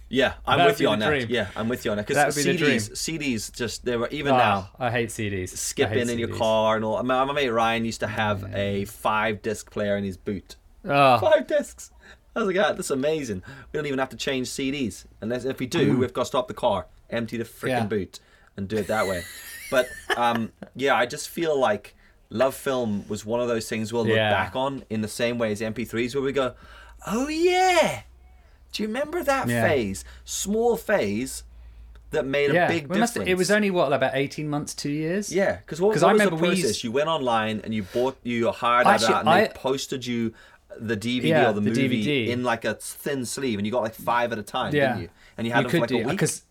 Yeah, 0.10 0.34
I'm 0.46 0.60
That'd 0.60 0.74
with 0.74 0.82
you 0.82 0.90
on 0.90 1.00
that. 1.00 1.28
Yeah, 1.28 1.48
I'm 1.56 1.68
with 1.70 1.86
you 1.86 1.92
on 1.92 1.98
that 1.98 2.06
because 2.06 2.36
would 2.36 2.46
be 2.46 2.52
the 2.52 2.58
dream. 2.58 2.78
CDs, 2.78 2.92
CDs 2.92 3.52
just 3.52 3.84
they 3.84 3.98
were 3.98 4.08
even 4.10 4.34
Ah, 4.34 4.38
now 4.38 4.70
I 4.78 4.92
hate 4.92 5.10
CDs. 5.10 5.50
Skipping 5.50 5.94
hate 5.94 6.02
in 6.04 6.10
in 6.12 6.20
your 6.20 6.28
car 6.38 6.76
and 6.76 6.86
all. 6.86 7.02
My, 7.02 7.24
my 7.26 7.34
mate 7.34 7.50
Ryan 7.50 7.84
used 7.84 8.02
to 8.02 8.08
have 8.08 8.46
a 8.54 8.86
five 8.86 9.42
disc 9.42 9.72
player 9.72 9.98
in 9.98 10.04
his 10.04 10.18
boot. 10.18 10.56
Ah, 10.88 11.18
Five 11.20 11.48
discs. 11.48 11.92
I 12.36 12.40
was 12.40 12.48
like, 12.48 12.58
ah, 12.66 12.74
that's 12.74 12.90
amazing. 12.90 13.44
We 13.72 13.78
don't 13.78 13.86
even 13.86 14.00
have 14.00 14.10
to 14.10 14.18
change 14.18 14.48
CDs 14.50 15.06
unless 15.22 15.46
if 15.46 15.60
we 15.60 15.68
do, 15.68 15.98
we've 15.98 16.14
got 16.14 16.24
to 16.24 16.26
stop 16.28 16.48
the 16.48 16.54
car, 16.56 16.88
empty 17.10 17.38
the 17.38 17.44
freaking 17.44 17.68
Yeah. 17.70 17.86
boot, 17.86 18.20
and 18.58 18.68
do 18.68 18.78
it 18.78 18.88
that 18.88 19.08
way. 19.08 19.24
But 19.70 19.88
um, 20.18 20.52
yeah, 20.76 20.96
I 20.96 21.06
just 21.06 21.30
feel 21.30 21.58
like 21.60 21.96
LoveFilm 22.32 23.08
was 23.08 23.24
one 23.26 23.40
of 23.40 23.48
those 23.48 23.70
things 23.70 23.94
we'll 23.94 24.06
look 24.06 24.16
Yeah. 24.16 24.32
back 24.32 24.56
on 24.56 24.84
in 24.90 25.02
the 25.02 25.08
same 25.08 25.38
way 25.38 25.52
as 25.52 25.62
MP3s, 25.62 26.16
where 26.16 26.24
we 26.24 26.32
go, 26.32 26.56
oh 27.06 27.28
yeah, 27.28 28.02
do 28.72 28.82
you 28.84 28.88
remember 28.88 29.24
that 29.24 29.48
Yeah. 29.48 29.68
phase, 29.68 30.04
small 30.26 30.76
phase, 30.76 31.44
that 32.10 32.26
made 32.28 32.52
a 32.52 32.68
big 32.68 32.88
We 32.88 33.00
must- 33.00 33.14
difference? 33.16 33.30
it 33.32 33.36
was 33.36 33.50
only 33.52 33.72
what 33.72 33.92
about 33.94 34.12
eighteen 34.16 34.48
months, 34.50 34.74
two 34.76 34.92
years. 34.92 35.32
Yeah, 35.34 35.58
because 35.58 35.82
what, 35.82 35.90
what 35.96 36.04
I 36.04 36.14
was 36.14 36.20
remember 36.22 36.36
the 36.36 36.42
we 36.42 36.48
process? 36.50 36.64
used- 36.66 36.84
You 36.84 36.92
went 36.92 37.08
online 37.10 37.62
and 37.64 37.74
you 37.74 37.84
bought, 37.84 38.18
you 38.24 38.52
hired 38.52 38.86
that 38.88 38.96
Actually, 39.02 39.14
out, 39.16 39.20
and 39.22 39.28
they 39.30 39.44
I- 39.46 39.54
posted 39.54 40.06
you 40.06 40.34
the 40.80 40.98
DVD 40.98 41.24
Yeah, 41.30 41.50
or 41.50 41.54
the, 41.54 41.62
the 41.62 41.70
movie 41.70 42.04
DVD. 42.04 42.28
in 42.30 42.44
like 42.44 42.66
a 42.66 42.74
thin 42.76 43.26
sleeve, 43.26 43.60
and 43.60 43.66
you 43.66 43.72
got 43.72 43.84
like 43.84 43.96
five 43.96 44.32
at 44.32 44.40
a 44.40 44.44
time, 44.44 44.74
Yeah. 44.74 44.88
didn't 44.90 45.02
you? 45.04 45.10
And 45.38 45.48
you 45.48 45.54
had 45.54 45.66
them 45.66 45.72
for 45.72 45.80
like 45.80 45.92
a 45.92 45.96
week. 45.98 46.08
because 46.08 46.44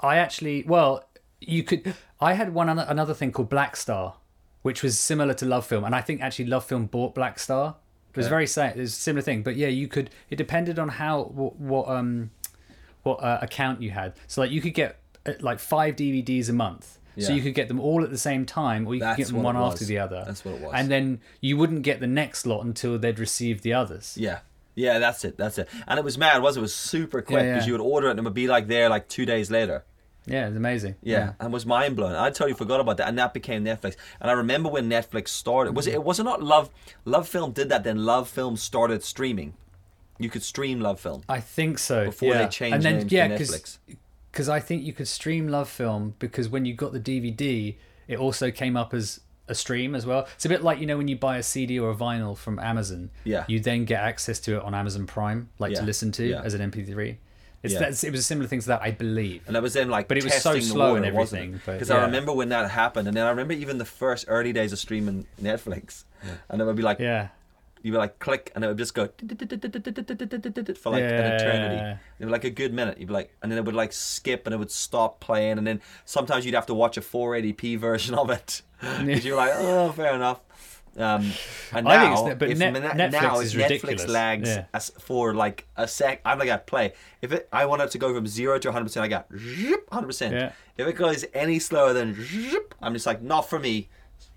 I 0.00 0.16
actually 0.18 0.64
well 0.66 1.04
you 1.40 1.62
could 1.62 1.94
I 2.20 2.32
had 2.34 2.52
one 2.54 2.68
another 2.68 3.14
thing 3.14 3.30
called 3.32 3.48
Black 3.48 3.76
Star, 3.76 4.14
which 4.62 4.82
was 4.82 4.98
similar 4.98 5.34
to 5.34 5.44
LoveFilm, 5.44 5.84
and 5.86 5.94
I 5.94 6.00
think 6.00 6.20
actually 6.20 6.46
LoveFilm 6.46 6.90
bought 6.90 7.14
Black 7.14 7.38
Star. 7.38 7.76
It 8.10 8.16
was 8.16 8.26
Okay. 8.26 8.30
very 8.30 8.46
sa- 8.46 8.64
it 8.66 8.76
was 8.76 8.92
a 8.92 8.96
similar 8.96 9.22
thing, 9.22 9.42
but 9.42 9.54
yeah, 9.56 9.68
you 9.68 9.86
could. 9.86 10.10
It 10.30 10.36
depended 10.36 10.78
on 10.78 10.88
how 10.88 11.24
what, 11.24 11.56
what 11.60 11.88
um 11.88 12.30
what 13.04 13.22
uh, 13.22 13.38
account 13.42 13.80
you 13.80 13.90
had. 13.92 14.14
So 14.26 14.40
like 14.40 14.50
you 14.50 14.60
could 14.60 14.74
get 14.74 14.98
uh, 15.24 15.34
like 15.40 15.58
five 15.60 15.94
DVDs 15.96 16.48
a 16.48 16.52
month. 16.52 16.97
So 17.18 17.32
you 17.32 17.42
could 17.42 17.54
get 17.54 17.68
them 17.68 17.80
all 17.80 18.02
at 18.04 18.10
the 18.10 18.18
same 18.18 18.46
time, 18.46 18.86
or 18.86 18.94
you 18.94 19.00
could 19.00 19.16
get 19.16 19.26
them 19.28 19.36
what 19.36 19.54
one 19.54 19.56
it 19.56 19.60
after 19.66 19.84
the 19.84 19.98
other. 19.98 20.22
That's 20.26 20.44
what 20.44 20.54
it 20.54 20.60
was. 20.60 20.72
And 20.74 20.90
then 20.90 21.20
you 21.40 21.56
wouldn't 21.56 21.82
get 21.82 22.00
the 22.00 22.06
next 22.06 22.46
lot 22.46 22.64
until 22.64 22.98
they'd 22.98 23.18
received 23.18 23.62
the 23.62 23.72
others. 23.72 24.16
Yeah. 24.18 24.40
Yeah, 24.74 24.98
that's 25.00 25.24
it. 25.24 25.36
That's 25.36 25.58
it. 25.58 25.68
And 25.88 25.98
it 25.98 26.04
was 26.04 26.16
mad, 26.16 26.40
was 26.40 26.56
it? 26.56 26.60
It 26.60 26.62
was 26.62 26.74
super 26.74 27.20
quick 27.20 27.42
Yeah, 27.42 27.52
because 27.54 27.64
yeah. 27.64 27.66
you 27.66 27.72
would 27.72 27.80
order 27.80 28.06
it 28.08 28.10
and 28.12 28.20
it 28.20 28.24
would 28.24 28.34
be 28.34 28.46
like 28.46 28.68
there 28.68 28.88
like 28.88 29.08
two 29.08 29.26
days 29.26 29.50
later. 29.50 29.84
Yeah, 30.26 30.46
it's 30.46 30.56
amazing. 30.56 30.94
Yeah, 31.02 31.32
and 31.40 31.52
was 31.52 31.64
mind 31.64 31.96
blown. 31.96 32.14
I 32.14 32.26
totally 32.28 32.52
forgot 32.52 32.80
about 32.80 32.98
that, 32.98 33.08
and 33.08 33.18
that 33.18 33.32
became 33.32 33.64
Netflix. 33.64 33.96
And 34.20 34.30
I 34.30 34.34
remember 34.34 34.68
when 34.68 34.88
Netflix 34.88 35.28
started. 35.28 35.74
Was 35.74 35.86
it? 35.86 35.94
It 35.94 36.04
was 36.04 36.20
it 36.20 36.24
not 36.24 36.42
Love? 36.42 36.68
LoveFilm 37.06 37.54
did 37.54 37.70
that. 37.70 37.82
Then 37.82 37.98
LoveFilm 37.98 38.58
started 38.58 39.02
streaming. 39.02 39.54
You 40.18 40.28
could 40.28 40.42
stream 40.42 40.80
LoveFilm 40.80 41.22
I 41.28 41.40
think 41.40 41.78
so. 41.78 42.06
before 42.06 42.34
yeah. 42.34 42.42
they 42.42 42.48
changed 42.48 42.74
and 42.74 42.84
then, 42.84 42.98
names 42.98 43.12
yeah, 43.12 43.28
to 43.28 43.38
'cause- 43.38 43.50
Netflix. 43.50 43.78
Because 44.32 44.48
I 44.48 44.60
think 44.60 44.82
you 44.84 44.92
could 44.92 45.08
stream 45.08 45.48
LoveFilm 45.48 46.12
because 46.18 46.48
when 46.48 46.64
you 46.64 46.74
got 46.74 46.92
the 46.92 47.00
DVD, 47.00 47.76
it 48.06 48.18
also 48.18 48.50
came 48.50 48.76
up 48.76 48.92
as 48.94 49.20
a 49.48 49.54
stream 49.54 49.94
as 49.94 50.04
well. 50.04 50.26
It's 50.34 50.44
a 50.44 50.48
bit 50.48 50.62
like 50.62 50.78
you 50.78 50.86
know 50.86 50.98
when 50.98 51.08
you 51.08 51.16
buy 51.16 51.38
a 51.38 51.42
CD 51.42 51.78
or 51.78 51.90
a 51.90 51.94
vinyl 51.94 52.36
from 52.36 52.58
Amazon, 52.58 53.10
Yeah. 53.24 53.44
you 53.48 53.60
then 53.60 53.84
get 53.86 54.00
access 54.02 54.38
to 54.40 54.56
it 54.58 54.62
on 54.62 54.74
Amazon 54.74 55.06
Prime, 55.06 55.48
like 55.58 55.72
Yeah, 55.72 55.80
to 55.80 55.86
listen 55.86 56.12
to 56.12 56.26
yeah. 56.26 56.42
as 56.42 56.52
an 56.54 56.60
MP3. 56.70 57.16
It's 57.62 57.72
Yeah. 57.74 57.80
that's, 57.80 58.04
it 58.04 58.10
was 58.12 58.20
a 58.20 58.24
similar 58.24 58.46
thing 58.46 58.60
to 58.60 58.68
that, 58.68 58.82
I 58.82 58.90
believe. 58.92 59.42
And 59.46 59.56
that 59.56 59.62
was 59.62 59.72
then 59.72 59.88
like 59.88 60.06
But 60.06 60.18
it 60.18 60.24
was 60.24 60.34
so 60.34 60.60
slow 60.60 60.88
water, 60.92 60.96
and 60.98 61.06
everything, 61.06 61.60
Because 61.64 61.90
I 61.90 62.02
remember 62.04 62.32
when 62.32 62.50
that 62.50 62.70
happened, 62.70 63.08
and 63.08 63.16
then 63.16 63.24
I 63.26 63.30
remember 63.30 63.54
even 63.54 63.78
the 63.78 63.84
first 63.86 64.26
early 64.28 64.52
days 64.52 64.72
of 64.72 64.78
streaming 64.78 65.26
Netflix, 65.42 66.04
and 66.50 66.60
it 66.60 66.64
would 66.64 66.76
be 66.76 66.82
like 66.82 66.98
Yeah, 67.00 67.28
you 67.82 67.92
would 67.92 67.98
like 67.98 68.18
click, 68.18 68.50
and 68.54 68.64
it 68.64 68.68
would 68.68 68.78
just 68.78 68.94
go 68.94 69.06
for 69.06 70.90
like 70.90 71.02
an 71.02 71.32
eternity. 71.32 71.98
It 72.18 72.24
was 72.24 72.32
like 72.32 72.44
a 72.44 72.50
good 72.50 72.72
minute. 72.74 72.98
You'd 72.98 73.08
be 73.08 73.12
like, 73.14 73.34
and 73.42 73.50
then 73.50 73.58
it 73.58 73.64
would 73.64 73.74
like 73.74 73.92
skip, 73.92 74.46
and 74.46 74.54
it 74.54 74.58
would 74.58 74.70
stop 74.70 75.20
playing, 75.20 75.58
and 75.58 75.66
then 75.66 75.80
sometimes 76.04 76.44
you'd 76.44 76.54
have 76.54 76.66
to 76.66 76.74
watch 76.74 76.96
a 76.96 77.00
480p 77.00 77.78
version 77.78 78.14
of 78.14 78.30
it 78.30 78.62
because 78.80 79.24
you're 79.24 79.36
like, 79.36 79.52
oh, 79.54 79.92
fair 79.92 80.14
enough. 80.14 80.40
Um, 80.96 81.30
and 81.72 81.84
now, 81.86 81.90
I 81.90 82.16
think 82.16 82.26
it's- 82.26 82.36
but 82.40 82.50
if 82.50 82.58
Net- 82.58 82.74
Netflix 82.74 83.12
now 83.12 83.38
is 83.38 83.54
Netflix 83.54 83.62
ridiculous. 83.62 84.08
lags 84.08 84.48
Yeah. 84.48 84.64
as 84.74 84.90
for 84.98 85.32
like 85.32 85.68
a 85.76 85.86
sec, 85.86 86.20
I'm 86.24 86.40
like, 86.40 86.50
I 86.50 86.56
play. 86.56 86.92
If 87.22 87.30
it, 87.30 87.48
I 87.52 87.66
want 87.66 87.82
it 87.82 87.92
to 87.92 87.98
go 87.98 88.12
from 88.12 88.26
zero 88.26 88.58
to 88.58 88.68
100, 88.68 88.84
percent 88.86 89.04
I 89.04 89.08
got 89.08 89.30
100. 89.30 90.06
percent 90.06 90.34
Yeah. 90.34 90.52
If 90.76 90.88
it 90.88 90.94
goes 90.94 91.24
any 91.34 91.60
slower 91.60 91.92
than, 91.92 92.16
I'm 92.82 92.94
just 92.94 93.06
like, 93.06 93.22
not 93.22 93.48
for 93.48 93.60
me. 93.60 93.88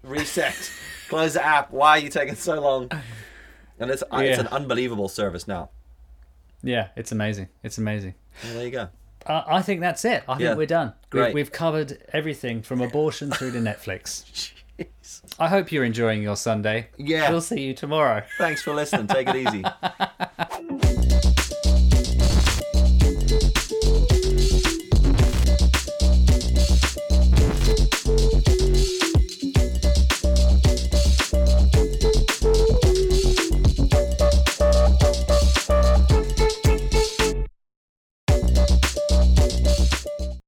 Reset. 0.03 0.53
Close 1.09 1.33
the 1.33 1.43
app. 1.43 1.71
Why 1.71 1.91
are 1.91 1.99
you 1.99 2.09
taking 2.09 2.35
so 2.35 2.59
long? 2.61 2.91
And 3.81 3.91
it's 3.91 4.03
uh, 4.11 4.17
it's 4.19 4.39
an 4.39 4.47
unbelievable 4.47 5.09
service 5.09 5.47
now. 5.47 5.69
yeah, 6.63 6.89
it's 6.95 7.11
amazing. 7.11 7.49
It's 7.63 7.77
amazing. 7.77 8.13
Well, 8.43 8.53
there 8.53 8.65
you 8.65 8.71
go. 8.71 8.87
Uh, 9.25 9.43
I 9.47 9.61
think 9.61 9.81
that's 9.81 10.05
it. 10.05 10.23
I 10.29 10.33
Yeah. 10.39 10.47
think 10.49 10.57
we're 10.57 10.65
done. 10.67 10.93
Great. 11.09 11.27
We've, 11.27 11.33
we've 11.47 11.51
covered 11.51 11.97
everything 12.13 12.61
from 12.61 12.81
abortion 12.81 13.31
through 13.31 13.51
to 13.51 13.59
Netflix. 13.59 14.53
Jeez. 14.79 15.21
I 15.37 15.47
hope 15.47 15.71
you're 15.71 15.83
enjoying 15.83 16.23
your 16.23 16.35
Sunday. 16.35 16.87
Yeah. 16.97 17.29
We'll 17.29 17.41
see 17.41 17.61
you 17.61 17.73
tomorrow. 17.73 18.23
Thanks 18.37 18.61
for 18.63 18.73
listening. 18.73 19.07
Take 19.07 19.27
it 19.27 19.35
easy. 19.35 19.63